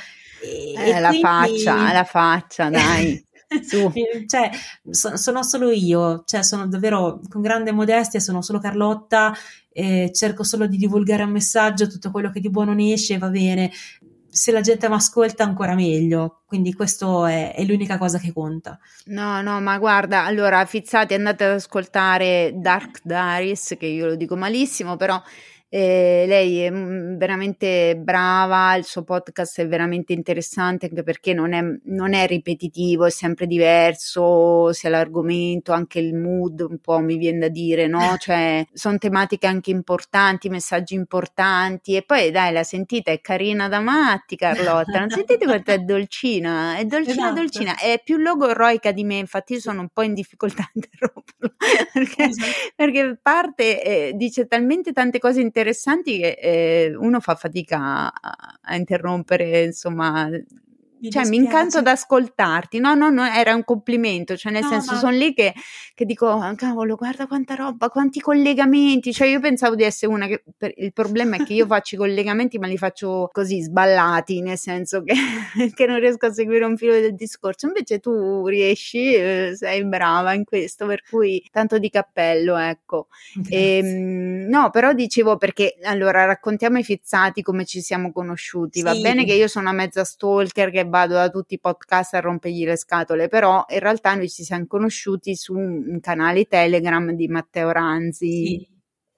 e, 0.40 0.72
eh, 0.72 0.90
e 0.90 1.00
la 1.00 1.08
quindi... 1.08 1.26
faccia, 1.26 1.92
la 1.92 2.04
faccia 2.04 2.70
dai 2.70 3.26
Su. 3.62 3.92
cioè, 4.26 4.50
so, 4.90 5.16
sono 5.16 5.42
solo 5.42 5.70
io, 5.70 6.22
cioè, 6.24 6.42
sono 6.42 6.66
davvero 6.66 7.20
con 7.28 7.42
grande 7.42 7.72
modestia, 7.72 8.20
sono 8.20 8.42
solo 8.42 8.58
Carlotta, 8.58 9.34
eh, 9.72 10.10
cerco 10.12 10.44
solo 10.44 10.66
di 10.66 10.76
divulgare 10.76 11.24
un 11.24 11.30
messaggio, 11.30 11.88
tutto 11.88 12.10
quello 12.10 12.30
che 12.30 12.40
di 12.40 12.50
buono 12.50 12.72
ne 12.72 12.92
esce 12.92 13.18
va 13.18 13.28
bene. 13.28 13.70
Se 14.34 14.50
la 14.50 14.62
gente 14.62 14.88
mi 14.88 14.94
ascolta 14.94 15.44
ancora 15.44 15.74
meglio, 15.74 16.40
quindi 16.46 16.72
questo 16.72 17.26
è, 17.26 17.54
è, 17.54 17.64
l'unica 17.64 17.98
cosa 17.98 18.18
che 18.18 18.32
conta. 18.32 18.78
No, 19.06 19.42
no, 19.42 19.60
ma 19.60 19.76
guarda, 19.78 20.24
allora 20.24 20.64
Fizzati 20.64 21.12
andate 21.12 21.44
ad 21.44 21.52
ascoltare 21.52 22.52
Dark 22.54 23.00
Daris, 23.02 23.76
che 23.78 23.84
io 23.84 24.06
lo 24.06 24.14
dico 24.14 24.34
malissimo, 24.34 24.96
però 24.96 25.22
eh, 25.74 26.24
lei 26.26 26.60
è 26.60 26.70
mm, 26.70 27.16
veramente 27.16 27.96
brava, 27.96 28.74
il 28.74 28.84
suo 28.84 29.04
podcast 29.04 29.58
è 29.62 29.66
veramente 29.66 30.12
interessante 30.12 30.84
anche 30.84 31.02
perché 31.02 31.32
non 31.32 31.54
è, 31.54 31.62
non 31.84 32.12
è 32.12 32.26
ripetitivo, 32.26 33.06
è 33.06 33.10
sempre 33.10 33.46
diverso, 33.46 34.70
sia 34.74 34.90
l'argomento, 34.90 35.72
anche 35.72 35.98
il 35.98 36.14
mood 36.14 36.60
un 36.60 36.76
po' 36.78 36.98
mi 36.98 37.16
viene 37.16 37.38
da 37.38 37.48
dire, 37.48 37.86
no? 37.86 38.16
Cioè 38.20 38.66
sono 38.70 38.98
tematiche 38.98 39.46
anche 39.46 39.70
importanti, 39.70 40.50
messaggi 40.50 40.94
importanti 40.94 41.96
e 41.96 42.02
poi 42.02 42.30
dai, 42.30 42.52
la 42.52 42.64
sentita, 42.64 43.10
è 43.10 43.22
carina 43.22 43.66
da 43.68 43.80
matti 43.80 44.36
Carlotta, 44.36 44.98
non 44.98 45.08
sentite 45.08 45.46
quanto 45.46 45.70
è 45.70 45.78
dolcina, 45.78 46.76
è 46.76 46.84
dolcina 46.84 47.14
esatto. 47.14 47.34
dolcina, 47.34 47.78
è 47.78 47.98
più 48.04 48.18
logoroica 48.18 48.92
di 48.92 49.04
me, 49.04 49.16
infatti 49.16 49.54
io 49.54 49.60
sono 49.60 49.80
un 49.80 49.88
po' 49.90 50.02
in 50.02 50.12
difficoltà 50.12 50.64
a 50.64 50.70
interromperlo 50.74 51.54
perché, 51.94 52.24
esatto. 52.24 52.50
perché 52.76 53.18
parte, 53.22 53.82
eh, 53.82 54.12
dice 54.16 54.46
talmente 54.46 54.92
tante 54.92 55.18
cose 55.18 55.40
interessanti 55.40 55.60
interessanti 55.62 56.18
che 56.18 56.38
eh, 56.40 56.94
uno 56.96 57.20
fa 57.20 57.34
fatica 57.36 58.12
a, 58.12 58.58
a 58.60 58.76
interrompere, 58.76 59.62
insomma, 59.62 60.28
mi 61.02 61.10
cioè, 61.10 61.26
mi 61.26 61.36
incanto 61.36 61.78
ad 61.78 61.88
ascoltarti. 61.88 62.78
No, 62.78 62.94
no, 62.94 63.10
no, 63.10 63.24
era 63.24 63.54
un 63.54 63.64
complimento. 63.64 64.36
Cioè, 64.36 64.52
nel 64.52 64.62
no, 64.62 64.68
senso, 64.68 64.92
ma... 64.92 64.98
sono 64.98 65.12
lì 65.12 65.34
che, 65.34 65.52
che, 65.94 66.04
dico, 66.04 66.28
ah, 66.28 66.54
cavolo, 66.54 66.94
guarda 66.94 67.26
quanta 67.26 67.56
roba, 67.56 67.88
quanti 67.88 68.20
collegamenti. 68.20 69.12
Cioè, 69.12 69.26
io 69.26 69.40
pensavo 69.40 69.74
di 69.74 69.82
essere 69.82 70.12
una 70.12 70.28
che. 70.28 70.44
Per, 70.56 70.72
il 70.76 70.92
problema 70.92 71.36
è 71.36 71.44
che 71.44 71.54
io 71.54 71.66
faccio 71.66 71.96
i 71.96 71.98
collegamenti, 71.98 72.58
ma 72.58 72.68
li 72.68 72.78
faccio 72.78 73.28
così 73.32 73.60
sballati, 73.62 74.42
nel 74.42 74.56
senso 74.56 75.02
che, 75.02 75.14
che 75.74 75.86
non 75.86 75.98
riesco 75.98 76.26
a 76.26 76.32
seguire 76.32 76.64
un 76.64 76.76
filo 76.76 76.92
del 76.92 77.16
discorso. 77.16 77.66
Invece 77.66 77.98
tu 77.98 78.46
riesci, 78.46 79.12
eh, 79.12 79.52
sei 79.56 79.84
brava 79.84 80.34
in 80.34 80.44
questo, 80.44 80.86
per 80.86 81.02
cui 81.02 81.44
tanto 81.50 81.78
di 81.78 81.90
cappello, 81.90 82.56
ecco. 82.56 83.08
E, 83.50 83.78
ehm, 83.78 84.46
no, 84.48 84.70
però 84.70 84.92
dicevo 84.92 85.36
perché 85.36 85.78
allora 85.82 86.24
raccontiamo 86.26 86.76
ai 86.76 86.84
fizzati 86.84 87.42
come 87.42 87.64
ci 87.64 87.80
siamo 87.80 88.12
conosciuti. 88.12 88.78
Sì. 88.78 88.84
Va 88.84 88.94
bene 88.94 89.24
che 89.24 89.32
io 89.32 89.48
sono 89.48 89.68
una 89.68 89.76
mezza 89.76 90.04
stalker 90.04 90.70
che 90.70 90.91
vado 90.92 91.14
da 91.14 91.30
tutti 91.30 91.54
i 91.54 91.58
podcast 91.58 92.12
a 92.14 92.20
rompergli 92.20 92.66
le 92.66 92.76
scatole, 92.76 93.28
però 93.28 93.64
in 93.70 93.78
realtà 93.78 94.14
noi 94.14 94.28
ci 94.28 94.44
siamo 94.44 94.66
conosciuti 94.66 95.34
su 95.34 95.54
un, 95.54 95.98
canale 96.00 96.44
Telegram 96.44 97.12
di 97.12 97.28
Matteo 97.28 97.70
Ranzi. 97.70 98.44
Sì, 98.44 98.68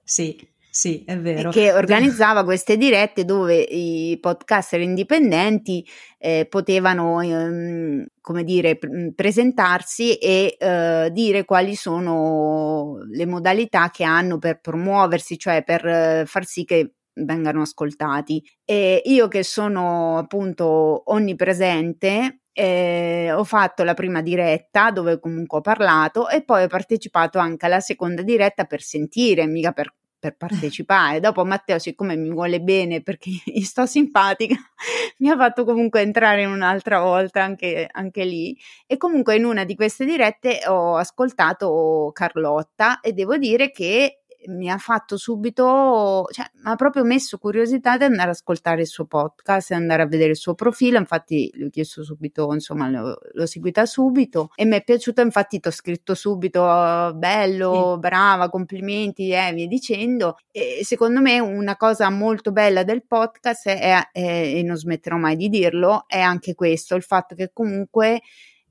sì. 0.03 0.53
Sì, 0.75 1.05
è 1.05 1.17
vero. 1.17 1.51
Che 1.51 1.71
organizzava 1.71 2.43
queste 2.43 2.75
dirette 2.75 3.23
dove 3.23 3.55
i 3.55 4.17
podcaster 4.19 4.81
indipendenti 4.81 5.87
eh, 6.17 6.47
potevano, 6.49 7.21
ehm, 7.21 8.05
come 8.19 8.43
dire, 8.43 8.75
pr- 8.75 9.13
presentarsi 9.15 10.17
e 10.17 10.57
eh, 10.59 11.09
dire 11.13 11.45
quali 11.45 11.75
sono 11.75 12.97
le 13.09 13.25
modalità 13.25 13.89
che 13.89 14.03
hanno 14.03 14.37
per 14.37 14.59
promuoversi, 14.59 15.37
cioè 15.37 15.63
per 15.63 15.85
eh, 15.85 16.23
far 16.25 16.43
sì 16.43 16.65
che 16.65 16.95
vengano 17.15 17.61
ascoltati. 17.61 18.43
E 18.63 19.01
io 19.05 19.27
che 19.27 19.43
sono 19.43 20.17
appunto 20.17 21.03
onnipresente, 21.11 22.41
eh, 22.53 23.31
ho 23.33 23.43
fatto 23.43 23.83
la 23.83 23.93
prima 23.93 24.21
diretta 24.21 24.91
dove 24.91 25.19
comunque 25.19 25.57
ho 25.57 25.61
parlato 25.61 26.29
e 26.29 26.43
poi 26.43 26.63
ho 26.63 26.67
partecipato 26.67 27.37
anche 27.39 27.65
alla 27.65 27.81
seconda 27.81 28.21
diretta 28.21 28.65
per 28.65 28.81
sentire, 28.81 29.45
mica 29.45 29.71
per 29.71 29.93
per 30.25 30.35
partecipare. 30.73 31.19
Dopo 31.19 31.45
Matteo, 31.45 31.77
siccome 31.79 32.15
mi 32.15 32.31
vuole 32.31 32.59
bene 32.59 33.01
perché 33.01 33.29
gli 33.45 33.61
sto 33.61 33.85
simpatica, 33.85 34.55
mi 35.19 35.29
ha 35.29 35.37
fatto 35.37 35.63
comunque 35.65 36.01
entrare 36.01 36.45
un'altra 36.45 36.99
volta 37.01 37.43
anche, 37.43 37.87
anche 37.91 38.25
lì. 38.25 38.57
E 38.87 38.97
comunque 38.97 39.35
in 39.35 39.45
una 39.45 39.63
di 39.63 39.75
queste 39.75 40.05
dirette 40.05 40.61
ho 40.67 40.95
ascoltato 40.95 42.09
Carlotta 42.13 42.99
e 43.01 43.13
devo 43.13 43.37
dire 43.37 43.71
che 43.71 44.21
mi 44.47 44.69
ha 44.69 44.77
fatto 44.77 45.17
subito, 45.17 46.25
cioè 46.31 46.45
mi 46.63 46.71
ha 46.71 46.75
proprio 46.75 47.03
messo 47.03 47.37
curiosità 47.37 47.97
di 47.97 48.03
andare 48.03 48.29
ad 48.29 48.35
ascoltare 48.35 48.81
il 48.81 48.87
suo 48.87 49.05
podcast 49.05 49.71
e 49.71 49.75
andare 49.75 50.03
a 50.03 50.07
vedere 50.07 50.31
il 50.31 50.35
suo 50.37 50.55
profilo. 50.55 50.97
Infatti, 50.97 51.51
gli 51.53 51.63
ho 51.63 51.69
chiesto 51.69 52.03
subito, 52.03 52.51
insomma, 52.53 52.89
l'ho, 52.89 53.17
l'ho 53.33 53.45
seguita 53.45 53.85
subito 53.85 54.49
e 54.55 54.65
mi 54.65 54.75
è 54.75 54.83
piaciuto. 54.83 55.21
Infatti, 55.21 55.59
ti 55.59 55.67
ho 55.67 55.71
scritto 55.71 56.15
subito: 56.15 56.61
oh, 56.61 57.13
bello, 57.13 57.93
sì. 57.93 57.99
brava, 57.99 58.49
complimenti 58.49 59.29
e 59.31 59.47
eh, 59.47 59.53
via 59.53 59.67
dicendo. 59.67 60.37
E 60.51 60.79
secondo 60.83 61.21
me, 61.21 61.39
una 61.39 61.75
cosa 61.75 62.09
molto 62.09 62.51
bella 62.51 62.83
del 62.83 63.05
podcast 63.05 63.67
è, 63.67 64.09
è, 64.11 64.53
e 64.55 64.63
non 64.63 64.75
smetterò 64.75 65.17
mai 65.17 65.35
di 65.35 65.49
dirlo, 65.49 66.05
è 66.07 66.19
anche 66.19 66.55
questo: 66.55 66.95
il 66.95 67.03
fatto 67.03 67.35
che 67.35 67.51
comunque 67.53 68.21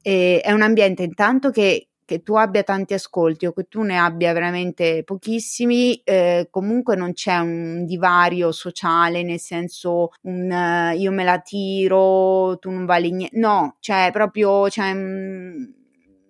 eh, 0.03 0.41
è 0.43 0.53
un 0.53 0.63
ambiente 0.63 1.03
intanto 1.03 1.51
che 1.51 1.89
che 2.05 2.23
tu 2.23 2.35
abbia 2.35 2.63
tanti 2.63 2.95
ascolti 2.95 3.47
o 3.47 3.53
che 3.53 3.65
tu 3.65 3.83
ne 3.83 3.99
abbia 3.99 4.33
veramente 4.33 5.03
pochissimi, 5.05 6.01
eh, 6.05 6.49
comunque 6.51 6.97
non 6.97 7.13
c'è 7.13 7.39
un 7.39 7.85
divario 7.85 8.53
sociale, 8.53 9.23
nel 9.23 9.41
senso 9.41 10.11
un 10.23 10.51
uh, 10.51 10.97
io 10.97 11.11
me 11.13 11.25
la 11.25 11.39
tiro, 11.41 12.59
tu 12.59 12.71
non 12.71 12.85
vali 12.85 13.13
niente, 13.13 13.39
no, 13.39 13.77
c'è 13.81 14.11
proprio 14.13 14.69
c'è 14.69 14.91
un, 14.91 15.73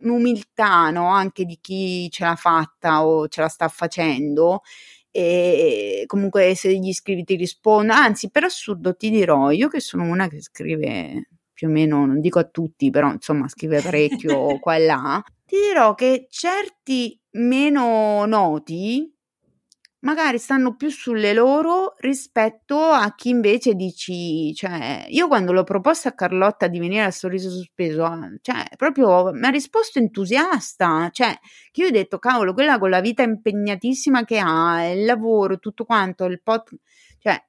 un'umiltà 0.01 0.91
no? 0.91 1.09
anche 1.09 1.45
di 1.45 1.59
chi 1.61 2.09
ce 2.11 2.25
l'ha 2.25 2.37
fatta 2.37 3.07
o 3.07 3.29
ce 3.29 3.41
la 3.41 3.49
sta 3.49 3.68
facendo 3.68 4.62
e 5.16 6.05
comunque 6.07 6.57
se 6.57 6.77
gli 6.77 6.93
scrivi 6.93 7.22
ti 7.22 7.37
rispondo, 7.37 7.93
anzi 7.93 8.31
per 8.31 8.43
assurdo 8.43 8.97
ti 8.97 9.11
dirò, 9.11 9.51
io 9.53 9.68
che 9.68 9.79
sono 9.79 10.03
una 10.03 10.27
che 10.27 10.43
scrive 10.43 11.29
più 11.53 11.68
o 11.68 11.70
meno, 11.70 12.05
non 12.05 12.20
dico 12.20 12.41
a 12.41 12.45
tutti, 12.45 12.91
però 12.91 13.12
insomma 13.12 13.49
scrive 13.49 13.81
parecchio 13.81 14.59
qua 14.59 14.75
e 14.75 14.85
là, 14.85 15.22
ti 15.47 15.57
dirò 15.57 15.95
che 15.95 16.27
certi 16.31 17.21
meno 17.33 18.25
noti 18.27 19.15
magari 20.05 20.39
stanno 20.39 20.77
più 20.77 20.91
sulle 20.91 21.33
loro 21.33 21.95
rispetto 21.99 22.79
a 22.79 23.15
chi 23.15 23.31
invece 23.31 23.75
dici, 23.75 24.55
cioè, 24.55 25.07
io 25.09 25.27
quando 25.29 25.53
l'ho 25.53 25.65
proposto 25.65 26.09
a 26.09 26.13
Carlotta 26.13 26.69
di 26.69 26.79
venire 26.79 27.05
al 27.05 27.13
sorriso 27.13 27.51
sospeso, 27.51 28.07
cioè, 28.43 28.65
proprio 28.77 29.33
mi 29.33 29.47
ha 29.47 29.51
risposto 29.51 29.99
entusiasta, 29.99 31.09
cioè, 31.11 31.37
che 31.71 31.81
io 31.81 31.89
ho 31.89 31.91
detto, 31.91 32.19
cavolo, 32.19 32.53
quella 32.53 32.79
con 32.79 32.91
la 32.91 33.01
vita 33.01 33.23
impegnatissima 33.23 34.25
che 34.25 34.39
ha, 34.39 34.87
il 34.91 35.05
lavoro, 35.05 35.59
tutto 35.59 35.85
quanto, 35.85 36.25
il 36.27 36.41
pot, 36.43 36.71
cioè, 37.19 37.43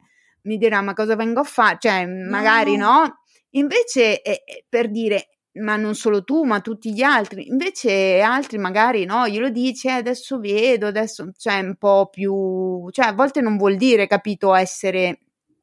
mi 0.44 0.58
dirà, 0.58 0.82
ma 0.82 0.94
cosa 0.94 1.16
vengo 1.16 1.42
a 1.42 1.44
fare? 1.44 1.78
Cioè, 1.80 2.06
magari 2.06 2.78
no. 2.78 2.86
no? 2.86 3.20
Invece, 3.52 4.22
eh, 4.22 4.44
per 4.68 4.90
dire, 4.90 5.35
ma 5.56 5.76
non 5.76 5.96
solo 5.96 6.24
tu, 6.24 6.44
ma 6.44 6.60
tutti 6.62 6.94
gli 6.94 7.02
altri. 7.02 7.48
Invece 7.48 8.20
altri 8.22 8.58
magari 8.58 9.06
no, 9.06 9.28
glielo 9.28 9.50
dici, 9.50 9.88
eh, 9.88 9.92
adesso 9.92 10.40
vedo, 10.40 10.88
adesso 10.88 11.32
c'è 11.38 11.60
un 11.60 11.76
po' 11.76 12.10
più, 12.12 12.90
cioè 12.92 13.08
a 13.08 13.14
volte 13.14 13.42
non 13.42 13.58
vuol 13.58 13.76
dire, 13.76 14.08
capito, 14.08 14.54
essere 14.54 15.20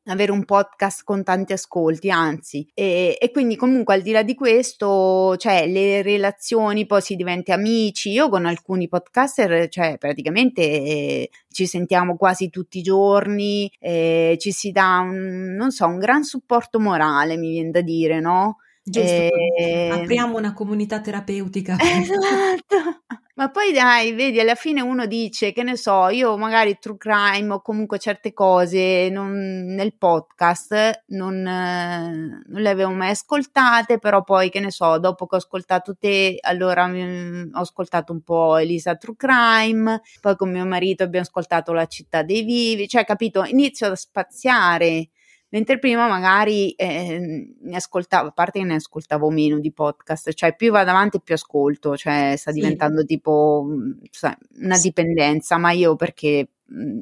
avere 0.07 0.33
un 0.33 0.45
podcast 0.45 1.05
con 1.05 1.23
tanti 1.23 1.53
ascolti, 1.53 2.11
anzi, 2.11 2.69
e, 2.75 3.17
e, 3.21 3.31
quindi 3.31 3.55
comunque 3.55 3.95
al 3.95 4.03
di 4.03 4.11
là 4.11 4.23
di 4.25 4.35
questo, 4.35 5.37
cioè 5.37 5.69
le 5.69 6.03
relazioni, 6.03 6.87
poi 6.87 7.01
si 7.01 7.15
diventa 7.15 7.55
amici. 7.55 8.11
Io 8.11 8.29
con 8.29 8.47
alcuni 8.47 8.89
podcaster, 8.89 9.69
cioè 9.69 9.99
praticamente 9.99 10.63
eh, 10.63 11.31
ci 11.51 11.67
sentiamo 11.67 12.17
quasi 12.17 12.51
tutti 12.51 12.79
i 12.79 12.83
giorni, 12.83 13.71
eh, 13.79 14.37
ci 14.41 14.51
si 14.51 14.73
dà 14.73 14.99
un, 14.99 15.55
non 15.55 15.71
so, 15.71 15.87
un 15.87 15.99
gran 15.99 16.25
supporto 16.25 16.81
morale, 16.81 17.37
mi 17.37 17.51
viene 17.51 17.71
da 17.71 17.81
dire, 17.81 18.21
no? 18.21 18.57
Giusto, 18.85 19.11
e... 19.11 19.91
apriamo 19.93 20.37
una 20.37 20.53
comunità 20.53 21.01
terapeutica. 21.01 21.77
Esatto. 21.83 23.03
Ma 23.35 23.51
poi 23.51 23.73
dai, 23.73 24.13
vedi, 24.13 24.41
alla 24.41 24.55
fine 24.55 24.83
uno 24.83 25.07
dice, 25.07 25.53
che 25.53 25.63
ne 25.63 25.75
so, 25.77 26.09
io 26.09 26.37
magari 26.37 26.77
true 26.79 26.99
crime 26.99 27.55
o 27.55 27.63
comunque 27.63 27.99
certe 27.99 28.35
cose 28.35 29.09
non, 29.11 29.33
nel 29.75 29.97
podcast 29.97 31.05
non, 31.09 31.41
non, 31.41 32.43
le 32.47 32.69
avevo 32.69 32.91
mai 32.91 33.11
ascoltate, 33.11 33.99
però 33.99 34.23
poi, 34.23 34.51
che 34.51 34.61
ne 34.61 34.71
so, 34.71 34.99
dopo 34.99 35.27
che 35.27 35.37
ho 35.37 35.39
ascoltato 35.39 35.97
te, 35.97 36.37
allora 36.43 36.87
mh, 36.87 37.53
ho 37.55 37.61
ascoltato 37.61 38.13
un 38.13 38.21
po' 38.21 38.59
Elisa 38.59 38.97
True 38.97 39.17
Crime, 39.17 40.03
poi 40.21 40.37
con 40.37 40.51
mio 40.51 40.67
marito 40.67 41.03
abbiamo 41.03 41.25
ascoltato 41.25 41.73
La 41.73 41.87
città 41.87 42.23
dei 42.23 42.43
vivi, 42.43 42.87
cioè, 42.87 43.05
capito, 43.07 43.45
inizio 43.45 43.87
a 43.93 43.97
spaziare 43.97 45.09
mentre 45.53 45.79
prima 45.79 46.09
magari 46.09 46.73
eh, 46.73 47.55
ne 47.61 47.77
ascoltavo, 47.77 48.29
a 48.29 48.33
parte 48.33 48.59
che 48.59 48.65
ne 48.65 48.77
ascoltavo 48.77 49.31
meno 49.31 49.59
di 49.59 49.71
podcast, 49.71 50.33
cioè 50.33 50.57
più 50.57 50.73
vado 50.73 50.91
avanti 50.91 51.21
più 51.21 51.35
ascolto, 51.35 51.97
cioè 51.97 52.35
sta 52.37 52.53
sì. 52.53 52.61
diventando 52.61 53.05
tipo 53.05 53.67
cioè, 54.11 54.37
una 54.61 54.79
dipendenza, 54.79 55.59
ma 55.59 55.71
io 55.73 55.95
perché 55.95 56.49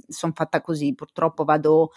sono 0.08 0.32
fatta 0.34 0.60
così, 0.60 0.94
purtroppo 0.94 1.44
vado 1.44 1.92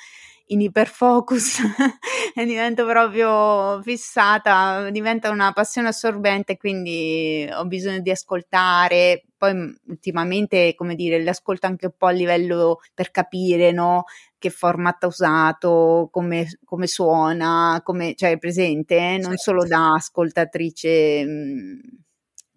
in 0.47 0.61
iperfocus 0.61 1.59
e 2.35 2.45
divento 2.45 2.85
proprio 2.85 3.81
fissata, 3.81 4.89
diventa 4.91 5.29
una 5.31 5.51
passione 5.53 5.87
assorbente, 5.87 6.57
quindi 6.57 7.47
ho 7.51 7.65
bisogno 7.65 7.99
di 7.99 8.11
ascoltare. 8.11 9.23
Poi 9.37 9.75
ultimamente, 9.87 10.73
come 10.75 10.95
dire, 10.95 11.21
l'ascolto 11.21 11.67
anche 11.67 11.87
un 11.87 11.93
po' 11.97 12.05
a 12.05 12.11
livello 12.11 12.79
per 12.93 13.11
capire, 13.11 13.71
no? 13.71 14.05
Che 14.43 14.49
format 14.49 15.01
ha 15.05 15.07
usato, 15.07 16.09
come, 16.11 16.45
come 16.65 16.85
suona, 16.85 17.79
come, 17.81 18.13
cioè 18.13 18.31
è 18.31 18.37
presente, 18.37 18.99
non 19.11 19.37
certo. 19.37 19.37
solo 19.37 19.63
da 19.65 19.93
ascoltatrice 19.93 21.23
mh, 21.23 21.79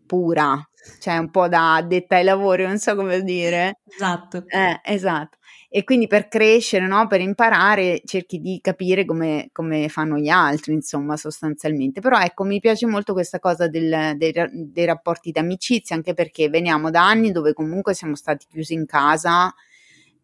pura, 0.05 0.69
cioè 0.99 1.19
un 1.19 1.31
po' 1.31 1.47
da 1.47 1.77
addetta 1.77 2.17
ai 2.17 2.25
lavori, 2.25 2.65
non 2.65 2.81
so 2.81 2.97
come 2.97 3.23
dire. 3.23 3.79
Esatto. 3.89 4.43
Eh, 4.49 4.81
esatto 4.83 5.39
e 5.69 5.85
quindi 5.85 6.07
per 6.07 6.29
crescere, 6.29 6.87
no? 6.87 7.07
per 7.07 7.21
imparare, 7.21 8.01
cerchi 8.05 8.41
di 8.41 8.61
capire 8.63 9.05
come, 9.05 9.51
come, 9.53 9.91
fanno 9.91 10.17
gli 10.17 10.29
altri, 10.31 10.73
insomma, 10.73 11.19
sostanzialmente. 11.19 12.01
Però 12.01 12.19
ecco, 12.19 12.45
mi 12.45 12.61
piace 12.61 12.87
molto 12.87 13.13
questa 13.13 13.39
cosa 13.39 13.69
del, 13.69 14.15
dei, 14.17 14.33
dei 14.51 14.85
rapporti 14.87 15.33
d'amicizia, 15.33 15.95
anche 15.95 16.15
perché 16.15 16.49
veniamo 16.49 16.91
da 16.91 17.07
anni 17.07 17.31
dove 17.31 17.53
comunque 17.53 17.93
siamo 17.95 18.15
stati 18.15 18.47
chiusi 18.49 18.73
in 18.73 18.87
casa. 18.87 19.53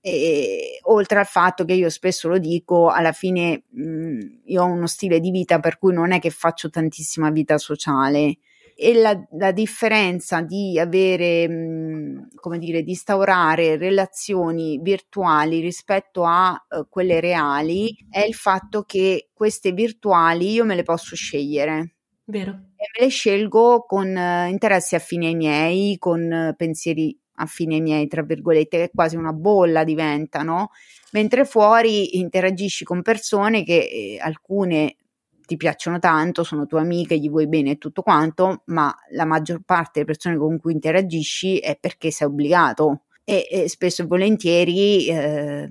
E, 0.04 0.80
oltre 0.82 1.20
al 1.20 1.26
fatto 1.26 1.64
che 1.64 1.74
io 1.74 1.88
spesso 1.88 2.28
lo 2.28 2.38
dico, 2.38 2.88
alla 2.88 3.12
fine 3.12 3.62
mh, 3.70 4.40
io 4.46 4.62
ho 4.62 4.66
uno 4.66 4.88
stile 4.88 5.20
di 5.20 5.30
vita 5.30 5.60
per 5.60 5.78
cui 5.78 5.94
non 5.94 6.10
è 6.10 6.18
che 6.18 6.30
faccio 6.30 6.68
tantissima 6.68 7.30
vita 7.30 7.56
sociale 7.56 8.38
e 8.74 8.94
la, 8.94 9.16
la 9.38 9.52
differenza 9.52 10.40
di 10.40 10.78
avere, 10.78 11.48
mh, 11.48 12.34
come 12.34 12.58
dire, 12.58 12.82
di 12.82 12.90
instaurare 12.90 13.76
relazioni 13.76 14.78
virtuali 14.82 15.60
rispetto 15.60 16.24
a 16.24 16.52
uh, 16.68 16.88
quelle 16.88 17.20
reali 17.20 17.94
è 18.10 18.20
il 18.20 18.34
fatto 18.34 18.82
che 18.82 19.30
queste 19.32 19.72
virtuali 19.72 20.50
io 20.52 20.64
me 20.64 20.74
le 20.74 20.82
posso 20.82 21.14
scegliere. 21.14 21.94
Vero. 22.24 22.50
E 22.76 22.86
me 22.98 23.04
le 23.04 23.08
scelgo 23.08 23.84
con 23.86 24.08
uh, 24.08 24.48
interessi 24.48 24.94
affini 24.94 25.26
ai 25.26 25.34
miei, 25.34 25.98
con 25.98 26.20
uh, 26.22 26.56
pensieri 26.56 27.16
affini 27.42 27.74
ai 27.74 27.80
miei, 27.80 28.06
tra 28.06 28.22
virgolette, 28.22 28.78
che 28.78 28.90
quasi 28.94 29.16
una 29.16 29.32
bolla 29.32 29.84
diventano, 29.84 30.70
mentre 31.12 31.44
fuori 31.44 32.18
interagisci 32.18 32.84
con 32.84 33.02
persone 33.02 33.64
che 33.64 33.78
eh, 33.78 34.18
alcune 34.20 34.96
ti 35.46 35.56
piacciono 35.56 35.98
tanto, 35.98 36.44
sono 36.44 36.66
tue 36.66 36.80
amiche, 36.80 37.18
gli 37.18 37.28
vuoi 37.28 37.46
bene 37.48 37.72
e 37.72 37.78
tutto 37.78 38.02
quanto, 38.02 38.62
ma 38.66 38.94
la 39.10 39.24
maggior 39.24 39.60
parte 39.64 39.90
delle 39.94 40.06
persone 40.06 40.36
con 40.36 40.58
cui 40.58 40.72
interagisci 40.72 41.58
è 41.58 41.76
perché 41.78 42.10
sei 42.10 42.26
obbligato. 42.26 43.02
E, 43.24 43.46
e 43.50 43.68
spesso 43.68 44.02
e 44.02 44.06
volentieri 44.06 45.06
eh, 45.06 45.68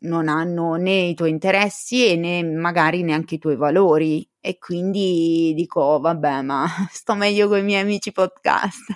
non 0.00 0.28
hanno 0.28 0.74
né 0.74 1.08
i 1.08 1.14
tuoi 1.14 1.30
interessi 1.30 2.16
né 2.16 2.42
magari 2.42 3.02
neanche 3.02 3.36
i 3.36 3.38
tuoi 3.38 3.56
valori. 3.56 4.26
E 4.40 4.58
quindi 4.58 5.52
dico 5.54 5.98
vabbè 6.00 6.42
ma 6.42 6.66
sto 6.90 7.14
meglio 7.14 7.48
con 7.48 7.58
i 7.58 7.62
miei 7.62 7.82
amici 7.82 8.12
podcast. 8.12 8.92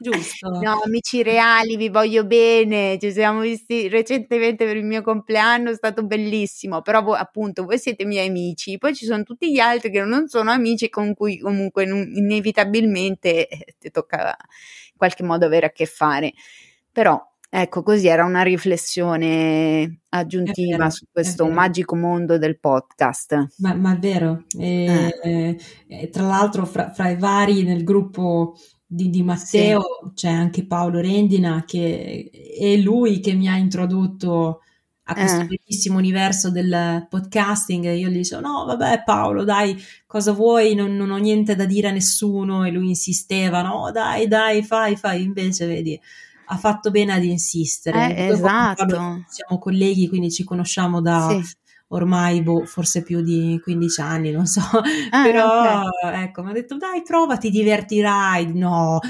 Giusto. 0.00 0.48
No, 0.60 0.80
amici 0.84 1.22
reali, 1.22 1.76
vi 1.76 1.90
voglio 1.90 2.24
bene. 2.24 2.98
Ci 2.98 3.12
siamo 3.12 3.40
visti 3.40 3.88
recentemente 3.88 4.64
per 4.64 4.76
il 4.76 4.84
mio 4.84 5.02
compleanno, 5.02 5.70
è 5.70 5.74
stato 5.74 6.04
bellissimo. 6.04 6.80
Però 6.80 7.02
voi, 7.02 7.18
appunto, 7.18 7.64
voi 7.64 7.78
siete 7.78 8.04
miei 8.04 8.28
amici. 8.28 8.78
Poi 8.78 8.94
ci 8.94 9.04
sono 9.04 9.22
tutti 9.22 9.52
gli 9.52 9.58
altri 9.58 9.90
che 9.90 10.02
non 10.02 10.28
sono 10.28 10.50
amici 10.50 10.88
con 10.88 11.14
cui 11.14 11.38
comunque 11.38 11.84
inevitabilmente 11.84 13.46
eh, 13.46 13.74
ti 13.78 13.90
tocca 13.90 14.28
in 14.28 14.96
qualche 14.96 15.22
modo 15.22 15.44
avere 15.44 15.66
a 15.66 15.70
che 15.70 15.86
fare. 15.86 16.32
Però 16.90 17.22
Ecco, 17.52 17.82
così 17.82 18.06
era 18.06 18.24
una 18.24 18.42
riflessione 18.42 20.02
aggiuntiva 20.10 20.76
vero, 20.76 20.90
su 20.90 21.06
questo 21.10 21.48
magico 21.48 21.96
mondo 21.96 22.38
del 22.38 22.60
podcast. 22.60 23.54
Ma, 23.56 23.74
ma 23.74 23.92
è 23.94 23.98
vero, 23.98 24.44
e, 24.56 25.12
eh. 25.20 25.58
e, 25.88 26.08
tra 26.10 26.28
l'altro 26.28 26.64
fra, 26.64 26.92
fra, 26.92 27.08
i 27.08 27.16
vari 27.16 27.64
nel 27.64 27.82
gruppo 27.82 28.54
di, 28.92 29.08
di 29.08 29.22
Matteo 29.22 29.82
sì. 30.02 30.10
c'è 30.14 30.28
anche 30.28 30.66
Paolo 30.66 30.98
Rendina 30.98 31.62
che 31.64 32.28
è 32.58 32.76
lui 32.76 33.20
che 33.20 33.34
mi 33.34 33.48
ha 33.48 33.56
introdotto 33.56 34.62
a 35.04 35.14
questo 35.14 35.40
eh. 35.40 35.46
bellissimo 35.46 35.98
universo 35.98 36.50
del 36.50 37.06
podcasting. 37.08 37.84
Io 37.92 38.08
gli 38.08 38.18
dicevo: 38.18 38.40
No, 38.40 38.64
vabbè, 38.64 39.02
Paolo, 39.04 39.42
dai, 39.42 39.76
cosa 40.06 40.32
vuoi? 40.32 40.74
Non, 40.74 40.94
non, 40.94 41.10
ho 41.10 41.16
niente 41.16 41.56
da 41.56 41.64
dire 41.64 41.88
a 41.88 41.92
nessuno. 41.92 42.64
E 42.64 42.70
lui 42.70 42.88
insisteva: 42.88 43.60
No, 43.62 43.90
dai, 43.92 44.28
dai, 44.28 44.62
fai, 44.62 44.96
fai. 44.96 45.22
Invece, 45.24 45.66
vedi, 45.66 46.00
ha 46.46 46.56
fatto 46.56 46.92
bene 46.92 47.12
ad 47.12 47.24
insistere. 47.24 48.14
Eh, 48.14 48.26
esatto. 48.28 49.24
siamo 49.26 49.58
colleghi, 49.58 50.08
quindi 50.08 50.30
ci 50.30 50.44
conosciamo 50.44 51.00
da 51.00 51.40
sì. 51.42 51.56
Ormai 51.92 52.42
boh, 52.42 52.64
forse 52.66 53.02
più 53.02 53.20
di 53.20 53.58
15 53.62 54.00
anni, 54.00 54.30
non 54.30 54.46
so. 54.46 54.60
Ah, 55.10 55.22
Però 55.24 55.84
okay. 55.84 56.24
ecco, 56.24 56.42
mi 56.42 56.50
ha 56.50 56.52
detto 56.52 56.76
dai, 56.76 57.02
prova, 57.02 57.36
ti 57.36 57.50
divertirai. 57.50 58.52
No, 58.54 59.00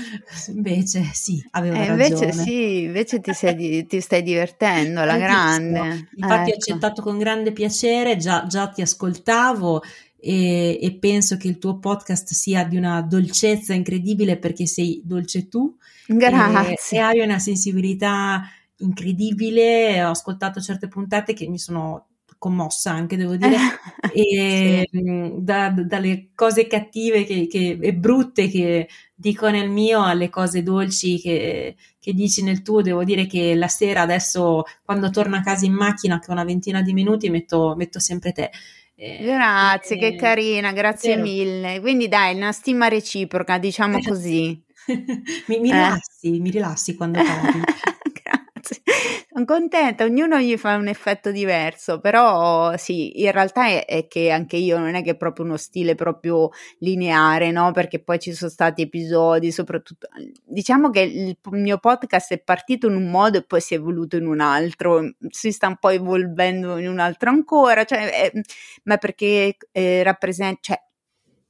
invece 0.49 1.11
sì, 1.13 1.45
aveva 1.51 1.77
eh, 1.77 1.87
ragione. 1.87 2.05
Invece 2.05 2.33
sì, 2.33 2.83
invece 2.83 3.21
ti, 3.21 3.33
sei, 3.33 3.87
ti 3.87 4.01
stai 4.01 4.23
divertendo, 4.23 5.05
la 5.05 5.17
grande. 5.17 6.09
Infatti 6.15 6.51
ecco. 6.51 6.51
ho 6.51 6.55
accettato 6.55 7.03
con 7.03 7.19
grande 7.19 7.53
piacere, 7.53 8.17
già, 8.17 8.47
già 8.47 8.69
ti 8.69 8.83
ascoltavo. 8.83 9.83
E, 10.23 10.79
e, 10.83 10.99
penso 10.99 11.39
che 11.39 11.49
il 11.49 11.57
tuo 11.57 11.79
podcast 11.79 12.33
sia 12.35 12.65
di 12.65 12.77
una 12.77 13.01
dolcezza 13.01 13.73
incredibile 13.73 14.37
perché 14.37 14.67
sei 14.67 15.01
dolce 15.03 15.49
tu 15.49 15.79
Grazie. 16.07 16.75
E, 16.75 16.97
e 16.97 16.99
hai 16.99 17.21
una 17.21 17.39
sensibilità 17.39 18.43
incredibile. 18.79 20.03
Ho 20.05 20.11
ascoltato 20.11 20.61
certe 20.61 20.89
puntate 20.89 21.33
che 21.33 21.49
mi 21.49 21.59
sono 21.59 22.09
commossa 22.41 22.91
anche, 22.91 23.19
devo 23.19 23.37
dire, 23.37 23.57
e, 24.13 24.89
sì. 24.91 24.99
Mm, 24.99 25.37
da, 25.37 25.69
dalle 25.69 26.31
cose 26.35 26.67
cattive 26.67 27.25
che, 27.25 27.47
che, 27.47 27.79
e 27.81 27.95
brutte 27.95 28.49
che 28.49 28.89
dico 29.15 29.51
nel 29.51 29.69
mio 29.69 30.03
alle 30.03 30.31
cose 30.31 30.63
dolci 30.63 31.21
che, 31.21 31.77
che, 32.01 32.13
dici 32.15 32.43
nel 32.43 32.63
tuo, 32.63 32.81
devo 32.81 33.05
dire 33.05 33.27
che 33.27 33.55
la 33.55 33.69
sera 33.69 34.01
adesso 34.01 34.65
quando 34.83 35.11
torno 35.11 35.37
a 35.37 35.43
casa 35.43 35.67
in 35.67 35.75
macchina 35.75 36.19
che 36.19 36.31
ho 36.31 36.33
una 36.33 36.45
ventina 36.45 36.81
di 36.81 36.95
minuti 36.95 37.29
metto, 37.29 37.75
metto 37.77 38.01
sempre 38.01 38.33
te. 38.33 38.51
Grazie, 38.97 39.97
e, 39.97 39.99
che 39.99 40.17
carina, 40.17 40.73
grazie 40.73 41.17
mille. 41.17 41.81
Quindi 41.81 42.09
dai, 42.09 42.35
una 42.35 42.53
stima 42.53 42.89
reciproca, 42.89 43.59
diciamo 43.59 43.99
così. 44.05 44.63
mi, 45.47 45.59
mi, 45.59 45.71
eh. 45.71 45.73
rilassi, 45.73 46.41
mi 46.41 46.51
rilassi 46.51 46.95
quando 46.95 47.23
parli. 47.23 47.61
Sono 49.33 49.45
contenta, 49.45 50.05
ognuno 50.05 50.39
gli 50.39 50.57
fa 50.57 50.75
un 50.77 50.89
effetto 50.89 51.31
diverso, 51.31 52.01
però 52.01 52.77
sì, 52.77 53.23
in 53.23 53.31
realtà 53.31 53.67
è, 53.67 53.85
è, 53.87 54.07
che 54.09 54.31
anche 54.31 54.57
io 54.57 54.79
non 54.79 54.95
è 54.95 55.03
che 55.03 55.11
è 55.11 55.17
proprio 55.17 55.45
uno 55.45 55.57
stile 55.57 55.95
proprio 55.95 56.51
lineare, 56.79 57.51
no? 57.51 57.71
Perché 57.71 58.03
poi 58.03 58.19
ci 58.19 58.33
sono 58.33 58.51
stati 58.51 58.83
episodi, 58.83 59.53
soprattutto, 59.53 60.09
diciamo 60.45 60.91
che 60.91 61.01
il 61.01 61.37
mio 61.51 61.79
podcast 61.79 62.33
è 62.33 62.43
partito 62.43 62.89
in 62.89 62.97
un 62.97 63.11
modo 63.11 63.39
e 63.39 63.45
poi 63.45 63.61
si 63.61 63.75
è 63.75 63.77
evoluto 63.77 64.17
in 64.17 64.27
un 64.27 64.41
altro, 64.41 65.15
si 65.29 65.53
sta 65.53 65.69
un 65.69 65.77
po' 65.79 65.91
evolvendo 65.91 66.77
in 66.79 66.89
un 66.89 66.99
altro 66.99 67.31
ancora, 67.31 67.85
cioè, 67.85 68.11
è, 68.11 68.33
ma 68.85 68.97
perché 68.97 69.57
eh, 69.73 70.03
rappresenta, 70.03 70.59
cioè, 70.61 70.83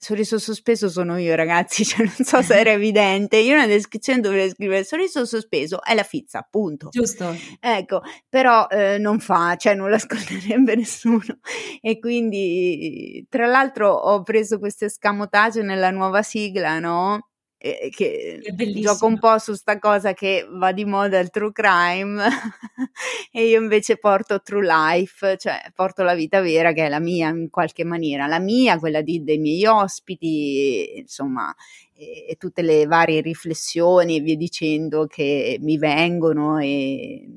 sorriso 0.01 0.39
sospeso 0.39 0.89
sono 0.89 1.19
io, 1.19 1.35
ragazzi, 1.35 1.85
cioè 1.85 2.07
non 2.07 2.25
so 2.25 2.41
se 2.41 2.55
era 2.59 2.71
evidente. 2.71 3.37
Io 3.37 3.55
nella 3.55 3.67
descrizione 3.67 4.21
dovrei 4.21 4.49
scrivere 4.51 4.83
sorriso 4.83 5.25
sospeso 5.27 5.83
è 5.83 5.95
la 5.95 6.03
fizza, 6.03 6.47
punto. 6.51 6.89
Giusto. 6.89 7.37
Ecco, 7.61 8.01
però 8.29 8.67
eh, 8.69 8.97
non 8.99 9.21
fa, 9.21 9.57
cioè 9.57 9.75
non 9.75 9.91
l'ascolterebbe 9.91 10.75
nessuno. 10.77 11.39
E 11.83 11.99
quindi, 11.99 13.25
tra 13.29 13.47
l'altro, 13.47 13.91
ho 13.91 14.23
preso 14.23 14.59
questo 14.59 14.87
escamotage 14.87 15.63
nella 15.63 15.91
nuova 15.91 16.23
sigla, 16.23 16.79
no? 16.79 17.30
Eh, 17.63 17.91
che 17.91 18.41
gioco 18.81 19.05
un 19.05 19.19
po' 19.19 19.39
su 19.39 19.53
sta 19.53 19.79
cosa 19.79 20.15
che 20.15 20.49
va 20.51 20.73
di 20.73 20.87
moda 20.87 21.19
il 21.19 21.29
true 21.29 21.53
crime 21.53 22.25
e 23.31 23.49
io 23.49 23.61
invece 23.61 23.99
porto 23.99 24.41
true 24.41 24.67
life, 24.67 25.37
cioè 25.37 25.61
porto 25.75 26.03
la 26.03 26.15
vita 26.15 26.41
vera 26.41 26.73
che 26.73 26.87
è 26.87 26.89
la 26.89 27.01
mia 27.01 27.29
in 27.29 27.51
qualche 27.51 27.85
maniera, 27.85 28.27
la 28.27 28.39
mia, 28.39 28.79
quella 28.79 29.03
di, 29.03 29.23
dei 29.23 29.37
miei 29.37 29.67
ospiti, 29.67 31.01
insomma, 31.01 31.55
e, 31.95 32.29
e 32.31 32.37
tutte 32.37 32.63
le 32.63 32.87
varie 32.87 33.21
riflessioni 33.21 34.17
e 34.17 34.21
via 34.21 34.37
dicendo 34.37 35.07
che 35.07 35.59
mi 35.61 35.77
vengono 35.77 36.59
e 36.59 37.29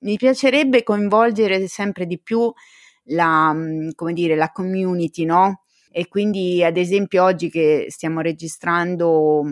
mi 0.00 0.16
piacerebbe 0.18 0.82
coinvolgere 0.82 1.66
sempre 1.68 2.04
di 2.04 2.20
più 2.20 2.52
la, 3.04 3.56
come 3.94 4.12
dire, 4.12 4.36
la 4.36 4.50
community, 4.52 5.24
no? 5.24 5.62
E 5.90 6.06
quindi, 6.06 6.62
ad 6.62 6.76
esempio, 6.76 7.24
oggi 7.24 7.50
che 7.50 7.86
stiamo 7.88 8.20
registrando 8.20 9.42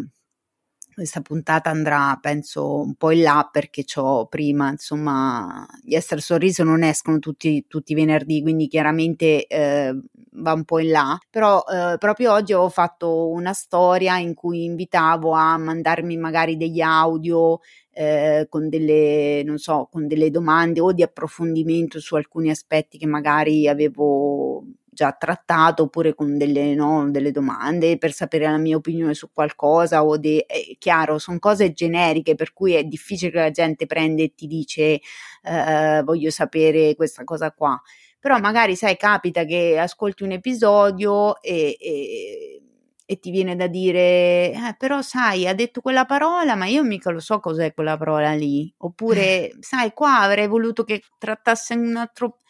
questa 0.99 1.21
puntata 1.21 1.71
andrà, 1.71 2.19
penso, 2.21 2.81
un 2.81 2.95
po' 2.95 3.13
in 3.13 3.23
là 3.23 3.49
perché 3.51 3.85
ho 3.97 4.27
prima, 4.27 4.69
insomma, 4.69 5.65
gli 5.81 5.95
Esther 5.95 6.21
Sorriso 6.21 6.65
non 6.65 6.83
escono 6.83 7.21
tutti, 7.21 7.65
i 7.71 7.95
venerdì, 7.95 8.43
quindi 8.43 8.67
chiaramente 8.67 9.47
eh, 9.47 9.97
va 10.33 10.53
un 10.55 10.65
po' 10.65 10.81
in 10.81 10.91
là. 10.91 11.17
Però 11.31 11.63
eh, 11.71 11.99
proprio 11.99 12.33
oggi 12.33 12.53
ho 12.53 12.69
fatto 12.69 13.29
una 13.29 13.53
storia 13.53 14.19
in 14.19 14.35
cui 14.35 14.65
invitavo 14.65 15.31
a 15.31 15.57
mandarmi 15.57 16.17
magari 16.17 16.57
degli 16.57 16.81
audio 16.81 17.61
eh, 17.93 18.47
con 18.49 18.69
delle, 18.69 19.43
non 19.45 19.59
so, 19.59 19.89
con 19.93 20.09
delle 20.09 20.31
domande 20.31 20.81
o 20.81 20.93
di 20.93 21.05
approfondimento 21.05 22.01
su 22.01 22.17
alcuni 22.17 22.51
aspetti 22.51 22.99
che 22.99 23.07
magari 23.07 23.69
avevo 23.69 24.65
già 24.99 25.13
trattato 25.13 25.85
oppure 25.85 26.13
con 26.13 26.37
delle, 26.37 26.75
no, 26.75 27.09
delle 27.09 27.31
domande 27.31 27.99
per 27.99 28.13
sapere 28.13 28.47
la 28.51 28.57
mia 28.59 28.75
opinione 28.77 29.15
su 29.15 29.31
qualcosa 29.33 30.05
o 30.05 30.17
de, 30.19 30.45
è 30.45 30.77
chiaro, 30.77 31.19
sono 31.19 31.39
cose 31.39 31.73
generiche 31.73 32.35
per 32.35 32.53
cui 32.53 32.75
è 32.75 32.83
difficile 32.83 33.31
che 33.31 33.39
la 33.39 33.51
gente 33.53 33.87
prenda 33.87 34.23
e 34.25 34.35
ti 34.35 34.49
dice 34.49 35.01
eh, 35.45 36.03
voglio 36.05 36.31
sapere 36.31 36.97
questa 36.97 37.23
cosa 37.23 37.53
qua. 37.53 37.81
Però 38.19 38.37
magari 38.41 38.75
sai, 38.75 38.97
capita 38.97 39.45
che 39.45 39.79
ascolti 39.79 40.25
un 40.25 40.33
episodio 40.33 41.41
e, 41.41 41.77
e 41.81 42.63
e 43.11 43.19
ti 43.21 43.31
viene 43.31 43.57
da 43.57 43.69
dire, 43.69 44.51
eh, 44.53 44.75
però 44.77 45.01
sai, 45.01 45.47
ha 45.49 45.55
detto 45.55 45.81
quella 45.81 46.05
parola, 46.05 46.55
ma 46.57 46.67
io 46.67 46.83
mica 46.83 47.09
lo 47.11 47.21
so 47.21 47.41
cos'è 47.41 47.73
quella 47.73 47.97
parola 47.97 48.35
lì. 48.35 48.71
Oppure, 48.81 49.57
sai, 49.61 49.93
qua 49.95 50.19
avrei 50.21 50.47
voluto 50.47 50.85
che 50.85 51.03
trattasse 51.17 51.73
un 51.73 51.97
altro 51.97 52.41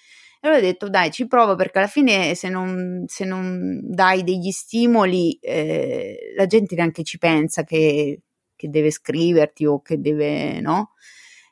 e 0.40 0.46
allora 0.46 0.60
ho 0.60 0.64
detto, 0.64 0.88
dai, 0.88 1.10
ci 1.10 1.26
provo 1.26 1.56
perché 1.56 1.78
alla 1.78 1.86
fine 1.88 2.34
se 2.34 2.48
non, 2.48 3.04
se 3.06 3.24
non 3.24 3.80
dai 3.82 4.22
degli 4.22 4.50
stimoli, 4.50 5.38
eh, 5.40 6.32
la 6.36 6.46
gente 6.46 6.74
neanche 6.76 7.02
ci 7.02 7.18
pensa 7.18 7.64
che, 7.64 8.20
che 8.54 8.68
deve 8.68 8.90
scriverti 8.90 9.66
o 9.66 9.80
che 9.82 10.00
deve, 10.00 10.60
no? 10.60 10.92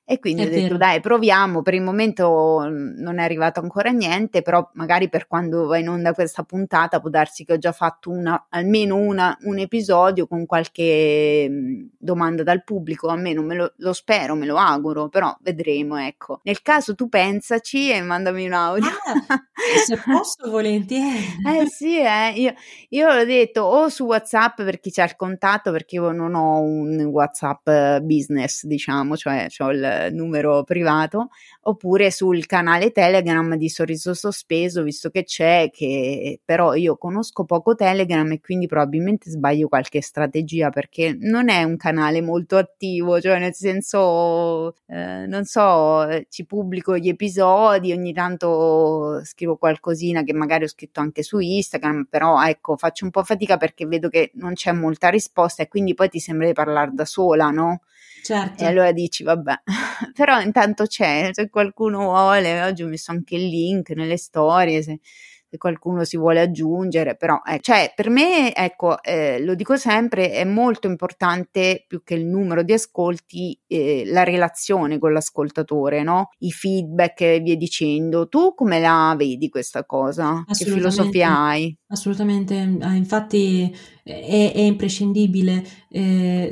E 0.09 0.20
quindi 0.20 0.42
è 0.42 0.46
ho 0.46 0.48
detto, 0.48 0.76
dai, 0.76 1.00
proviamo. 1.00 1.62
Per 1.62 1.74
il 1.74 1.82
momento 1.82 2.68
non 2.68 3.18
è 3.18 3.24
arrivato 3.24 3.59
ancora 3.59 3.90
niente, 3.90 4.40
però 4.40 4.70
magari 4.74 5.09
per 5.09 5.26
quando 5.26 5.66
va 5.66 5.78
in 5.78 5.88
onda 5.88 6.12
questa 6.12 6.44
puntata 6.44 7.00
può 7.00 7.11
darsi 7.11 7.44
che 7.44 7.54
ho 7.54 7.59
già 7.59 7.72
fatto 7.72 8.11
una, 8.11 8.46
almeno 8.50 8.94
una, 8.94 9.36
un 9.42 9.59
episodio 9.59 10.28
con 10.28 10.46
qualche 10.46 11.88
domanda 11.98 12.44
dal 12.44 12.62
pubblico. 12.62 13.09
Almeno 13.09 13.42
me 13.42 13.57
lo, 13.57 13.72
lo, 13.78 13.92
spero, 13.92 14.36
me 14.36 14.46
lo 14.46 14.59
auguro, 14.59 15.09
però 15.09 15.36
vedremo. 15.40 15.96
Ecco, 15.96 16.38
nel 16.44 16.62
caso 16.62 16.94
tu 16.94 17.09
pensaci 17.09 17.90
e 17.90 18.00
mandami 18.00 18.46
un 18.46 18.52
audio. 18.52 18.86
Ah, 18.86 19.42
se 19.84 20.00
posso, 20.04 20.46
volentieri. 20.48 21.18
eh 21.48 21.66
sì, 21.66 21.98
eh, 21.98 22.30
io, 22.36 22.54
io 22.90 23.12
l'ho 23.12 23.24
detto 23.24 23.62
o 23.62 23.88
su 23.88 24.04
WhatsApp 24.04 24.62
per 24.62 24.78
chi 24.78 24.92
c'ha 24.92 25.02
il 25.02 25.16
contatto, 25.16 25.72
perché 25.72 25.96
io 25.96 26.12
non 26.12 26.36
ho 26.36 26.61
un 26.61 27.00
WhatsApp 27.07 27.98
business, 28.02 28.64
diciamo, 28.66 29.16
cioè 29.16 29.48
ho 29.59 29.70
il 29.72 29.94
numero 30.11 30.62
privato, 30.64 31.30
oppure 31.62 32.11
sul 32.11 32.47
canale 32.47 32.92
Telegram 32.92 33.55
di 33.57 33.68
Sorriso 33.68 34.14
Sospeso, 34.14 34.82
visto 34.82 35.11
che 35.11 35.24
c'è, 35.24 35.70
che 35.72 36.40
però 36.44 36.74
io 36.74 36.97
conosco 36.97 37.44
poco 37.44 37.74
Telegram 37.74 38.30
e 38.32 38.40
quindi 38.40 38.66
probabilmente 38.66 39.30
sbaglio 39.30 39.68
qualche 39.68 40.01
strategia 40.01 40.70
perché 40.70 41.16
non 41.18 41.49
è 41.49 41.62
un 41.62 41.76
canale 41.76 42.20
molto 42.20 42.57
attivo, 42.57 43.20
cioè 43.20 43.38
nel 43.38 43.55
senso, 43.55 44.74
eh, 44.86 45.26
non 45.26 45.44
so, 45.44 46.07
ci 46.28 46.44
pubblico 46.44 46.97
gli 46.97 47.09
episodi, 47.09 47.92
ogni 47.92 48.12
tanto 48.12 49.20
scrivo 49.24 49.57
qualcosina 49.57 50.22
che 50.22 50.32
magari 50.32 50.64
ho 50.64 50.68
scritto 50.68 51.01
anche 51.01 51.22
su 51.22 51.38
Instagram, 51.38 52.07
però 52.09 52.42
ecco, 52.44 52.76
faccio 52.76 53.05
un 53.05 53.11
po' 53.11 53.24
fatica 53.24 53.57
perché 53.57 53.86
vedo 53.86 54.09
che 54.09 54.30
non 54.34 54.55
c'è 54.55 54.72
molta 54.72 55.09
risposta 55.09 55.62
e 55.62 55.68
quindi 55.68 55.94
poi 55.94 56.09
ti 56.09 56.20
sembra 56.20 56.47
di 56.47 56.53
parlare 56.53 56.90
da 56.92 57.05
sola, 57.05 57.51
no? 57.51 57.80
Certo. 58.22 58.64
E 58.64 58.66
allora 58.66 58.90
dici, 58.90 59.22
vabbè, 59.22 59.55
però 60.14 60.41
intanto 60.41 60.87
c'è, 60.87 61.30
se 61.32 61.49
qualcuno 61.49 61.99
vuole, 62.01 62.62
oggi 62.62 62.82
ho 62.82 62.89
messo 62.89 63.11
anche 63.12 63.37
il 63.37 63.47
link 63.47 63.91
nelle 63.91 64.16
storie, 64.16 64.82
se, 64.82 65.01
se 65.49 65.59
qualcuno 65.59 66.05
si 66.05 66.16
vuole 66.16 66.41
aggiungere, 66.41 67.16
però 67.16 67.41
eh, 67.45 67.61
cioè, 67.61 67.93
per 67.95 68.11
me, 68.11 68.55
ecco, 68.55 69.03
eh, 69.03 69.43
lo 69.43 69.55
dico 69.55 69.76
sempre, 69.76 70.32
è 70.32 70.45
molto 70.45 70.89
importante 70.89 71.84
più 71.87 72.03
che 72.03 72.14
il 72.14 72.26
numero 72.26 72.62
di 72.62 72.72
ascolti, 72.72 73.59
eh, 73.66 74.03
la 74.07 74.24
relazione 74.24 74.99
con 74.99 75.12
l'ascoltatore, 75.12 76.03
no? 76.03 76.30
I 76.39 76.51
feedback 76.51 77.20
e 77.20 77.41
via 77.41 77.57
dicendo. 77.57 78.28
Tu 78.28 78.55
come 78.55 78.80
la 78.80 79.14
vedi 79.16 79.49
questa 79.49 79.84
cosa? 79.84 80.45
Che 80.47 80.64
filosofia 80.64 81.39
hai? 81.39 81.76
Assolutamente, 81.89 82.78
ah, 82.80 82.95
infatti 82.95 83.72
è, 84.03 84.53
è 84.53 84.61
imprescindibile. 84.61 85.64
Eh, 85.89 86.51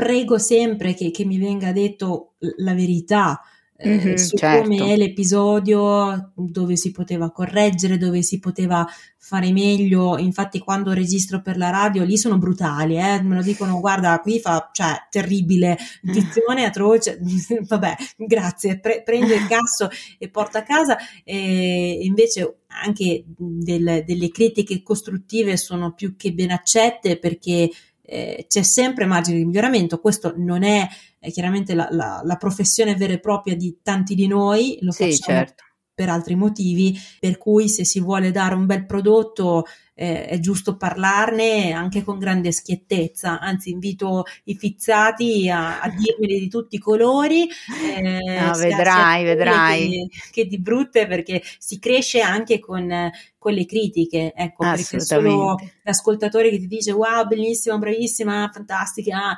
prego 0.00 0.38
sempre 0.38 0.94
che, 0.94 1.10
che 1.10 1.26
mi 1.26 1.36
venga 1.36 1.72
detto 1.72 2.36
la 2.56 2.72
verità 2.72 3.38
mm-hmm, 3.86 4.14
su 4.14 4.34
certo. 4.34 4.62
come 4.62 4.94
è 4.94 4.96
l'episodio, 4.96 6.32
dove 6.34 6.76
si 6.76 6.90
poteva 6.90 7.30
correggere, 7.30 7.98
dove 7.98 8.22
si 8.22 8.38
poteva 8.38 8.86
fare 9.18 9.52
meglio. 9.52 10.16
Infatti, 10.16 10.58
quando 10.58 10.94
registro 10.94 11.42
per 11.42 11.58
la 11.58 11.68
radio, 11.68 12.04
lì 12.04 12.16
sono 12.16 12.38
brutali, 12.38 12.96
eh? 12.96 13.20
me 13.20 13.36
lo 13.36 13.42
dicono, 13.42 13.78
guarda, 13.78 14.18
qui 14.20 14.40
fa, 14.40 14.70
cioè, 14.72 15.06
terribile, 15.10 15.76
dizione 16.00 16.64
atroce. 16.64 17.20
Vabbè, 17.68 17.94
grazie, 18.16 18.80
pre- 18.80 19.02
prendo 19.02 19.34
il 19.34 19.46
casso 19.48 19.90
e 20.18 20.30
porto 20.30 20.56
a 20.56 20.62
casa. 20.62 20.96
E 21.24 21.98
invece 22.04 22.60
anche 22.68 23.24
del, 23.36 24.02
delle 24.06 24.30
critiche 24.30 24.82
costruttive 24.82 25.58
sono 25.58 25.92
più 25.92 26.16
che 26.16 26.32
ben 26.32 26.52
accette 26.52 27.18
perché 27.18 27.68
eh, 28.10 28.46
c'è 28.48 28.62
sempre 28.62 29.06
margine 29.06 29.38
di 29.38 29.44
miglioramento. 29.44 30.00
Questo 30.00 30.34
non 30.36 30.64
è 30.64 30.86
è 31.20 31.30
chiaramente 31.30 31.74
la, 31.74 31.86
la, 31.90 32.22
la, 32.24 32.36
professione 32.36 32.96
vera 32.96 33.12
e 33.12 33.20
propria 33.20 33.54
di 33.54 33.80
tanti 33.82 34.14
di 34.14 34.26
noi, 34.26 34.78
lo 34.80 34.90
sì, 34.90 35.10
facciamo 35.10 35.38
certo. 35.38 35.64
per 35.94 36.08
altri 36.08 36.34
motivi, 36.34 36.98
per 37.20 37.36
cui 37.36 37.68
se 37.68 37.84
si 37.84 38.00
vuole 38.00 38.30
dare 38.30 38.54
un 38.54 38.64
bel 38.64 38.86
prodotto 38.86 39.64
eh, 40.00 40.24
è 40.24 40.38
giusto 40.38 40.78
parlarne 40.78 41.72
anche 41.72 42.02
con 42.02 42.18
grande 42.18 42.52
schiettezza, 42.52 43.38
anzi 43.38 43.68
invito 43.68 44.24
i 44.44 44.54
fizzati 44.54 45.50
a, 45.50 45.78
a 45.78 45.90
dirmeli 45.90 46.40
di 46.40 46.48
tutti 46.48 46.76
i 46.76 46.78
colori. 46.78 47.46
Eh, 47.98 48.40
no, 48.40 48.52
vedrai, 48.54 49.24
vedrai. 49.24 50.08
Che, 50.08 50.30
che, 50.30 50.46
di 50.46 50.58
brutte 50.58 51.06
perché 51.06 51.42
si 51.58 51.78
cresce 51.78 52.22
anche 52.22 52.60
con, 52.60 53.10
con 53.36 53.52
le 53.52 53.66
critiche, 53.66 54.32
ecco, 54.34 54.64
perché 54.64 55.00
solo 55.00 55.58
l'ascoltatore 55.82 56.48
che 56.48 56.60
ti 56.60 56.66
dice 56.66 56.92
wow, 56.92 57.26
bellissima, 57.26 57.76
bravissima, 57.76 58.50
fantastica, 58.50 59.36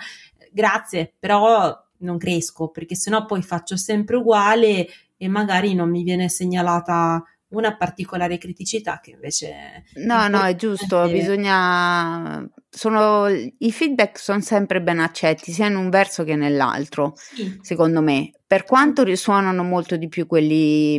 grazie, 0.53 1.13
però 1.19 1.77
non 1.99 2.19
cresco 2.19 2.69
perché 2.69 2.95
sennò 2.95 3.25
poi 3.25 3.43
faccio 3.43 3.77
sempre 3.77 4.15
uguale 4.15 4.87
e 5.17 5.27
magari 5.27 5.75
non 5.75 5.91
mi 5.91 6.05
viene 6.05 6.29
segnalata 6.29 7.25
una 7.53 7.77
particolare 7.77 8.39
criticità 8.39 9.01
che 9.01 9.13
invece 9.13 9.85
no 9.95 10.29
no 10.29 10.43
è 10.43 10.55
giusto 10.55 11.09
bisogna 11.09 12.47
sono 12.69 13.29
i 13.29 13.73
feedback 13.73 14.19
sono 14.19 14.41
sempre 14.41 14.83
ben 14.83 14.99
accetti 14.99 15.53
sia 15.53 15.67
in 15.67 15.77
un 15.77 15.91
verso 15.91 16.25
che 16.25 16.37
nell'altro 16.37 17.15
sì. 17.17 17.59
secondo 17.61 18.01
me 18.01 18.33
per 18.47 18.65
quanto 18.65 19.03
risuonano 19.03 19.63
molto 19.63 19.97
di 19.97 20.09
più 20.09 20.27
quelli 20.27 20.99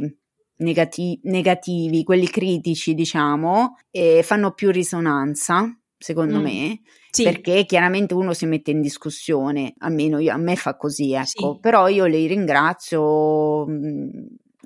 negati- 0.57 1.19
negativi 1.23 2.03
quelli 2.03 2.27
critici 2.27 2.93
diciamo 2.93 3.77
e 3.91 4.21
fanno 4.23 4.51
più 4.53 4.71
risonanza 4.71 5.77
secondo 5.97 6.39
mm. 6.39 6.43
me 6.43 6.81
sì. 7.13 7.23
perché 7.23 7.65
chiaramente 7.65 8.15
uno 8.15 8.33
si 8.33 8.47
mette 8.47 8.71
in 8.71 8.81
discussione, 8.81 9.75
almeno 9.77 10.17
io, 10.17 10.33
a 10.33 10.37
me 10.37 10.55
fa 10.55 10.75
così, 10.75 11.13
ecco, 11.13 11.53
sì. 11.53 11.59
però 11.61 11.87
io 11.87 12.05
li 12.05 12.25
ringrazio. 12.25 13.65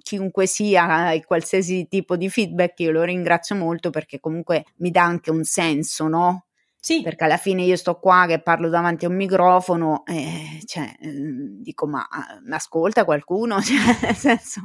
Chiunque 0.08 0.46
sia 0.48 1.12
e 1.12 1.26
qualsiasi 1.26 1.88
tipo 1.90 2.16
di 2.16 2.30
feedback, 2.30 2.80
io 2.80 2.92
lo 2.92 3.04
ringrazio 3.04 3.58
molto 3.58 3.90
perché 3.90 4.22
comunque 4.22 4.64
mi 4.78 4.90
dà 4.90 5.04
anche 5.04 5.32
un 5.32 5.44
senso, 5.44 6.08
no? 6.08 6.46
Sì. 6.80 7.02
Perché 7.02 7.26
alla 7.26 7.36
fine 7.36 7.64
io 7.64 7.76
sto 7.76 8.00
qua 8.00 8.24
che 8.26 8.42
parlo 8.42 8.70
davanti 8.70 9.04
a 9.04 9.10
un 9.10 9.16
microfono 9.16 10.06
e 10.06 10.16
eh, 10.16 10.62
cioè, 10.66 10.96
ehm, 11.02 11.62
dico 11.62 11.88
ma 11.88 12.08
mi 12.46 12.54
ascolta 12.54 13.04
qualcuno? 13.04 13.60
Cioè, 13.68 13.76
nel 14.02 14.16
senso, 14.16 14.62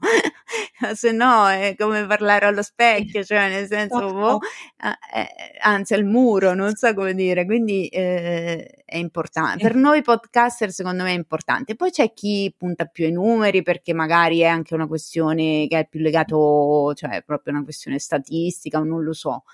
se 0.95 1.13
no 1.13 1.49
è 1.49 1.75
come 1.77 2.07
parlare 2.07 2.47
allo 2.47 2.63
specchio, 2.63 3.23
cioè 3.25 3.49
nel 3.49 3.67
senso, 3.67 4.13
boh, 4.13 4.39
eh, 4.83 5.59
anzi 5.61 5.95
al 5.95 6.05
muro, 6.05 6.55
non 6.55 6.75
so 6.75 6.93
come 6.95 7.15
dire, 7.15 7.45
quindi 7.45 7.87
eh, 7.87 8.83
è 8.85 8.97
importante. 8.97 9.63
Per 9.63 9.75
noi 9.75 10.03
podcaster 10.03 10.71
secondo 10.71 11.05
me 11.05 11.11
è 11.11 11.17
importante. 11.17 11.75
Poi 11.77 11.91
c'è 11.91 12.13
chi 12.13 12.53
punta 12.57 12.87
più 12.87 13.05
ai 13.05 13.13
numeri 13.13 13.63
perché 13.63 13.95
magari 13.95 14.41
è 14.41 14.47
anche 14.47 14.75
una 14.75 14.87
questione 14.87 15.67
che 15.69 15.81
è 15.81 15.87
più 15.89 16.01
legato, 16.01 16.93
cioè 16.95 17.23
proprio 17.23 17.55
una 17.55 17.65
questione 17.65 17.99
statistica 17.99 18.79
o 18.79 18.85
non 18.85 19.03
lo 19.03 19.13
so. 19.13 19.45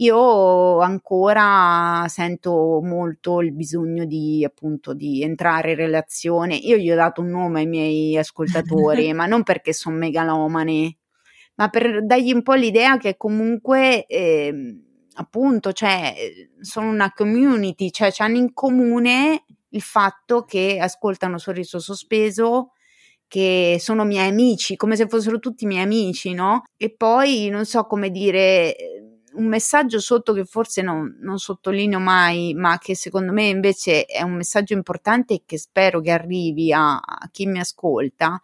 Io 0.00 0.78
ancora 0.78 2.04
sento 2.08 2.80
molto 2.82 3.40
il 3.40 3.52
bisogno 3.52 4.04
di 4.04 4.44
appunto 4.44 4.94
di 4.94 5.22
entrare 5.22 5.70
in 5.70 5.76
relazione. 5.76 6.54
Io 6.54 6.76
gli 6.76 6.90
ho 6.90 6.94
dato 6.94 7.20
un 7.20 7.30
nome 7.30 7.60
ai 7.60 7.66
miei 7.66 8.16
ascoltatori, 8.16 9.12
ma 9.14 9.26
non 9.26 9.42
perché 9.42 9.72
sono 9.72 9.96
megalomani, 9.96 10.96
ma 11.56 11.68
per 11.68 12.04
dargli 12.06 12.32
un 12.32 12.42
po' 12.42 12.54
l'idea 12.54 12.96
che 12.96 13.16
comunque 13.16 14.06
eh, 14.06 14.54
appunto, 15.14 15.72
cioè, 15.72 16.14
sono 16.60 16.90
una 16.90 17.12
community, 17.12 17.90
cioè 17.90 18.12
hanno 18.18 18.36
in 18.36 18.52
comune 18.52 19.44
il 19.70 19.82
fatto 19.82 20.44
che 20.44 20.78
ascoltano 20.80 21.38
Sorriso 21.38 21.80
Sospeso 21.80 22.70
che 23.26 23.76
sono 23.80 24.04
miei 24.04 24.28
amici, 24.28 24.76
come 24.76 24.96
se 24.96 25.08
fossero 25.08 25.38
tutti 25.40 25.66
miei 25.66 25.82
amici, 25.82 26.32
no? 26.32 26.62
E 26.76 26.94
poi 26.94 27.48
non 27.50 27.66
so 27.66 27.84
come 27.84 28.10
dire, 28.10 28.74
un 29.34 29.46
messaggio 29.46 30.00
sotto 30.00 30.32
che 30.32 30.44
forse 30.44 30.82
non, 30.82 31.16
non, 31.20 31.38
sottolineo 31.38 31.98
mai, 31.98 32.54
ma 32.54 32.78
che 32.78 32.94
secondo 32.94 33.32
me 33.32 33.48
invece 33.48 34.04
è 34.04 34.22
un 34.22 34.34
messaggio 34.34 34.74
importante 34.74 35.34
e 35.34 35.42
che 35.46 35.58
spero 35.58 36.00
che 36.00 36.10
arrivi 36.10 36.72
a, 36.72 36.96
a 36.96 37.28
chi 37.30 37.46
mi 37.46 37.58
ascolta, 37.58 38.40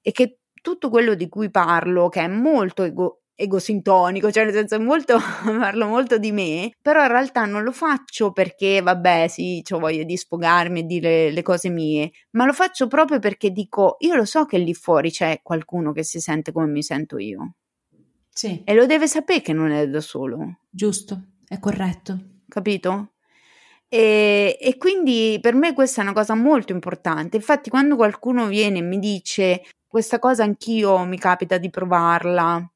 è 0.00 0.12
che 0.12 0.38
tutto 0.62 0.90
quello 0.90 1.14
di 1.14 1.28
cui 1.28 1.50
parlo, 1.50 2.08
che 2.08 2.20
è 2.20 2.28
molto 2.28 2.82
ego, 2.82 3.20
egosintonico, 3.40 4.30
cioè 4.30 4.44
nel 4.44 4.52
senso 4.52 4.78
molto, 4.80 5.18
parlo 5.44 5.86
molto 5.86 6.18
di 6.18 6.30
me, 6.32 6.72
però 6.80 7.02
in 7.02 7.08
realtà 7.08 7.46
non 7.46 7.62
lo 7.62 7.72
faccio 7.72 8.32
perché, 8.32 8.82
vabbè, 8.82 9.28
sì, 9.28 9.62
ho 9.70 9.78
voglia 9.78 10.02
di 10.04 10.16
sfogarmi 10.16 10.80
e 10.80 10.84
dire 10.84 11.30
le 11.30 11.42
cose 11.42 11.70
mie, 11.70 12.10
ma 12.32 12.44
lo 12.44 12.52
faccio 12.52 12.86
proprio 12.86 13.18
perché 13.18 13.50
dico, 13.50 13.96
io 14.00 14.14
lo 14.14 14.24
so 14.24 14.44
che 14.44 14.58
lì 14.58 14.74
fuori 14.74 15.10
c'è 15.10 15.40
qualcuno 15.42 15.92
che 15.92 16.04
si 16.04 16.20
sente 16.20 16.52
come 16.52 16.66
mi 16.66 16.82
sento 16.82 17.18
io. 17.18 17.54
Sì. 18.40 18.62
E 18.64 18.72
lo 18.72 18.86
deve 18.86 19.06
sapere 19.06 19.42
che 19.42 19.52
non 19.52 19.70
è 19.70 19.86
da 19.86 20.00
solo. 20.00 20.60
Giusto, 20.70 21.24
è 21.46 21.58
corretto. 21.58 22.18
Capito? 22.48 23.12
E, 23.86 24.56
e, 24.58 24.78
quindi 24.78 25.36
per 25.42 25.54
me 25.54 25.74
questa 25.74 26.00
è 26.00 26.04
una 26.04 26.14
cosa 26.14 26.34
molto 26.34 26.72
importante. 26.72 27.36
Infatti, 27.36 27.68
quando 27.68 27.96
qualcuno 27.96 28.46
viene 28.46 28.78
e 28.78 28.82
mi 28.82 28.98
dice 28.98 29.64
questa 29.86 30.18
cosa 30.18 30.42
anch'io 30.42 31.04
mi 31.04 31.18
capita 31.18 31.58
di 31.58 31.68
provarla. 31.68 32.66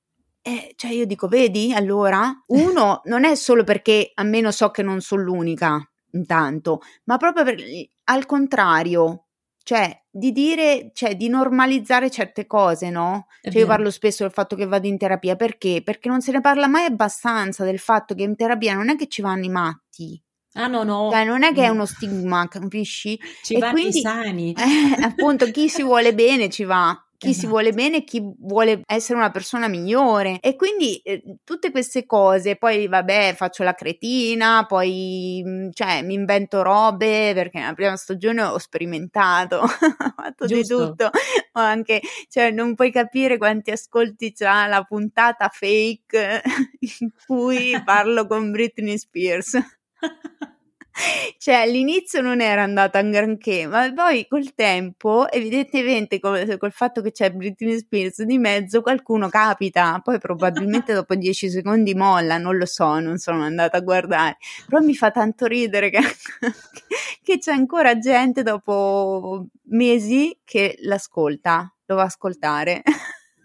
Eh, 0.42 0.74
cioè 0.76 0.90
io 0.90 1.06
dico, 1.06 1.28
vedi, 1.28 1.72
allora, 1.72 2.42
uno 2.48 3.00
non 3.08 3.24
è 3.24 3.34
solo 3.34 3.64
perché 3.64 4.10
almeno 4.16 4.50
so 4.50 4.70
che 4.70 4.82
non 4.82 5.00
sono 5.00 5.22
l'unica, 5.22 5.80
intanto, 6.10 6.82
ma 7.04 7.16
proprio 7.16 7.42
per, 7.42 7.56
al 8.04 8.26
contrario, 8.26 9.23
cioè, 9.64 9.98
di 10.10 10.30
dire, 10.30 10.90
cioè, 10.92 11.16
di 11.16 11.28
normalizzare 11.28 12.10
certe 12.10 12.46
cose, 12.46 12.90
no? 12.90 13.26
Cioè, 13.40 13.56
io 13.58 13.66
parlo 13.66 13.90
spesso 13.90 14.22
del 14.22 14.30
fatto 14.30 14.56
che 14.56 14.66
vado 14.66 14.86
in 14.86 14.98
terapia, 14.98 15.36
perché? 15.36 15.80
Perché 15.82 16.10
non 16.10 16.20
se 16.20 16.32
ne 16.32 16.42
parla 16.42 16.68
mai 16.68 16.84
abbastanza 16.84 17.64
del 17.64 17.78
fatto 17.78 18.14
che 18.14 18.22
in 18.22 18.36
terapia 18.36 18.74
non 18.74 18.90
è 18.90 18.96
che 18.96 19.08
ci 19.08 19.22
vanno 19.22 19.44
i 19.44 19.48
matti. 19.48 20.22
Ah 20.52 20.66
no, 20.66 20.84
no. 20.84 21.08
Cioè, 21.10 21.24
non 21.24 21.42
è 21.42 21.52
che 21.54 21.64
è 21.64 21.68
uno 21.68 21.86
stigma, 21.86 22.46
capisci? 22.46 23.18
Ci 23.42 23.54
e 23.54 23.58
vanno 23.58 23.72
quindi, 23.72 23.98
i 23.98 24.00
sani. 24.02 24.52
Eh, 24.52 25.02
appunto, 25.02 25.50
chi 25.50 25.68
si 25.70 25.82
vuole 25.82 26.14
bene 26.14 26.50
ci 26.50 26.64
va 26.64 27.03
chi 27.24 27.30
esatto. 27.30 27.46
si 27.46 27.46
vuole 27.46 27.72
bene 27.72 27.96
e 27.98 28.04
chi 28.04 28.22
vuole 28.38 28.82
essere 28.86 29.18
una 29.18 29.30
persona 29.30 29.66
migliore. 29.66 30.38
E 30.40 30.56
quindi 30.56 30.96
eh, 30.98 31.22
tutte 31.42 31.70
queste 31.70 32.04
cose, 32.04 32.56
poi 32.56 32.86
vabbè, 32.86 33.34
faccio 33.34 33.62
la 33.62 33.74
cretina, 33.74 34.66
poi 34.66 35.42
mm, 35.44 35.70
cioè, 35.72 36.02
mi 36.02 36.14
invento 36.14 36.62
robe 36.62 37.32
perché 37.32 37.58
nella 37.58 37.72
prima 37.72 37.96
stagione 37.96 38.42
ho 38.42 38.58
sperimentato, 38.58 39.60
ho 39.62 39.66
fatto 39.66 40.46
Giusto. 40.46 40.78
di 40.78 40.86
tutto. 40.86 41.04
Ho 41.06 41.60
anche, 41.60 42.00
cioè, 42.28 42.50
non 42.50 42.74
puoi 42.74 42.92
capire 42.92 43.38
quanti 43.38 43.70
ascolti 43.70 44.32
c'ha 44.32 44.66
la 44.66 44.82
puntata 44.82 45.48
fake 45.48 46.42
in 47.00 47.10
cui 47.26 47.80
parlo 47.84 48.26
con 48.26 48.50
Britney 48.50 48.98
Spears 48.98 49.58
cioè 51.38 51.55
all'inizio 51.57 52.20
non 52.20 52.40
era 52.40 52.62
andata 52.62 53.01
un 53.01 53.11
granché, 53.11 53.66
ma 53.66 53.92
poi 53.92 54.26
col 54.28 54.55
tempo, 54.55 55.30
evidentemente 55.30 56.20
col, 56.20 56.57
col 56.59 56.72
fatto 56.72 57.03
che 57.03 57.11
c'è 57.11 57.32
Britney 57.32 57.78
Spears 57.78 58.22
di 58.22 58.38
mezzo, 58.38 58.80
qualcuno 58.80 59.28
capita, 59.28 60.01
poi 60.03 60.18
probabilmente 60.18 60.92
dopo 60.95 61.14
dieci 61.14 61.51
secondi 61.51 61.95
molla, 61.95 62.38
non 62.38 62.57
lo 62.57 62.66
so, 62.66 62.99
non 63.01 63.18
sono 63.18 63.42
andata 63.42 63.78
a 63.78 63.80
guardare, 63.80 64.36
però 64.68 64.82
mi 64.82 64.95
fa 64.95 65.11
tanto 65.11 65.47
ridere 65.47 65.90
che, 65.90 66.01
che 67.22 67.38
c'è 67.38 67.53
ancora 67.53 67.99
gente 67.99 68.42
dopo 68.42 69.47
mesi 69.64 70.38
che 70.45 70.76
l'ascolta, 70.82 71.72
lo 71.86 71.95
va 71.97 72.03
a 72.03 72.07
ascoltare. 72.07 72.82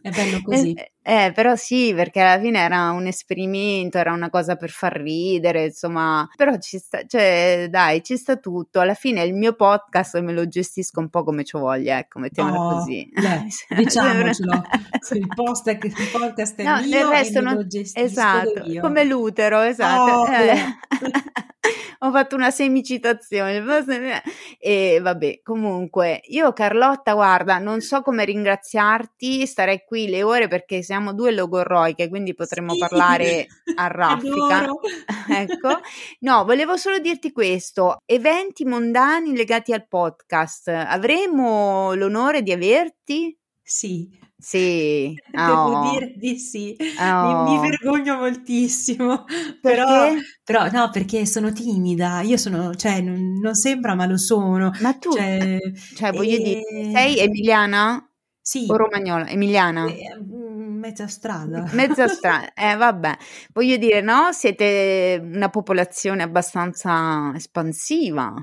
È 0.01 0.09
bello 0.09 0.41
così. 0.43 0.73
Eh, 0.73 0.91
eh, 1.01 1.31
però 1.33 1.55
sì, 1.55 1.91
perché 1.95 2.21
alla 2.21 2.39
fine 2.39 2.59
era 2.59 2.91
un 2.91 3.07
esperimento, 3.07 3.97
era 3.97 4.11
una 4.13 4.29
cosa 4.29 4.55
per 4.55 4.69
far 4.69 4.93
ridere, 4.93 5.65
insomma, 5.65 6.27
però 6.35 6.57
ci 6.59 6.77
sta, 6.77 7.01
cioè, 7.07 7.67
dai, 7.69 8.03
ci 8.03 8.15
sta 8.15 8.37
tutto. 8.37 8.79
Alla 8.79 8.93
fine 8.93 9.23
il 9.23 9.33
mio 9.33 9.53
podcast 9.53 10.19
me 10.19 10.33
lo 10.33 10.47
gestisco 10.47 10.99
un 10.99 11.09
po' 11.09 11.23
come 11.23 11.43
ci 11.43 11.57
voglia, 11.57 11.97
ecco, 11.97 12.19
mettiamola 12.19 12.59
Oh, 12.59 12.77
così. 12.79 13.09
beh, 13.13 13.45
diciamocelo. 13.75 14.61
Il 15.11 15.27
post 15.33 15.67
è- 15.69 15.77
il 15.81 15.93
podcast 16.11 16.55
è 16.59 16.63
No, 16.63 16.81
mio 16.85 17.09
resto 17.09 17.39
e 17.39 17.41
non... 17.41 17.53
lo 17.55 17.65
gestisco 17.67 18.05
Esatto, 18.05 18.63
come 18.81 19.03
l'utero, 19.05 19.61
esatto. 19.61 20.11
Oh, 20.11 20.27
Eh. 20.27 20.55
Ho 22.01 22.11
fatto 22.11 22.35
una 22.35 22.49
semicitazione. 22.49 23.61
E 24.57 24.99
vabbè, 25.01 25.41
comunque, 25.43 26.21
io 26.27 26.53
Carlotta, 26.53 27.13
guarda, 27.13 27.57
non 27.57 27.81
so 27.81 28.01
come 28.01 28.23
ringraziarti, 28.23 29.45
starei 29.45 29.83
qui 29.85 30.07
le 30.07 30.23
ore 30.23 30.47
perché 30.47 30.81
siamo 30.81 31.13
due 31.13 31.31
logorroiche, 31.31 32.07
quindi 32.07 32.33
potremmo 32.33 32.71
Sì, 32.73 32.79
parlare 32.79 33.47
a 33.75 33.87
raffica. 33.91 34.65
Ecco, 35.31 35.79
no, 36.21 36.43
volevo 36.45 36.77
solo 36.77 36.99
dirti 36.99 37.31
questo: 37.31 37.97
eventi 38.05 38.65
mondani 38.65 39.35
legati 39.35 39.73
al 39.73 39.87
podcast. 39.87 40.69
Avremo 40.69 41.93
l'onore 41.93 42.41
di 42.41 42.51
averti? 42.51 43.37
Sì, 43.61 44.09
Sì, 44.41 45.13
devo 45.31 45.63
oh. 45.63 45.91
dire 45.91 46.13
di 46.15 46.37
sì. 46.39 46.75
Mi, 47.19 47.33
Oh. 47.33 47.43
mi 47.43 47.59
vergogno 47.59 48.15
moltissimo, 48.17 49.25
però, 49.61 50.13
però 50.43 50.69
no, 50.71 50.89
perché 50.91 51.25
sono 51.25 51.51
timida. 51.51 52.21
Io 52.21 52.37
sono, 52.37 52.73
cioè, 52.75 53.01
non, 53.01 53.39
non 53.41 53.53
sembra, 53.55 53.95
ma 53.95 54.05
lo 54.05 54.17
sono. 54.17 54.71
Ma 54.79 54.93
tu, 54.93 55.11
Cioè, 55.11 55.57
cioè, 55.93 56.13
voglio 56.13 56.37
dire, 56.37 56.61
eh, 56.61 56.91
sei 56.93 57.19
emiliana 57.19 58.09
Sì, 58.41 58.65
o 58.69 58.77
romagnola? 58.77 59.27
Emiliana? 59.27 59.85
eh, 59.85 60.15
mm, 60.17 60.77
mezza 60.79 61.07
strada. 61.07 61.65
Mezza 61.73 62.07
strana, 62.07 62.53
eh 62.53 62.75
vabbè, 62.75 63.17
voglio 63.53 63.77
dire, 63.77 64.01
no? 64.01 64.31
Siete 64.31 65.19
una 65.21 65.49
popolazione 65.49 66.23
abbastanza 66.23 67.31
espansiva. 67.35 68.33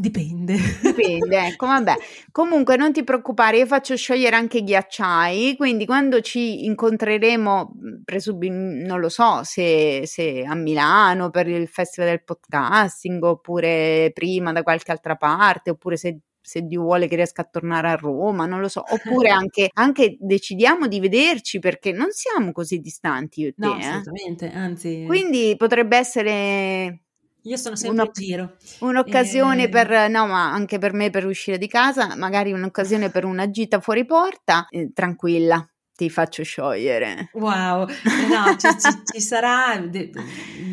Dipende. 0.00 0.56
Dipende, 0.80 1.46
ecco, 1.48 1.66
vabbè. 1.66 1.96
Comunque 2.30 2.76
non 2.76 2.92
ti 2.92 3.02
preoccupare, 3.02 3.58
io 3.58 3.66
faccio 3.66 3.96
sciogliere 3.96 4.36
anche 4.36 4.58
i 4.58 4.62
ghiacciai, 4.62 5.56
quindi 5.56 5.86
quando 5.86 6.20
ci 6.20 6.66
incontreremo, 6.66 7.72
mh, 7.74 8.02
presumi- 8.04 8.48
non 8.84 9.00
lo 9.00 9.08
so, 9.08 9.42
se, 9.42 10.02
se 10.06 10.44
a 10.44 10.54
Milano 10.54 11.30
per 11.30 11.48
il 11.48 11.66
Festival 11.66 12.10
del 12.10 12.22
Podcasting, 12.22 13.20
oppure 13.24 14.12
prima 14.14 14.52
da 14.52 14.62
qualche 14.62 14.92
altra 14.92 15.16
parte, 15.16 15.70
oppure 15.70 15.96
se, 15.96 16.20
se 16.40 16.60
Dio 16.62 16.82
vuole 16.82 17.08
che 17.08 17.16
riesca 17.16 17.42
a 17.42 17.48
tornare 17.50 17.88
a 17.88 17.96
Roma, 17.96 18.46
non 18.46 18.60
lo 18.60 18.68
so, 18.68 18.84
oppure 18.88 19.30
anche, 19.30 19.68
anche 19.72 20.16
decidiamo 20.20 20.86
di 20.86 21.00
vederci 21.00 21.58
perché 21.58 21.90
non 21.90 22.12
siamo 22.12 22.52
così 22.52 22.78
distanti 22.78 23.40
io 23.40 23.48
e 23.48 23.54
te, 23.58 23.66
No, 23.66 23.76
eh. 23.76 23.84
assolutamente, 23.84 24.48
anzi, 24.52 25.02
Quindi 25.06 25.54
potrebbe 25.56 25.96
essere 25.96 27.00
io 27.48 27.56
sono 27.56 27.76
sempre 27.76 28.02
una- 28.02 28.10
in 28.14 28.24
giro. 28.26 28.56
Un'occasione 28.80 29.64
Eh, 29.64 29.68
per, 29.68 30.08
no, 30.10 30.26
ma 30.26 30.52
anche 30.52 30.78
per 30.78 30.92
me 30.92 31.10
per 31.10 31.24
uscire 31.26 31.58
di 31.58 31.66
casa, 31.68 32.14
magari 32.16 32.52
un'occasione 32.52 33.10
per 33.10 33.24
una 33.24 33.50
gita 33.50 33.80
fuori 33.80 34.04
porta. 34.04 34.66
Eh, 34.70 34.90
tranquilla, 34.94 35.66
ti 35.96 36.10
faccio 36.10 36.44
sciogliere. 36.44 37.30
Wow, 37.32 37.80
no, 37.86 38.56
ci, 38.56 38.68
ci- 38.78 39.02
ci 39.14 39.20
sarà, 39.20 39.80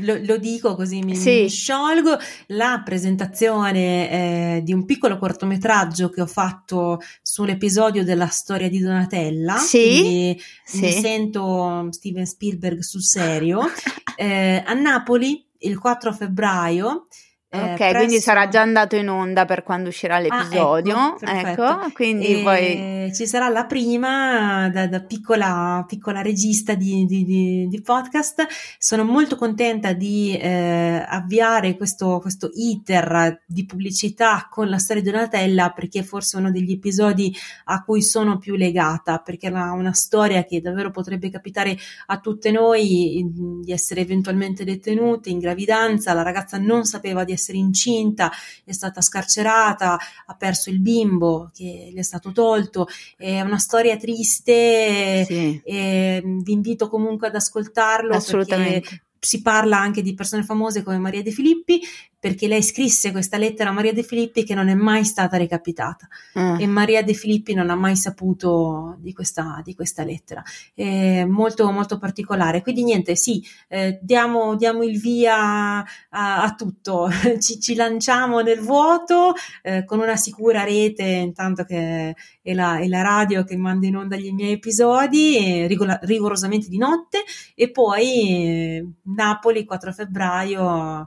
lo, 0.02 0.20
lo 0.24 0.38
dico 0.38 0.76
così 0.76 1.00
mi, 1.00 1.16
Sì. 1.16 1.42
mi 1.44 1.50
sciolgo, 1.50 2.18
la 2.48 2.82
presentazione 2.86 4.10
eh, 4.58 4.62
di 4.64 4.72
un 4.74 4.86
piccolo 4.86 5.18
cortometraggio 5.18 6.10
che 6.10 6.22
ho 6.22 6.28
fatto 6.28 7.00
sull'episodio 7.22 8.04
della 8.04 8.28
storia 8.28 8.70
di 8.70 8.80
Donatella, 8.80 9.56
Sì, 9.58 10.38
sì. 10.64 10.80
mi 10.82 10.92
sento 10.92 11.88
Steven 11.92 12.26
Spielberg 12.26 12.80
sul 12.82 13.02
serio, 13.04 13.62
eh, 14.18 14.62
a 14.66 14.74
Napoli 14.74 15.44
il 15.66 15.78
4 15.78 16.14
febbraio. 16.14 17.08
Eh, 17.56 17.72
Ok, 17.72 17.76
presso- 17.78 17.96
quindi 17.98 18.20
sarà 18.20 18.48
già 18.48 18.62
andato 18.62 18.96
in 18.96 19.10
onda 19.10 19.46
per 19.46 19.64
quando 19.64 19.90
uscirà 19.90 20.16
Ah, 20.16 20.20
l'episodio. 20.20 20.96
ecco, 20.96 21.18
perfetto. 21.20 21.64
ecco, 21.66 21.92
quindi 21.94 22.42
poi 22.44 23.12
ci 23.14 23.28
sarà 23.28 23.50
la 23.50 23.66
prima 23.66 24.70
da, 24.70 24.88
da 24.88 25.02
piccola, 25.02 25.84
piccola 25.88 26.22
regista 26.22 26.74
di, 26.74 27.06
di- 27.06 27.24
di- 27.24 27.68
di 27.68 27.82
podcast. 27.82 28.46
Sono 28.78 29.04
molto 29.04 29.36
contenta 29.36 29.94
di 29.94 30.38
eh, 30.38 31.04
avviare 31.08 31.76
questo, 31.78 32.20
questo 32.22 32.50
iter 32.54 33.44
di 33.46 33.66
pubblicità 33.66 34.48
con 34.50 34.70
la 34.70 34.78
storia 34.78 35.02
di 35.02 35.12
Donatella 35.12 35.70
perché 35.72 36.00
è 36.00 36.04
forse 36.04 36.38
uno 36.38 36.52
degli 36.52 36.72
episodi 36.72 37.34
a 37.66 37.84
cui 37.84 38.02
sono 38.02 38.38
più 38.38 38.56
legata 38.56 39.20
perché 39.20 39.48
è 39.48 39.52
una, 39.52 39.94
storia 39.94 40.44
che 40.44 40.62
davvero 40.62 40.92
potrebbe 40.92 41.30
capitare 41.30 41.78
a 42.08 42.20
tutte 42.20 42.52
noi 42.52 43.24
di 43.64 43.72
essere 43.72 44.02
eventualmente 44.02 44.64
detenute 44.64 45.30
in 45.30 45.40
gravidanza. 45.40 46.14
La 46.14 46.24
ragazza 46.24 46.58
non 46.58 46.84
sapeva 46.86 47.24
di 47.24 47.32
essere 47.32 47.45
incinta, 47.54 48.32
è 48.64 48.72
stata 48.72 49.02
scarcerata, 49.02 49.98
ha 50.26 50.36
perso 50.36 50.70
il 50.70 50.80
bimbo 50.80 51.52
che 51.54 51.90
gli 51.94 51.98
è 51.98 52.02
stato 52.02 52.32
tolto. 52.32 52.88
È 53.16 53.42
una 53.42 53.60
storia 53.60 53.98
triste. 53.98 55.26
sì, 55.26 55.62
E 55.64 56.22
vi 56.24 56.52
invito 56.52 56.90
comunque 56.90 57.28
ad 57.28 57.36
ascoltarlo 57.36 58.10
perché 58.10 58.26
assolutamente. 58.26 59.04
si 59.20 59.42
parla 59.42 59.80
anche 59.80 60.02
di 60.02 60.14
persone 60.14 60.44
famose 60.44 60.84
come 60.84 60.98
Maria 60.98 61.24
De 61.24 61.32
Filippi, 61.32 61.82
perché 62.26 62.48
lei 62.48 62.64
scrisse 62.64 63.12
questa 63.12 63.38
lettera 63.38 63.70
a 63.70 63.72
Maria 63.72 63.94
De 63.94 64.02
Filippi 64.02 64.44
che 64.44 64.56
non 64.56 64.68
è 64.68 64.74
mai 64.74 65.06
stata 65.06 65.38
recapitata 65.38 66.08
Eh, 66.34 66.64
e 66.64 66.66
Maria 66.66 67.04
De 67.04 67.14
Filippi 67.14 67.54
non 67.54 67.70
ha 67.70 67.76
mai 67.76 67.96
saputo 67.96 68.96
di 68.98 69.14
questa, 69.14 69.62
di 69.64 69.76
questa 69.76 70.04
lettera. 70.04 70.42
È 70.74 71.24
molto, 71.24 71.70
molto 71.70 72.00
particolare. 72.00 72.64
Quindi 72.64 72.84
niente, 72.84 73.16
sì, 73.16 73.46
eh, 73.68 74.00
diamo, 74.02 74.56
diamo 74.56 74.82
il 74.82 75.00
via 75.00 75.78
a, 75.78 75.86
a 76.10 76.56
tutto, 76.56 77.10
ci, 77.40 77.60
ci 77.60 77.76
lanciamo 77.76 78.40
nel 78.40 78.60
vuoto 78.60 79.34
eh, 79.62 79.86
con 79.86 80.00
una 80.00 80.16
sicura 80.16 80.64
rete 80.64 81.04
intanto 81.04 81.64
che 81.64 82.16
è 82.42 82.54
la, 82.54 82.78
è 82.78 82.88
la 82.88 83.02
radio 83.02 83.44
che 83.44 83.56
manda 83.56 83.86
in 83.88 83.98
onda 83.98 84.16
gli 84.16 84.32
miei 84.32 84.54
episodi, 84.54 85.38
eh, 85.38 85.68
rigola- 85.68 86.00
rigorosamente 86.04 86.70
di 86.70 86.78
notte, 86.78 87.24
e 87.54 87.70
poi 87.70 88.04
eh, 88.04 88.86
Napoli 89.16 89.64
4 89.66 89.92
febbraio 89.92 91.04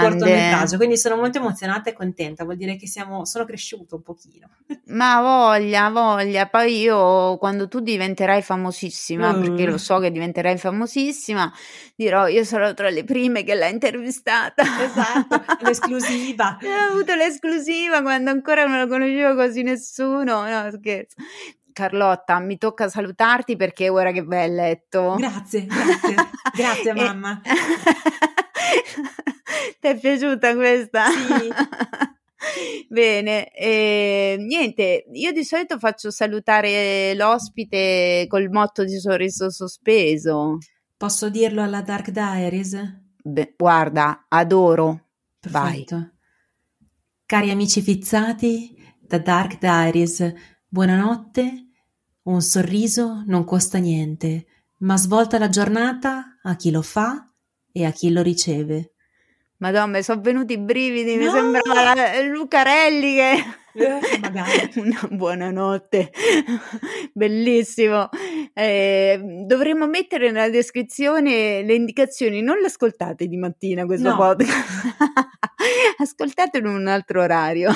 col 0.00 0.16
grande. 0.18 0.59
Cortometraggio. 0.60 0.76
Quindi 0.76 0.96
sono 0.98 1.16
molto 1.16 1.38
emozionata 1.38 1.90
e 1.90 1.92
contenta, 1.92 2.44
vuol 2.44 2.56
dire 2.56 2.76
che 2.76 2.86
siamo, 2.86 3.24
sono 3.24 3.44
cresciuto 3.44 3.96
un 3.96 4.02
pochino. 4.02 4.48
Ma 4.86 5.20
voglia, 5.20 5.88
voglia. 5.90 6.46
Poi 6.48 6.78
io, 6.80 7.36
quando 7.38 7.68
tu 7.68 7.80
diventerai 7.80 8.42
famosissima, 8.42 9.32
Mm. 9.32 9.40
perché 9.42 9.66
lo 9.66 9.78
so 9.78 9.98
che 9.98 10.10
diventerai 10.10 10.58
famosissima, 10.58 11.52
dirò 11.94 12.26
io 12.26 12.44
sarò 12.44 12.72
tra 12.74 12.90
le 12.90 13.04
prime 13.04 13.42
che 13.44 13.54
l'ha 13.54 13.68
intervistata. 13.68 14.62
Esatto, 14.82 15.42
l'esclusiva. 15.62 16.58
Ho 16.62 16.92
avuto 16.92 17.14
l'esclusiva 17.14 18.02
quando 18.02 18.30
ancora 18.30 18.66
non 18.66 18.78
lo 18.80 18.86
conoscevo 18.86 19.34
quasi 19.34 19.62
nessuno. 19.62 20.48
No, 20.48 20.70
scherzo. 20.70 21.16
Carlotta, 21.72 22.38
mi 22.40 22.58
tocca 22.58 22.88
salutarti 22.88 23.56
perché 23.56 23.88
ora 23.88 24.12
che 24.12 24.22
vai 24.22 24.44
a 24.44 24.52
letto. 24.52 25.16
Grazie, 25.18 25.66
grazie, 25.66 26.14
grazie 26.54 26.92
mamma. 26.98 27.40
Ti 29.80 29.88
è 29.88 29.98
piaciuta 29.98 30.54
questa? 30.54 31.06
Sì. 31.08 31.48
Bene, 32.88 33.52
eh, 33.52 34.36
niente, 34.38 35.04
io 35.12 35.32
di 35.32 35.44
solito 35.44 35.78
faccio 35.78 36.10
salutare 36.10 37.14
l'ospite 37.14 38.26
col 38.28 38.48
motto 38.50 38.84
di 38.84 38.98
sorriso 38.98 39.50
sospeso. 39.50 40.58
Posso 40.96 41.30
dirlo 41.30 41.62
alla 41.62 41.82
Dark 41.82 42.10
Diaries? 42.10 42.76
Beh, 43.22 43.54
guarda, 43.56 44.26
adoro. 44.28 45.08
Vai. 45.48 45.84
Perfetto. 45.84 46.10
Cari 47.26 47.50
amici 47.50 47.80
fizzati 47.80 48.76
da 48.98 49.18
Dark 49.18 49.58
Diaries, 49.58 50.32
buonanotte. 50.66 51.69
Un 52.22 52.42
sorriso 52.42 53.22
non 53.26 53.44
costa 53.44 53.78
niente, 53.78 54.46
ma 54.78 54.96
svolta 54.96 55.38
la 55.38 55.48
giornata 55.48 56.38
a 56.42 56.54
chi 56.56 56.70
lo 56.70 56.82
fa 56.82 57.28
e 57.72 57.84
a 57.84 57.90
chi 57.92 58.10
lo 58.10 58.22
riceve. 58.22 58.92
Madonna, 59.58 59.98
mi 59.98 60.02
sono 60.02 60.20
venuti 60.20 60.54
i 60.54 60.58
brividi, 60.58 61.16
mi 61.16 61.24
No! 61.24 61.30
sembrava 61.32 61.94
la- 61.94 62.22
Lucarelli 62.22 63.14
che... 63.14 63.34
Eh, 63.74 64.18
magari. 64.20 64.70
Una 64.76 65.00
buonanotte, 65.10 66.10
bellissimo. 67.12 68.08
Eh, 68.52 69.20
dovremmo 69.46 69.86
mettere 69.86 70.30
nella 70.30 70.48
descrizione 70.48 71.62
le 71.62 71.74
indicazioni, 71.74 72.42
non 72.42 72.60
l'ascoltate 72.60 73.26
di 73.26 73.36
mattina 73.36 73.84
questo 73.86 74.08
No. 74.10 74.16
podcast, 74.16 74.96
ascoltatelo 75.98 76.68
in 76.68 76.74
un 76.74 76.86
altro 76.88 77.22
orario. 77.22 77.70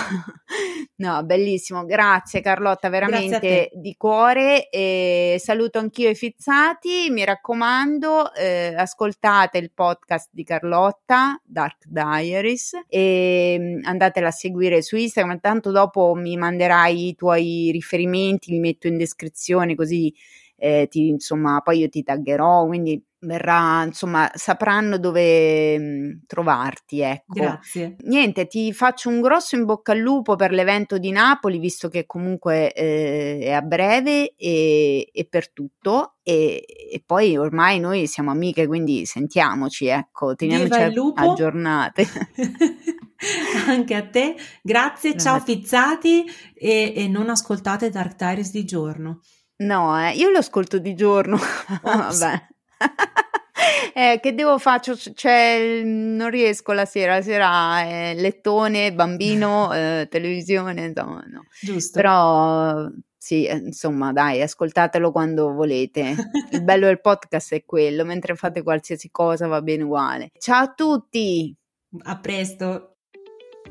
No, 0.97 1.25
bellissimo, 1.25 1.85
grazie 1.85 2.41
Carlotta, 2.41 2.89
veramente 2.89 3.39
te. 3.41 3.71
di 3.75 3.95
cuore. 3.97 4.69
E 4.71 5.37
saluto 5.39 5.79
anch'io 5.79 6.09
i 6.09 6.15
fizzati, 6.15 7.09
mi 7.11 7.25
raccomando, 7.25 8.33
eh, 8.35 8.75
ascoltate 8.77 9.59
il 9.59 9.73
podcast 9.73 10.29
di 10.33 10.45
Carlotta, 10.45 11.41
Dark 11.45 11.85
Diaries, 11.87 12.73
e 12.89 13.57
mm, 13.59 13.81
andatela 13.85 14.29
a 14.29 14.33
seguire 14.33 14.83
su 14.83 14.97
Instagram, 14.97 15.41
tanto 15.41 15.71
dopo 15.71 15.84
mi 16.15 16.37
manderai 16.37 17.09
i 17.09 17.15
tuoi 17.15 17.71
riferimenti, 17.73 18.51
li 18.53 18.59
metto 18.61 18.87
in 18.89 18.97
descrizione 18.99 19.75
così 19.75 20.13
eh, 20.57 20.87
ti, 20.91 21.09
insomma, 21.09 21.61
poi 21.63 21.79
io 21.81 21.89
ti 21.89 22.03
taggerò, 22.03 22.67
quindi 22.67 23.03
verrà, 23.25 23.85
insomma, 23.85 24.31
sapranno 24.35 24.99
dove 24.99 25.79
mh, 25.79 25.83
mm, 25.83 26.11
trovarti, 26.27 27.01
ecco. 27.01 27.33
Grazie. 27.35 27.97
Niente, 28.05 28.47
ti 28.47 28.73
faccio 28.73 29.09
un 29.09 29.21
grosso 29.21 29.57
in 29.57 29.65
bocca 29.65 29.93
al 29.93 29.99
lupo 29.99 30.37
per 30.37 30.53
l'evento 30.53 30.99
di 30.99 31.11
Napoli, 31.11 31.59
visto 31.59 31.89
che 31.89 32.07
comunque 32.07 32.73
eh, 32.73 33.39
è 33.41 33.53
a 33.53 33.63
breve 33.63 34.35
e, 34.37 35.09
e 35.13 35.27
per 35.29 35.53
tutto. 35.53 36.17
E, 36.23 36.65
e, 36.93 37.03
poi 37.05 37.37
ormai 37.37 37.79
noi 37.79 38.07
siamo 38.07 38.31
amiche, 38.31 38.67
quindi 38.67 39.05
sentiamoci, 39.05 39.87
ecco, 39.87 40.35
teniamoci 40.35 40.99
aggiornate. 41.15 42.07
Anche 43.69 43.95
a 43.95 44.07
te, 44.07 44.35
grazie, 44.63 45.17
ciao 45.17 45.39
Fizzati 45.41 46.25
e, 46.55 46.93
e 46.97 47.09
non 47.09 47.29
ascoltate 47.31 47.91
Dark 47.91 48.17
Tires 48.17 48.51
di 48.51 48.65
giorno. 48.65 49.21
No, 49.57 49.99
eh, 50.01 50.13
io 50.13 50.31
lo 50.31 50.39
ascolto 50.39 50.79
di 50.79 50.95
giorno. 50.95 51.39
Vabbè. 51.83 52.54
eh, 53.95 54.19
che 54.21 54.35
devo 54.35 54.59
fare? 54.59 54.97
Cioè, 54.97 55.83
non 55.85 56.31
riesco 56.31 56.73
la 56.73 56.85
sera, 56.85 57.15
la 57.15 57.23
sera 57.23 57.81
è 57.81 58.15
lettone, 58.17 58.93
bambino, 58.93 59.73
eh, 59.75 60.09
televisione, 60.11 60.87
insomma, 60.87 61.25
no. 61.27 61.45
Giusto. 61.61 61.93
Però 61.99 62.89
sì, 63.17 63.47
eh, 63.47 63.57
insomma, 63.57 64.13
dai, 64.13 64.43
ascoltatelo 64.43 65.11
quando 65.11 65.53
volete. 65.53 66.15
Il 66.51 66.63
bello 66.65 66.87
del 66.87 67.01
podcast 67.01 67.55
è 67.55 67.65
quello, 67.65 68.05
mentre 68.05 68.35
fate 68.35 68.63
qualsiasi 68.63 69.11
cosa 69.11 69.47
va 69.47 69.63
bene 69.63 69.85
uguale. 69.85 70.31
Ciao 70.39 70.65
a 70.65 70.73
tutti! 70.73 71.55
A 72.03 72.19
presto! 72.19 72.97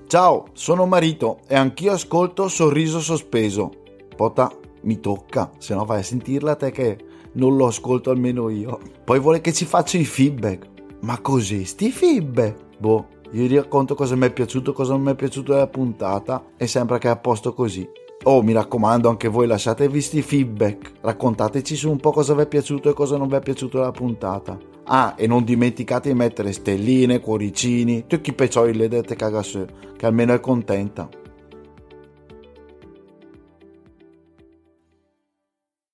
Ciao, 0.07 0.47
sono 0.53 0.85
Marito 0.85 1.39
e 1.47 1.55
anch'io 1.55 1.93
ascolto 1.93 2.47
Sorriso 2.47 2.99
Sospeso. 2.99 3.71
Pota, 4.15 4.51
mi 4.81 4.99
tocca, 4.99 5.51
se 5.57 5.73
no 5.73 5.85
vai 5.85 5.99
a 5.99 6.03
sentirla 6.03 6.55
te 6.55 6.71
che 6.71 6.97
non 7.33 7.55
lo 7.55 7.67
ascolto 7.67 8.09
almeno 8.09 8.49
io. 8.49 8.79
Poi 9.03 9.19
vuole 9.19 9.41
che 9.41 9.53
ci 9.53 9.65
faccia 9.65 9.97
i 9.97 10.05
feedback. 10.05 10.67
Ma 11.01 11.19
così, 11.19 11.65
sti 11.65 11.91
feedback? 11.91 12.77
Boh, 12.77 13.07
io 13.31 13.45
gli 13.45 13.55
racconto 13.55 13.95
cosa 13.95 14.15
mi 14.15 14.27
è 14.27 14.31
piaciuto, 14.31 14.73
cosa 14.73 14.93
non 14.93 15.01
mi 15.01 15.11
è 15.11 15.15
piaciuto 15.15 15.53
della 15.53 15.67
puntata 15.67 16.43
e 16.57 16.67
sembra 16.67 16.97
che 16.97 17.07
è 17.07 17.11
a 17.11 17.17
posto 17.17 17.53
così. 17.53 17.87
Oh, 18.25 18.41
mi 18.41 18.53
raccomando, 18.53 19.09
anche 19.09 19.27
voi 19.27 19.47
lasciatevi 19.47 19.99
sti 19.99 20.21
feedback. 20.21 20.91
Raccontateci 21.01 21.75
su 21.75 21.89
un 21.89 21.97
po' 21.97 22.11
cosa 22.11 22.33
vi 22.33 22.43
è 22.43 22.47
piaciuto 22.47 22.89
e 22.89 22.93
cosa 22.93 23.17
non 23.17 23.27
vi 23.27 23.35
è 23.35 23.41
piaciuto 23.41 23.79
della 23.79 23.91
puntata. 23.91 24.57
Ah, 24.85 25.15
e 25.17 25.27
non 25.27 25.43
dimenticate 25.43 26.09
di 26.09 26.15
mettere 26.15 26.53
stelline, 26.53 27.19
cuoricini, 27.19 28.05
tutti 28.07 28.29
i 28.29 28.33
peccioli 28.33 28.73
le 28.73 28.87
dette 28.87 29.15
cagasse, 29.15 29.67
che 29.97 30.05
almeno 30.05 30.33
è 30.33 30.39
contenta. 30.39 31.09